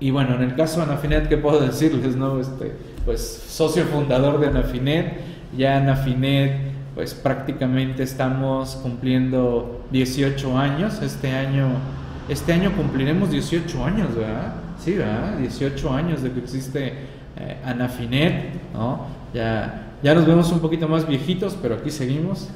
y 0.00 0.10
bueno, 0.10 0.36
en 0.36 0.42
el 0.42 0.54
caso 0.54 0.78
de 0.78 0.84
Anafinet, 0.84 1.28
¿qué 1.28 1.36
puedo 1.36 1.60
decirles? 1.66 2.16
No? 2.16 2.40
Este, 2.40 2.72
pues 3.04 3.20
socio 3.48 3.84
fundador 3.84 4.38
de 4.40 4.48
Anafinet, 4.48 5.14
ya 5.56 5.78
Anafinet, 5.78 6.67
pues 6.98 7.14
prácticamente 7.14 8.02
estamos 8.02 8.74
cumpliendo 8.82 9.86
18 9.92 10.58
años, 10.58 11.00
este 11.00 11.30
año, 11.30 11.68
este 12.28 12.52
año 12.52 12.72
cumpliremos 12.72 13.30
18 13.30 13.84
años, 13.84 14.16
¿verdad? 14.16 14.54
Sí, 14.80 14.94
¿verdad? 14.94 15.38
18 15.38 15.94
años 15.94 16.24
de 16.24 16.32
que 16.32 16.40
existe 16.40 16.92
eh, 17.36 17.56
Anafinet, 17.64 18.72
¿no? 18.74 19.06
Ya, 19.32 19.92
ya 20.02 20.12
nos 20.12 20.26
vemos 20.26 20.50
un 20.50 20.58
poquito 20.58 20.88
más 20.88 21.06
viejitos, 21.06 21.56
pero 21.62 21.76
aquí 21.76 21.92
seguimos, 21.92 22.48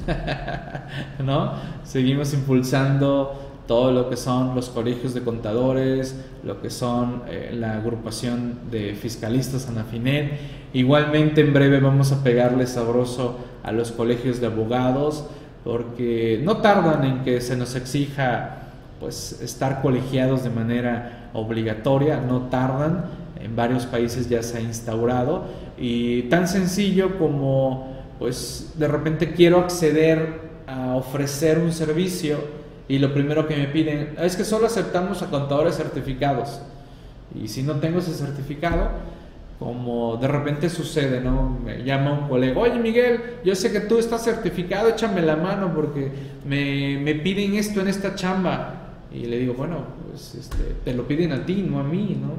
¿no? 1.23 1.53
Seguimos 1.85 2.33
impulsando 2.33 3.42
todo 3.67 3.91
lo 3.91 4.09
que 4.09 4.17
son 4.17 4.55
los 4.55 4.69
colegios 4.69 5.13
de 5.13 5.21
contadores, 5.21 6.15
lo 6.43 6.61
que 6.61 6.69
son 6.69 7.23
eh, 7.27 7.51
la 7.53 7.77
agrupación 7.77 8.59
de 8.69 8.93
fiscalistas 8.95 9.67
Anafinet. 9.69 10.39
Igualmente 10.73 11.41
en 11.41 11.53
breve 11.53 11.79
vamos 11.79 12.11
a 12.11 12.23
pegarle 12.23 12.67
sabroso 12.67 13.37
a 13.63 13.71
los 13.71 13.91
colegios 13.91 14.41
de 14.41 14.47
abogados 14.47 15.25
porque 15.63 16.41
no 16.43 16.57
tardan 16.57 17.05
en 17.05 17.23
que 17.23 17.39
se 17.39 17.55
nos 17.55 17.75
exija 17.75 18.57
pues 18.99 19.39
estar 19.41 19.81
colegiados 19.81 20.43
de 20.43 20.49
manera 20.49 21.29
obligatoria, 21.33 22.19
no 22.19 22.43
tardan, 22.43 23.05
en 23.41 23.55
varios 23.55 23.85
países 23.85 24.29
ya 24.29 24.43
se 24.43 24.57
ha 24.57 24.61
instaurado 24.61 25.43
y 25.77 26.23
tan 26.23 26.47
sencillo 26.47 27.17
como 27.17 27.91
pues 28.19 28.73
de 28.77 28.87
repente 28.87 29.33
quiero 29.33 29.59
acceder 29.59 30.41
a 30.67 30.95
ofrecer 30.95 31.59
un 31.59 31.71
servicio 31.71 32.37
y 32.93 32.99
lo 32.99 33.11
primero 33.11 33.47
que 33.47 33.57
me 33.57 33.65
piden 33.65 34.13
es 34.19 34.35
que 34.35 34.45
solo 34.45 34.67
aceptamos 34.67 35.23
a 35.23 35.31
contadores 35.31 35.77
certificados. 35.77 36.61
Y 37.33 37.47
si 37.47 37.63
no 37.63 37.77
tengo 37.77 37.97
ese 37.97 38.13
certificado, 38.13 38.87
como 39.57 40.17
de 40.17 40.27
repente 40.27 40.69
sucede, 40.69 41.19
¿no? 41.19 41.57
Me 41.65 41.83
llama 41.83 42.13
un 42.13 42.27
colega, 42.27 42.59
oye 42.59 42.77
Miguel, 42.77 43.19
yo 43.43 43.55
sé 43.55 43.71
que 43.71 43.79
tú 43.79 43.97
estás 43.97 44.23
certificado, 44.23 44.89
échame 44.89 45.23
la 45.23 45.35
mano 45.35 45.73
porque 45.73 46.11
me, 46.47 46.99
me 46.99 47.15
piden 47.15 47.55
esto 47.55 47.81
en 47.81 47.87
esta 47.87 48.13
chamba. 48.13 48.91
Y 49.11 49.25
le 49.25 49.39
digo, 49.39 49.55
bueno, 49.55 49.85
pues 50.07 50.35
este, 50.35 50.75
te 50.85 50.93
lo 50.93 51.07
piden 51.07 51.31
a 51.31 51.47
ti, 51.47 51.65
no 51.67 51.79
a 51.79 51.83
mí, 51.83 52.15
¿no? 52.21 52.33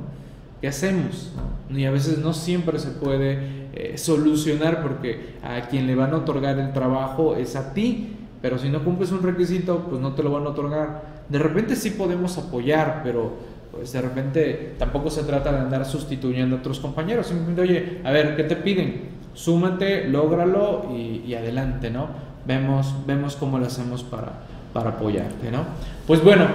¿Qué 0.60 0.68
hacemos? 0.68 1.32
Y 1.68 1.84
a 1.84 1.90
veces 1.90 2.18
no 2.18 2.32
siempre 2.32 2.78
se 2.78 2.90
puede 2.90 3.38
eh, 3.72 3.98
solucionar 3.98 4.82
porque 4.82 5.34
a 5.42 5.62
quien 5.62 5.88
le 5.88 5.96
van 5.96 6.12
a 6.12 6.18
otorgar 6.18 6.60
el 6.60 6.72
trabajo 6.72 7.34
es 7.34 7.56
a 7.56 7.74
ti 7.74 8.18
pero 8.44 8.58
si 8.58 8.68
no 8.68 8.84
cumples 8.84 9.10
un 9.10 9.22
requisito, 9.22 9.86
pues 9.88 10.02
no 10.02 10.12
te 10.12 10.22
lo 10.22 10.30
van 10.30 10.44
a 10.44 10.50
otorgar. 10.50 11.00
De 11.30 11.38
repente 11.38 11.74
sí 11.74 11.92
podemos 11.92 12.36
apoyar, 12.36 13.00
pero 13.02 13.32
pues 13.72 13.90
de 13.94 14.02
repente 14.02 14.74
tampoco 14.78 15.08
se 15.08 15.22
trata 15.22 15.50
de 15.50 15.60
andar 15.60 15.86
sustituyendo 15.86 16.56
a 16.56 16.58
otros 16.58 16.78
compañeros. 16.78 17.28
Simplemente, 17.28 17.62
oye, 17.62 18.00
a 18.04 18.10
ver, 18.10 18.36
¿qué 18.36 18.44
te 18.44 18.56
piden? 18.56 19.12
Súmate, 19.32 20.10
lógralo 20.10 20.90
y, 20.94 21.32
adelante, 21.32 21.88
¿no? 21.88 22.08
Vemos, 22.46 22.94
vemos 23.06 23.34
cómo 23.36 23.58
lo 23.58 23.64
hacemos 23.64 24.02
para, 24.02 24.32
para 24.74 24.90
apoyarte, 24.90 25.50
¿no? 25.50 25.64
Pues 26.06 26.22
bueno, 26.22 26.46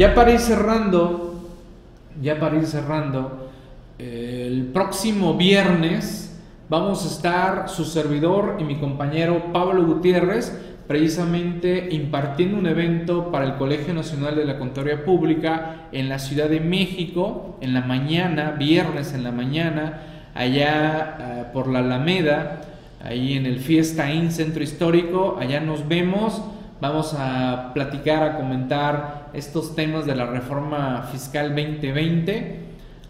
ya 0.00 0.16
para 0.16 0.32
ir 0.32 0.40
cerrando, 0.40 1.40
ya 2.20 2.40
para 2.40 2.56
ir 2.56 2.66
cerrando, 2.66 3.48
el 3.96 4.70
próximo 4.72 5.36
viernes 5.36 6.36
vamos 6.68 7.04
a 7.04 7.08
estar 7.08 7.68
su 7.68 7.84
servidor 7.84 8.56
y 8.58 8.64
mi 8.64 8.80
compañero 8.80 9.52
Pablo 9.52 9.84
Gutiérrez 9.84 10.71
precisamente 10.92 11.88
impartiendo 11.90 12.58
un 12.58 12.66
evento 12.66 13.30
para 13.30 13.46
el 13.46 13.54
Colegio 13.54 13.94
Nacional 13.94 14.36
de 14.36 14.44
la 14.44 14.58
Contaduría 14.58 15.06
Pública 15.06 15.86
en 15.90 16.10
la 16.10 16.18
Ciudad 16.18 16.50
de 16.50 16.60
México 16.60 17.56
en 17.62 17.72
la 17.72 17.80
mañana, 17.80 18.50
viernes 18.58 19.14
en 19.14 19.24
la 19.24 19.32
mañana, 19.32 20.02
allá 20.34 21.16
eh, 21.18 21.44
por 21.50 21.68
la 21.68 21.78
Alameda, 21.78 22.60
ahí 23.02 23.38
en 23.38 23.46
el 23.46 23.60
Fiesta 23.60 24.12
Inn 24.12 24.30
Centro 24.30 24.62
Histórico, 24.62 25.38
allá 25.40 25.60
nos 25.60 25.88
vemos, 25.88 26.42
vamos 26.78 27.14
a 27.18 27.70
platicar, 27.72 28.22
a 28.22 28.36
comentar 28.36 29.30
estos 29.32 29.74
temas 29.74 30.04
de 30.04 30.14
la 30.14 30.26
reforma 30.26 31.08
fiscal 31.10 31.56
2020, 31.56 32.58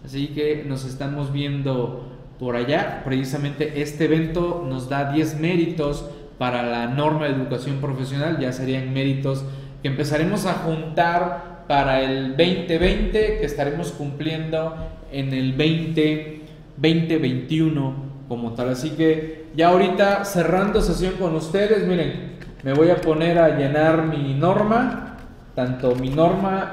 así 0.04 0.28
que 0.28 0.64
nos 0.68 0.84
estamos 0.84 1.32
viendo 1.32 2.12
por 2.38 2.54
allá, 2.54 3.02
precisamente 3.04 3.82
este 3.82 4.04
evento 4.04 4.64
nos 4.68 4.88
da 4.88 5.10
10 5.12 5.40
méritos 5.40 6.08
para 6.42 6.64
la 6.64 6.88
norma 6.88 7.26
de 7.26 7.34
educación 7.34 7.76
profesional, 7.76 8.40
ya 8.40 8.50
serían 8.50 8.92
méritos 8.92 9.44
que 9.80 9.86
empezaremos 9.86 10.44
a 10.44 10.54
juntar 10.54 11.62
para 11.68 12.00
el 12.00 12.30
2020, 12.30 13.38
que 13.38 13.44
estaremos 13.44 13.92
cumpliendo 13.92 14.74
en 15.12 15.32
el 15.34 15.52
20 15.52 16.40
2021 16.76 17.94
como 18.26 18.54
tal. 18.54 18.70
Así 18.70 18.90
que 18.90 19.44
ya 19.54 19.68
ahorita 19.68 20.24
cerrando 20.24 20.82
sesión 20.82 21.12
con 21.12 21.36
ustedes, 21.36 21.86
miren, 21.86 22.32
me 22.64 22.72
voy 22.72 22.90
a 22.90 22.96
poner 22.96 23.38
a 23.38 23.56
llenar 23.56 24.08
mi 24.08 24.34
norma, 24.34 25.18
tanto 25.54 25.94
mi 25.94 26.08
norma 26.08 26.72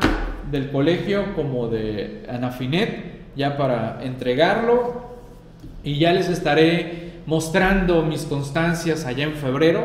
del 0.50 0.72
colegio 0.72 1.36
como 1.36 1.68
de 1.68 2.26
Anafinet, 2.28 3.36
ya 3.36 3.56
para 3.56 4.00
entregarlo 4.02 5.10
y 5.84 6.00
ya 6.00 6.12
les 6.12 6.28
estaré 6.28 7.09
mostrando 7.30 8.02
mis 8.02 8.24
constancias 8.24 9.06
allá 9.06 9.26
en 9.26 9.36
febrero 9.36 9.84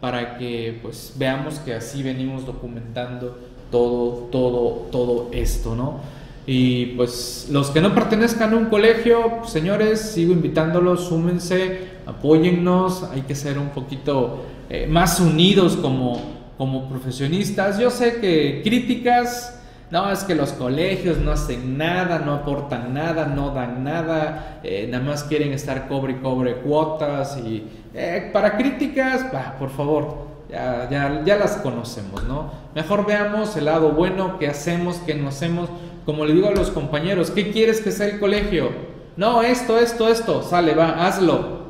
para 0.00 0.38
que 0.38 0.78
pues 0.80 1.12
veamos 1.16 1.58
que 1.58 1.74
así 1.74 2.02
venimos 2.02 2.46
documentando 2.46 3.38
todo, 3.70 4.28
todo, 4.32 4.88
todo 4.90 5.28
esto, 5.30 5.76
¿no? 5.76 6.00
Y 6.46 6.86
pues 6.96 7.48
los 7.50 7.68
que 7.68 7.82
no 7.82 7.94
pertenezcan 7.94 8.54
a 8.54 8.56
un 8.56 8.66
colegio, 8.66 9.42
señores, 9.44 10.00
sigo 10.00 10.32
invitándolos, 10.32 11.08
súmense, 11.08 11.80
apóyennos, 12.06 13.02
hay 13.12 13.22
que 13.22 13.34
ser 13.34 13.58
un 13.58 13.70
poquito 13.70 14.44
eh, 14.70 14.86
más 14.88 15.20
unidos 15.20 15.76
como, 15.76 16.18
como 16.56 16.88
profesionistas. 16.88 17.78
Yo 17.78 17.90
sé 17.90 18.20
que 18.20 18.62
críticas, 18.64 19.60
no, 19.90 20.10
es 20.10 20.24
que 20.24 20.34
los 20.34 20.52
colegios 20.52 21.18
no 21.18 21.32
hacen 21.32 21.78
nada, 21.78 22.18
no 22.18 22.34
aportan 22.34 22.92
nada, 22.92 23.26
no 23.26 23.50
dan 23.50 23.84
nada, 23.84 24.60
eh, 24.62 24.88
nada 24.90 25.04
más 25.04 25.24
quieren 25.24 25.52
estar 25.52 25.88
cobre 25.88 26.14
y 26.14 26.16
cobre 26.16 26.56
cuotas 26.56 27.38
y 27.38 27.66
eh, 27.94 28.30
para 28.32 28.56
críticas, 28.56 29.24
por 29.58 29.70
favor, 29.70 30.26
ya, 30.50 30.88
ya, 30.90 31.22
ya 31.24 31.36
las 31.36 31.56
conocemos, 31.56 32.24
¿no? 32.24 32.50
Mejor 32.74 33.06
veamos 33.06 33.56
el 33.56 33.66
lado 33.66 33.90
bueno, 33.90 34.38
qué 34.38 34.48
hacemos, 34.48 34.96
qué 35.06 35.14
no 35.14 35.28
hacemos 35.28 35.68
como 36.06 36.24
le 36.24 36.32
digo 36.32 36.46
a 36.46 36.52
los 36.52 36.70
compañeros, 36.70 37.32
¿qué 37.32 37.50
quieres 37.50 37.80
que 37.80 37.90
sea 37.90 38.06
el 38.06 38.20
colegio? 38.20 38.70
No, 39.16 39.42
esto, 39.42 39.76
esto, 39.76 40.08
esto, 40.08 40.40
sale, 40.40 40.72
va, 40.72 41.04
hazlo. 41.04 41.66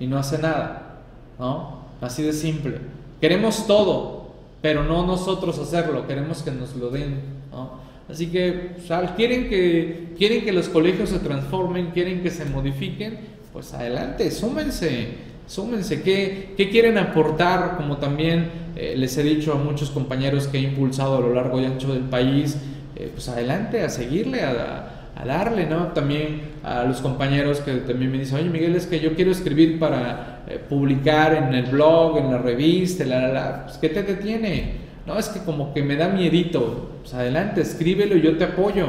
Y 0.00 0.08
no 0.08 0.18
hace 0.18 0.38
nada, 0.38 0.98
¿no? 1.38 1.84
Así 2.00 2.24
de 2.24 2.32
simple. 2.32 2.78
Queremos 3.20 3.68
todo, 3.68 4.19
pero 4.60 4.84
no 4.84 5.06
nosotros 5.06 5.58
hacerlo, 5.58 6.06
queremos 6.06 6.42
que 6.42 6.50
nos 6.50 6.74
lo 6.76 6.90
den, 6.90 7.20
¿no? 7.50 7.90
Así 8.10 8.26
que, 8.26 8.72
quieren 9.16 9.48
que, 9.48 10.14
quieren 10.18 10.44
que 10.44 10.52
los 10.52 10.68
colegios 10.68 11.10
se 11.10 11.20
transformen, 11.20 11.90
quieren 11.92 12.22
que 12.22 12.30
se 12.30 12.44
modifiquen, 12.44 13.18
pues 13.52 13.72
adelante, 13.72 14.30
súmense, 14.32 15.14
súmense. 15.46 16.02
¿Qué, 16.02 16.54
qué 16.56 16.70
quieren 16.70 16.98
aportar? 16.98 17.76
Como 17.76 17.98
también 17.98 18.50
eh, 18.74 18.94
les 18.96 19.16
he 19.16 19.22
dicho 19.22 19.52
a 19.52 19.56
muchos 19.56 19.90
compañeros 19.90 20.48
que 20.48 20.58
he 20.58 20.62
impulsado 20.62 21.18
a 21.18 21.20
lo 21.20 21.34
largo 21.34 21.60
y 21.60 21.66
ancho 21.66 21.92
del 21.92 22.04
país, 22.04 22.56
eh, 22.96 23.10
pues 23.12 23.28
adelante, 23.28 23.82
a 23.82 23.88
seguirle, 23.88 24.42
a, 24.42 24.96
darle, 25.24 25.66
¿no? 25.66 25.88
También 25.88 26.40
a 26.64 26.84
los 26.84 27.02
compañeros 27.02 27.60
que 27.60 27.72
también 27.72 28.10
me 28.10 28.18
dicen, 28.18 28.38
oye 28.38 28.48
Miguel, 28.48 28.74
es 28.74 28.86
que 28.86 29.00
yo 29.00 29.14
quiero 29.14 29.30
escribir 29.30 29.78
para 29.78 30.39
eh, 30.50 30.58
publicar 30.58 31.34
en 31.34 31.54
el 31.54 31.66
blog, 31.66 32.18
en 32.18 32.30
la 32.30 32.38
revista, 32.38 33.04
la, 33.04 33.28
la, 33.28 33.64
pues 33.66 33.78
¿qué 33.78 33.88
te 33.88 34.02
detiene? 34.02 34.90
No, 35.06 35.18
es 35.18 35.28
que 35.28 35.40
como 35.40 35.72
que 35.72 35.82
me 35.82 35.96
da 35.96 36.08
miedito, 36.08 36.90
pues 37.00 37.14
adelante, 37.14 37.60
escríbelo 37.60 38.16
y 38.16 38.22
yo 38.22 38.36
te 38.36 38.44
apoyo. 38.44 38.88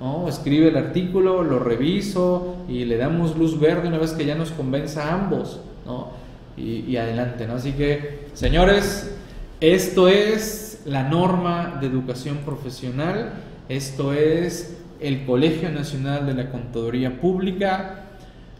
¿no? 0.00 0.28
Escribe 0.28 0.68
el 0.68 0.76
artículo, 0.76 1.44
lo 1.44 1.60
reviso 1.60 2.56
y 2.68 2.84
le 2.84 2.96
damos 2.96 3.36
luz 3.36 3.60
verde 3.60 3.88
una 3.88 3.98
vez 3.98 4.12
que 4.12 4.26
ya 4.26 4.34
nos 4.34 4.50
convenza 4.50 5.08
a 5.08 5.14
ambos, 5.14 5.60
¿no? 5.86 6.10
Y, 6.56 6.80
y 6.88 6.96
adelante, 6.96 7.46
¿no? 7.46 7.54
Así 7.54 7.72
que, 7.72 8.26
señores, 8.34 9.14
esto 9.60 10.08
es 10.08 10.82
la 10.84 11.04
norma 11.04 11.78
de 11.80 11.86
educación 11.86 12.38
profesional 12.38 13.32
esto 13.68 14.12
es 14.12 14.76
el 15.00 15.24
Colegio 15.24 15.70
Nacional 15.70 16.26
de 16.26 16.34
la 16.34 16.50
Contaduría 16.50 17.20
Pública. 17.20 18.04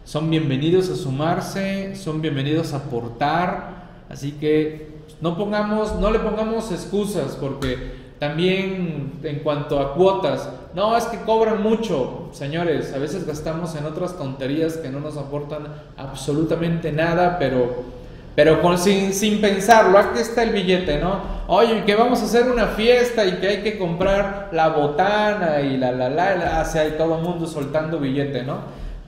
Son 0.05 0.29
bienvenidos 0.29 0.89
a 0.89 0.97
sumarse, 0.97 1.95
son 1.95 2.21
bienvenidos 2.21 2.73
a 2.73 2.77
aportar, 2.77 4.03
así 4.09 4.33
que 4.33 4.89
no 5.21 5.37
pongamos, 5.37 5.95
no 5.95 6.11
le 6.11 6.19
pongamos 6.19 6.73
excusas 6.73 7.37
porque 7.39 7.93
también 8.19 9.13
en 9.23 9.39
cuanto 9.39 9.79
a 9.79 9.93
cuotas, 9.93 10.49
no 10.75 10.97
es 10.97 11.05
que 11.05 11.19
cobran 11.19 11.63
mucho, 11.63 12.27
señores, 12.33 12.93
a 12.93 12.97
veces 12.97 13.25
gastamos 13.25 13.75
en 13.75 13.85
otras 13.85 14.17
tonterías 14.17 14.75
que 14.75 14.89
no 14.89 14.99
nos 14.99 15.15
aportan 15.15 15.67
absolutamente 15.95 16.91
nada, 16.91 17.37
pero 17.39 18.03
pero 18.35 18.61
con, 18.61 18.79
sin, 18.79 19.13
sin 19.13 19.39
pensarlo, 19.39 19.97
aquí 19.97 20.19
está 20.19 20.41
el 20.43 20.49
billete, 20.49 20.97
¿no? 20.97 21.21
Oye, 21.47 21.83
que 21.85 21.95
vamos 21.95 22.19
a 22.21 22.25
hacer 22.25 22.51
una 22.51 22.67
fiesta 22.67 23.23
y 23.25 23.33
que 23.33 23.47
hay 23.47 23.57
que 23.61 23.77
comprar 23.77 24.49
la 24.51 24.69
botana 24.69 25.61
y 25.61 25.77
la 25.77 25.91
la 25.91 26.09
la, 26.09 26.59
hacia 26.59 26.97
todo 26.97 27.17
el 27.17 27.23
mundo 27.23 27.45
soltando 27.45 27.99
billete, 27.99 28.43
¿no? 28.43 28.57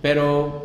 Pero 0.01 0.64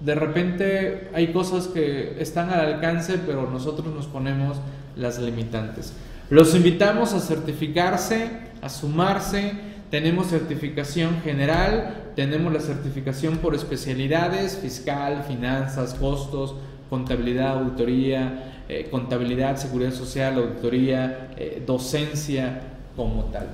de 0.00 0.14
repente 0.14 1.10
hay 1.14 1.32
cosas 1.32 1.68
que 1.68 2.16
están 2.20 2.50
al 2.50 2.60
alcance, 2.74 3.18
pero 3.18 3.48
nosotros 3.50 3.94
nos 3.94 4.06
ponemos 4.06 4.56
las 4.96 5.18
limitantes. 5.18 5.92
Los 6.30 6.54
invitamos 6.54 7.12
a 7.12 7.20
certificarse, 7.20 8.30
a 8.62 8.68
sumarse. 8.68 9.52
Tenemos 9.90 10.28
certificación 10.28 11.20
general, 11.22 12.12
tenemos 12.14 12.52
la 12.52 12.60
certificación 12.60 13.38
por 13.38 13.54
especialidades, 13.54 14.56
fiscal, 14.56 15.24
finanzas, 15.24 15.94
costos, 15.94 16.54
contabilidad, 16.88 17.58
auditoría, 17.58 18.62
eh, 18.68 18.86
contabilidad, 18.88 19.56
seguridad 19.56 19.90
social, 19.90 20.36
auditoría, 20.38 21.30
eh, 21.36 21.62
docencia 21.66 22.60
como 22.94 23.24
tal. 23.24 23.48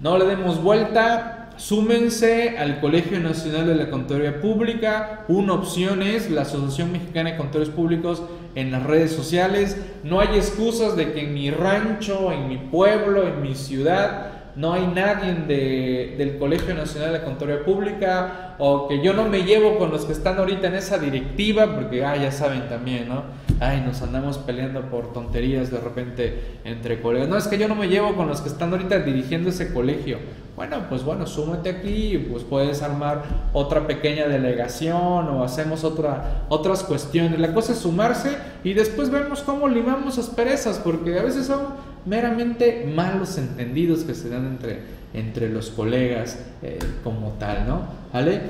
No 0.00 0.18
le 0.18 0.26
demos 0.26 0.62
vuelta, 0.62 1.39
súmense 1.60 2.56
al 2.58 2.80
Colegio 2.80 3.20
Nacional 3.20 3.66
de 3.66 3.74
la 3.74 3.90
Contaduría 3.90 4.40
Pública. 4.40 5.26
Una 5.28 5.52
opción 5.52 6.02
es 6.02 6.30
la 6.30 6.42
Asociación 6.42 6.90
Mexicana 6.90 7.30
de 7.30 7.36
Contadores 7.36 7.68
Públicos 7.68 8.22
en 8.54 8.72
las 8.72 8.82
redes 8.82 9.12
sociales. 9.12 9.76
No 10.02 10.20
hay 10.20 10.28
excusas 10.36 10.96
de 10.96 11.12
que 11.12 11.24
en 11.24 11.34
mi 11.34 11.50
rancho, 11.50 12.32
en 12.32 12.48
mi 12.48 12.56
pueblo, 12.56 13.28
en 13.28 13.42
mi 13.42 13.54
ciudad, 13.54 14.29
no 14.56 14.72
hay 14.72 14.86
nadie 14.86 15.34
de, 15.34 16.14
del 16.18 16.38
Colegio 16.38 16.74
Nacional 16.74 17.12
de 17.12 17.22
Contaduría 17.22 17.64
Pública 17.64 18.56
o 18.58 18.88
que 18.88 19.02
yo 19.02 19.12
no 19.14 19.24
me 19.24 19.44
llevo 19.44 19.78
con 19.78 19.90
los 19.90 20.04
que 20.04 20.12
están 20.12 20.38
ahorita 20.38 20.66
en 20.68 20.74
esa 20.74 20.98
directiva, 20.98 21.74
porque 21.74 22.04
ah, 22.04 22.16
ya 22.16 22.30
saben 22.30 22.68
también, 22.68 23.08
¿no? 23.08 23.22
Ay, 23.58 23.82
nos 23.86 24.02
andamos 24.02 24.38
peleando 24.38 24.82
por 24.90 25.12
tonterías 25.12 25.70
de 25.70 25.80
repente 25.80 26.58
entre 26.64 27.00
colegas. 27.00 27.28
No, 27.28 27.36
es 27.36 27.46
que 27.46 27.58
yo 27.58 27.68
no 27.68 27.74
me 27.74 27.88
llevo 27.88 28.14
con 28.14 28.28
los 28.28 28.40
que 28.40 28.48
están 28.48 28.70
ahorita 28.72 28.98
dirigiendo 29.00 29.50
ese 29.50 29.72
colegio. 29.72 30.18
Bueno, 30.56 30.76
pues 30.90 31.04
bueno, 31.04 31.26
súmate 31.26 31.70
aquí, 31.70 32.26
pues 32.30 32.44
puedes 32.44 32.82
armar 32.82 33.22
otra 33.54 33.86
pequeña 33.86 34.28
delegación 34.28 35.28
o 35.28 35.42
hacemos 35.42 35.84
otra, 35.84 36.44
otras 36.50 36.82
cuestiones. 36.82 37.38
La 37.38 37.54
cosa 37.54 37.72
es 37.72 37.78
sumarse 37.78 38.36
y 38.62 38.74
después 38.74 39.10
vemos 39.10 39.40
cómo 39.40 39.68
limamos 39.68 40.18
asperezas, 40.18 40.78
porque 40.78 41.18
a 41.18 41.22
veces 41.22 41.46
son 41.46 41.60
meramente 42.06 42.90
malos 42.94 43.36
entendidos 43.38 44.04
que 44.04 44.14
se 44.14 44.28
dan 44.28 44.46
entre, 44.46 44.80
entre 45.14 45.48
los 45.48 45.70
colegas 45.70 46.38
eh, 46.62 46.78
como 47.04 47.30
tal, 47.38 47.66
¿no? 47.66 47.82
¿Vale? 48.12 48.40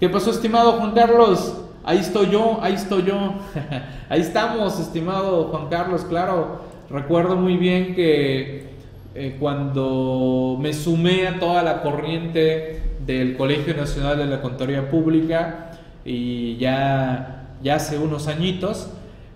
¿Qué 0.00 0.08
pasó, 0.08 0.30
estimado 0.30 0.72
Juan 0.72 0.92
Carlos? 0.92 1.60
Ahí 1.84 1.98
estoy 1.98 2.30
yo, 2.30 2.58
ahí 2.62 2.74
estoy 2.74 3.04
yo. 3.04 3.34
ahí 4.08 4.20
estamos, 4.20 4.80
estimado 4.80 5.44
Juan 5.44 5.68
Carlos, 5.68 6.04
claro. 6.08 6.60
Recuerdo 6.90 7.36
muy 7.36 7.56
bien 7.56 7.94
que 7.94 8.64
eh, 9.14 9.36
cuando 9.38 10.58
me 10.60 10.72
sumé 10.72 11.28
a 11.28 11.38
toda 11.38 11.62
la 11.62 11.82
corriente 11.82 12.82
del 13.06 13.36
Colegio 13.36 13.74
Nacional 13.76 14.18
de 14.18 14.26
la 14.26 14.40
Contaduría 14.40 14.90
Pública 14.90 15.70
y 16.04 16.56
ya, 16.56 17.56
ya 17.62 17.76
hace 17.76 17.98
unos 17.98 18.28
añitos, 18.28 18.88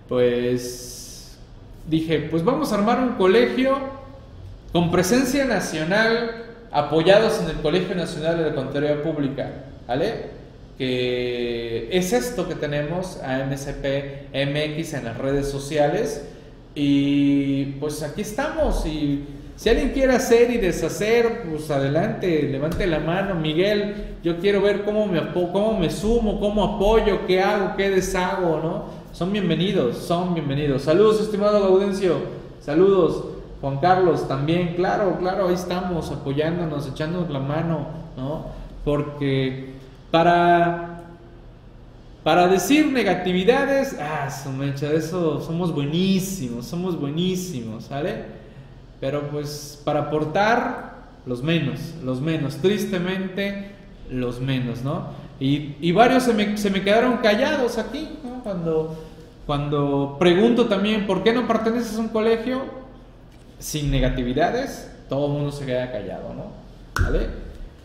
pues 0.07 0.98
dije, 1.87 2.27
pues 2.31 2.43
vamos 2.43 2.71
a 2.71 2.75
armar 2.75 2.99
un 2.99 3.15
colegio 3.15 3.77
con 4.71 4.91
presencia 4.91 5.45
nacional, 5.45 6.45
apoyados 6.71 7.41
en 7.41 7.49
el 7.49 7.57
Colegio 7.57 7.95
Nacional 7.95 8.37
de 8.37 8.49
la 8.49 8.55
Contaduría 8.55 9.01
Pública, 9.01 9.49
¿vale? 9.87 10.39
Que 10.77 11.89
es 11.91 12.13
esto 12.13 12.47
que 12.47 12.55
tenemos 12.55 13.19
a 13.23 13.45
MSP 13.45 14.29
MX 14.33 14.93
en 14.93 15.05
las 15.05 15.17
redes 15.17 15.49
sociales 15.49 16.25
y 16.75 17.65
pues 17.79 18.03
aquí 18.03 18.21
estamos 18.21 18.85
y 18.85 19.25
si 19.59 19.67
alguien 19.67 19.89
quiere 19.89 20.13
hacer 20.13 20.51
y 20.51 20.57
deshacer, 20.57 21.43
pues 21.49 21.69
adelante, 21.69 22.43
levante 22.43 22.87
la 22.87 22.99
mano, 22.99 23.35
Miguel, 23.35 24.15
yo 24.23 24.37
quiero 24.37 24.61
ver 24.61 24.83
cómo 24.83 25.05
me, 25.05 25.33
cómo 25.33 25.77
me 25.77 25.89
sumo, 25.89 26.39
cómo 26.39 26.63
apoyo, 26.63 27.27
qué 27.27 27.41
hago, 27.41 27.75
qué 27.75 27.89
deshago, 27.89 28.61
¿no? 28.63 28.98
Son 29.11 29.33
bienvenidos, 29.33 29.97
son 29.97 30.35
bienvenidos. 30.35 30.83
Saludos, 30.83 31.19
estimado 31.19 31.61
Gaudencio, 31.61 32.17
saludos. 32.61 33.25
Juan 33.59 33.79
Carlos 33.79 34.27
también, 34.27 34.75
claro, 34.75 35.17
claro, 35.19 35.47
ahí 35.47 35.55
estamos 35.55 36.11
apoyándonos, 36.11 36.87
echándonos 36.87 37.29
la 37.29 37.39
mano, 37.39 37.87
¿no? 38.15 38.45
Porque 38.85 39.73
para, 40.11 41.01
para 42.23 42.47
decir 42.47 42.91
negatividades, 42.91 43.97
ah, 43.99 44.29
su 44.29 44.51
mecha, 44.51 44.93
eso 44.93 45.41
somos 45.41 45.73
buenísimos, 45.73 46.67
somos 46.67 46.97
buenísimos, 46.97 47.85
¿sale? 47.85 48.25
Pero 49.01 49.23
pues 49.29 49.81
para 49.83 50.01
aportar, 50.01 50.99
los 51.25 51.43
menos, 51.43 51.95
los 52.03 52.21
menos, 52.21 52.57
tristemente, 52.57 53.71
los 54.09 54.39
menos, 54.39 54.83
¿no? 54.83 55.07
Y, 55.39 55.91
varios 55.91 56.23
se 56.23 56.33
me, 56.33 56.57
se 56.57 56.69
me, 56.69 56.83
quedaron 56.83 57.17
callados 57.17 57.77
aquí, 57.77 58.09
¿no? 58.23 58.43
Cuando, 58.43 58.97
cuando 59.45 60.17
pregunto 60.19 60.67
también, 60.67 61.07
¿por 61.07 61.23
qué 61.23 61.31
no 61.31 61.47
perteneces 61.47 61.97
a 61.97 62.01
un 62.01 62.09
colegio? 62.09 62.61
Sin 63.57 63.89
negatividades, 63.89 64.91
todo 65.07 65.27
el 65.27 65.31
mundo 65.33 65.51
se 65.51 65.65
queda 65.65 65.91
callado, 65.91 66.33
¿no? 66.33 66.51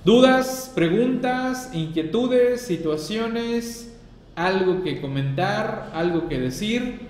Dudas, 0.04 0.72
preguntas, 0.74 1.70
inquietudes, 1.72 2.60
situaciones, 2.62 3.94
algo 4.34 4.82
que 4.82 5.00
comentar, 5.00 5.90
algo 5.94 6.28
que 6.28 6.40
decir, 6.40 7.08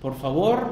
por 0.00 0.14
favor, 0.14 0.68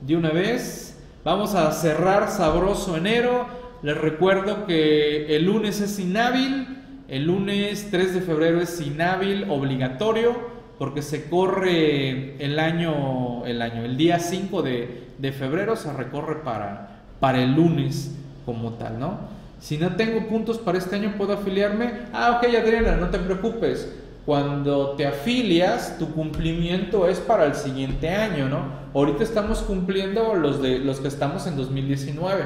de 0.00 0.16
una 0.16 0.30
vez, 0.30 0.90
Vamos 1.22 1.54
a 1.54 1.70
cerrar 1.72 2.30
sabroso 2.30 2.96
enero. 2.96 3.46
Les 3.82 3.96
recuerdo 3.96 4.64
que 4.66 5.36
el 5.36 5.44
lunes 5.44 5.80
es 5.82 5.98
inhábil. 5.98 6.79
El 7.10 7.24
lunes 7.24 7.88
3 7.90 8.14
de 8.14 8.20
febrero 8.20 8.60
es 8.60 8.80
inhábil 8.80 9.50
obligatorio 9.50 10.32
porque 10.78 11.02
se 11.02 11.28
corre 11.28 12.36
el 12.42 12.60
año, 12.60 13.44
el 13.46 13.60
año, 13.62 13.84
el 13.84 13.96
día 13.96 14.20
5 14.20 14.62
de, 14.62 15.32
febrero 15.36 15.74
se 15.74 15.92
recorre 15.92 16.36
para, 16.44 17.00
para 17.18 17.42
el 17.42 17.56
lunes 17.56 18.14
como 18.46 18.74
tal, 18.74 19.00
¿no? 19.00 19.18
Si 19.58 19.76
no 19.76 19.96
tengo 19.96 20.28
puntos 20.28 20.58
para 20.58 20.78
este 20.78 20.94
año, 20.94 21.14
¿puedo 21.18 21.32
afiliarme? 21.32 21.90
Ah, 22.12 22.38
ok, 22.38 22.54
Adriana, 22.54 22.96
no 22.96 23.10
te 23.10 23.18
preocupes 23.18 23.92
cuando 24.24 24.90
te 24.90 25.04
afilias, 25.04 25.98
tu 25.98 26.12
cumplimiento 26.12 27.08
es 27.08 27.18
para 27.18 27.44
el 27.46 27.56
siguiente 27.56 28.08
año, 28.08 28.48
¿no? 28.48 28.66
Ahorita 28.94 29.24
estamos 29.24 29.62
cumpliendo 29.62 30.36
los, 30.36 30.62
de, 30.62 30.78
los 30.78 31.00
que 31.00 31.08
estamos 31.08 31.48
en 31.48 31.56
2019. 31.56 32.44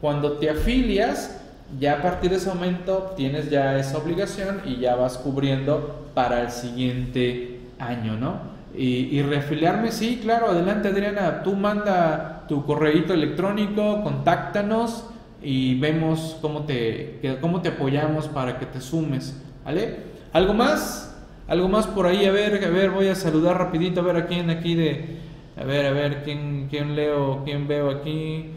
Cuando 0.00 0.38
te 0.38 0.48
afilias, 0.48 1.38
ya 1.78 1.94
a 1.94 2.02
partir 2.02 2.30
de 2.30 2.36
ese 2.36 2.48
momento 2.48 3.14
tienes 3.16 3.50
ya 3.50 3.78
esa 3.78 3.98
obligación 3.98 4.62
y 4.64 4.76
ya 4.76 4.96
vas 4.96 5.18
cubriendo 5.18 6.10
para 6.14 6.42
el 6.42 6.50
siguiente 6.50 7.60
año, 7.78 8.16
¿no? 8.16 8.58
Y, 8.74 9.22
reafiliarme, 9.22 9.90
sí, 9.90 10.20
claro, 10.22 10.50
adelante 10.50 10.88
Adriana, 10.88 11.42
tú 11.42 11.56
manda 11.56 12.44
tu 12.48 12.64
correo 12.64 13.12
electrónico, 13.12 14.04
contáctanos 14.04 15.04
y 15.42 15.78
vemos 15.80 16.36
cómo 16.40 16.62
te, 16.62 17.38
cómo 17.40 17.60
te 17.60 17.70
apoyamos 17.70 18.28
para 18.28 18.58
que 18.58 18.66
te 18.66 18.80
sumes, 18.80 19.42
¿vale? 19.64 19.96
¿Algo 20.32 20.54
más? 20.54 21.16
Algo 21.48 21.68
más 21.68 21.88
por 21.88 22.06
ahí, 22.06 22.24
a 22.26 22.30
ver, 22.30 22.62
a 22.64 22.68
ver, 22.68 22.90
voy 22.90 23.08
a 23.08 23.16
saludar 23.16 23.58
rapidito, 23.58 24.00
a 24.00 24.04
ver 24.04 24.16
a 24.16 24.26
quién 24.26 24.50
aquí 24.50 24.74
de... 24.74 25.18
A 25.60 25.64
ver, 25.64 25.86
a 25.86 25.90
ver, 25.90 26.22
quién, 26.22 26.68
quién 26.70 26.94
leo, 26.94 27.42
quién 27.44 27.66
veo 27.66 27.90
aquí. 27.90 28.52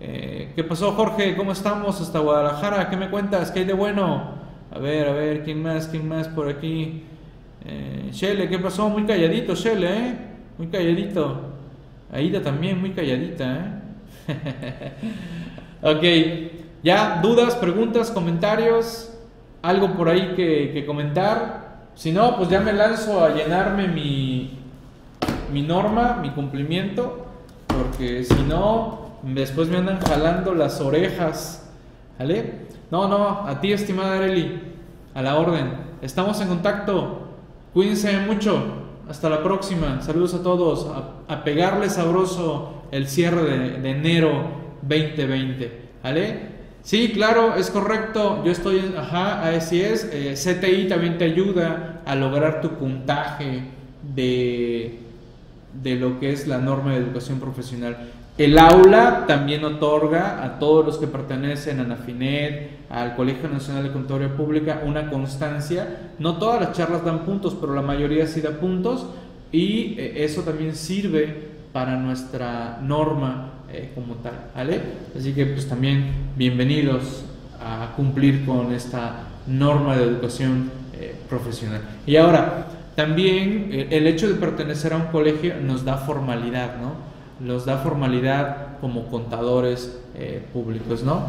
Eh, 0.00 0.52
¿Qué 0.56 0.64
pasó, 0.64 0.92
Jorge? 0.92 1.36
¿Cómo 1.36 1.52
estamos 1.52 2.00
hasta 2.00 2.18
Guadalajara? 2.18 2.90
¿Qué 2.90 2.96
me 2.96 3.10
cuentas? 3.10 3.50
¿Qué 3.50 3.60
hay 3.60 3.64
de 3.64 3.72
bueno? 3.72 4.32
A 4.70 4.78
ver, 4.78 5.08
a 5.08 5.12
ver, 5.12 5.44
¿quién 5.44 5.62
más? 5.62 5.86
¿Quién 5.86 6.08
más 6.08 6.28
por 6.28 6.48
aquí? 6.48 7.04
Eh, 7.64 8.10
¿qué 8.48 8.58
pasó? 8.58 8.88
Muy 8.88 9.04
calladito, 9.04 9.54
Shele, 9.54 9.96
¿eh? 9.96 10.14
Muy 10.58 10.66
calladito. 10.68 11.40
Aida 12.12 12.42
también, 12.42 12.80
muy 12.80 12.90
calladita, 12.90 13.82
¿eh? 14.26 14.92
ok, 15.82 16.82
ya, 16.82 17.20
dudas, 17.22 17.54
preguntas, 17.56 18.10
comentarios, 18.10 19.16
algo 19.62 19.94
por 19.94 20.08
ahí 20.08 20.34
que 20.36 20.84
comentar. 20.86 21.86
Si 21.94 22.10
no, 22.10 22.36
pues 22.36 22.48
ya 22.48 22.60
me 22.60 22.72
lanzo 22.72 23.24
a 23.24 23.30
llenarme 23.30 23.86
mi, 23.86 24.58
mi 25.52 25.62
norma, 25.62 26.18
mi 26.20 26.30
cumplimiento, 26.30 27.26
porque 27.68 28.24
si 28.24 28.42
no, 28.42 29.03
después 29.26 29.68
me 29.68 29.78
andan 29.78 30.00
jalando 30.00 30.54
las 30.54 30.80
orejas. 30.80 31.68
¿Vale? 32.18 32.64
No, 32.90 33.08
no, 33.08 33.46
a 33.46 33.60
ti, 33.60 33.72
estimada 33.72 34.16
Areli, 34.16 34.60
a 35.14 35.22
la 35.22 35.36
orden. 35.36 35.72
Estamos 36.02 36.40
en 36.40 36.48
contacto. 36.48 37.28
Cuídense 37.72 38.18
mucho. 38.18 38.62
Hasta 39.08 39.28
la 39.28 39.42
próxima. 39.42 40.00
Saludos 40.00 40.34
a 40.34 40.42
todos. 40.42 40.86
A, 41.28 41.44
pegarle 41.44 41.90
sabroso 41.90 42.84
el 42.90 43.08
cierre 43.08 43.42
de, 43.42 43.90
enero 43.90 44.44
2020. 44.82 45.84
¿Vale? 46.02 46.54
Sí, 46.82 47.10
claro, 47.12 47.56
es 47.56 47.70
correcto. 47.70 48.42
Yo 48.44 48.52
estoy, 48.52 48.94
ajá, 48.96 49.48
así 49.48 49.80
es. 49.80 50.08
Eh, 50.12 50.34
CTI 50.34 50.88
también 50.88 51.18
te 51.18 51.24
ayuda 51.24 52.02
a 52.04 52.14
lograr 52.14 52.60
tu 52.60 52.70
puntaje 52.78 53.64
de, 54.14 55.00
de 55.82 55.94
lo 55.96 56.20
que 56.20 56.32
es 56.32 56.46
la 56.46 56.58
norma 56.58 56.92
de 56.92 56.98
educación 56.98 57.40
profesional. 57.40 57.96
El 58.36 58.58
aula 58.58 59.26
también 59.28 59.64
otorga 59.64 60.42
a 60.42 60.58
todos 60.58 60.84
los 60.84 60.98
que 60.98 61.06
pertenecen 61.06 61.78
a 61.78 61.84
NAFINET, 61.84 62.88
al 62.90 63.14
Colegio 63.14 63.48
Nacional 63.48 63.84
de 63.84 63.92
Contaduría 63.92 64.36
Pública, 64.36 64.82
una 64.84 65.08
constancia. 65.08 66.10
No 66.18 66.36
todas 66.38 66.60
las 66.60 66.72
charlas 66.72 67.04
dan 67.04 67.20
puntos, 67.20 67.56
pero 67.60 67.74
la 67.74 67.82
mayoría 67.82 68.26
sí 68.26 68.40
da 68.40 68.50
puntos 68.58 69.06
y 69.52 69.94
eh, 69.98 70.24
eso 70.24 70.42
también 70.42 70.74
sirve 70.74 71.52
para 71.72 71.96
nuestra 71.96 72.80
norma 72.82 73.52
eh, 73.72 73.92
como 73.94 74.14
tal. 74.14 74.50
Así 75.16 75.32
que 75.32 75.46
pues 75.46 75.68
también 75.68 76.10
bienvenidos 76.36 77.24
a 77.60 77.94
cumplir 77.94 78.44
con 78.44 78.72
esta 78.72 79.28
norma 79.46 79.96
de 79.96 80.02
educación 80.02 80.72
eh, 80.92 81.14
profesional. 81.28 81.82
Y 82.04 82.16
ahora, 82.16 82.66
también 82.96 83.68
el 83.90 84.08
hecho 84.08 84.26
de 84.26 84.34
pertenecer 84.34 84.92
a 84.92 84.96
un 84.96 85.06
colegio 85.06 85.54
nos 85.60 85.84
da 85.84 85.98
formalidad, 85.98 86.78
¿no? 86.80 87.13
Nos 87.40 87.64
da 87.64 87.78
formalidad 87.78 88.78
como 88.80 89.06
contadores 89.06 89.98
públicos, 90.52 91.02
¿no? 91.02 91.26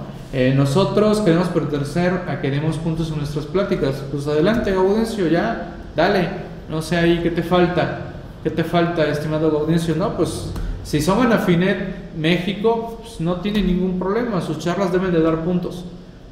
nosotros 0.55 1.21
queremos 1.21 1.47
pertenecer 1.47 2.13
a 2.27 2.39
que 2.39 2.51
demos 2.51 2.77
puntos 2.77 3.09
en 3.09 3.17
nuestras 3.17 3.45
pláticas. 3.45 4.03
Pues 4.11 4.27
adelante, 4.27 4.71
Gaudencio, 4.71 5.27
ya, 5.27 5.75
dale, 5.95 6.29
no 6.69 6.81
sé 6.81 6.97
ahí 6.97 7.19
qué 7.23 7.31
te 7.31 7.41
falta. 7.41 8.13
¿Qué 8.43 8.51
te 8.51 8.63
falta, 8.63 9.07
estimado 9.07 9.51
Gaudencio? 9.51 9.95
No, 9.95 10.15
pues 10.15 10.51
si 10.83 11.01
son 11.01 11.25
en 11.25 11.33
Afinet 11.33 12.13
México, 12.15 12.99
pues 13.01 13.19
no 13.19 13.37
tiene 13.37 13.63
ningún 13.63 13.97
problema, 13.97 14.39
sus 14.39 14.59
charlas 14.59 14.91
deben 14.91 15.11
de 15.11 15.19
dar 15.19 15.43
puntos. 15.43 15.83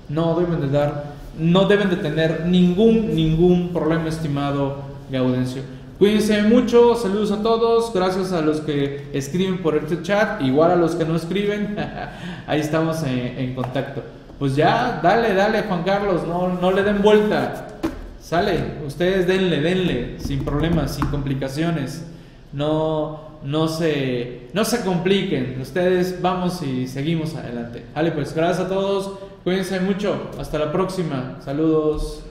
No 0.10 0.40
deben 0.40 0.62
de 0.62 0.70
dar, 0.70 1.06
no 1.40 1.68
deben 1.68 1.90
de 1.90 1.96
tener 1.96 2.46
ningún, 2.46 3.16
ningún 3.16 3.70
problema, 3.70 4.10
estimado 4.10 4.78
Gaudencio. 5.10 5.64
Cuídense 6.00 6.42
mucho, 6.44 6.96
saludos 6.96 7.32
a 7.32 7.42
todos, 7.42 7.94
gracias 7.94 8.32
a 8.34 8.42
los 8.42 8.62
que 8.62 9.08
escriben 9.14 9.62
por 9.62 9.76
este 9.78 10.02
chat, 10.02 10.42
igual 10.42 10.72
a 10.72 10.76
los 10.76 10.96
que 10.96 11.06
no 11.06 11.16
escriben, 11.16 11.78
ahí 12.48 12.60
estamos 12.60 13.04
en, 13.04 13.54
contacto. 13.54 14.04
Pues 14.40 14.56
ya, 14.56 15.00
dale, 15.04 15.34
dale 15.34 15.64
Juan 15.64 15.84
Carlos, 15.84 16.28
no, 16.28 16.50
no 16.50 16.72
le 16.72 16.84
den 16.84 17.02
vuelta, 17.02 17.68
sale, 18.20 18.80
ustedes 18.86 19.28
denle, 19.28 19.62
denle, 19.62 20.20
sin 20.20 20.44
problemas, 20.44 20.96
sin 20.96 21.06
complicaciones, 21.06 22.04
no, 22.52 23.40
no 23.44 23.68
se, 23.68 24.50
no 24.54 24.66
se 24.66 24.84
compliquen. 24.84 25.60
Ustedes 25.62 26.22
vamos 26.22 26.62
y 26.62 26.88
seguimos 26.88 27.36
adelante. 27.36 27.84
Vale, 27.94 28.12
pues 28.12 28.34
gracias 28.34 28.66
a 28.66 28.70
todos. 28.70 29.20
Cuídense 29.44 29.80
mucho. 29.80 30.30
Hasta 30.40 30.60
la 30.60 30.72
próxima. 30.72 31.40
Saludos. 31.44 32.24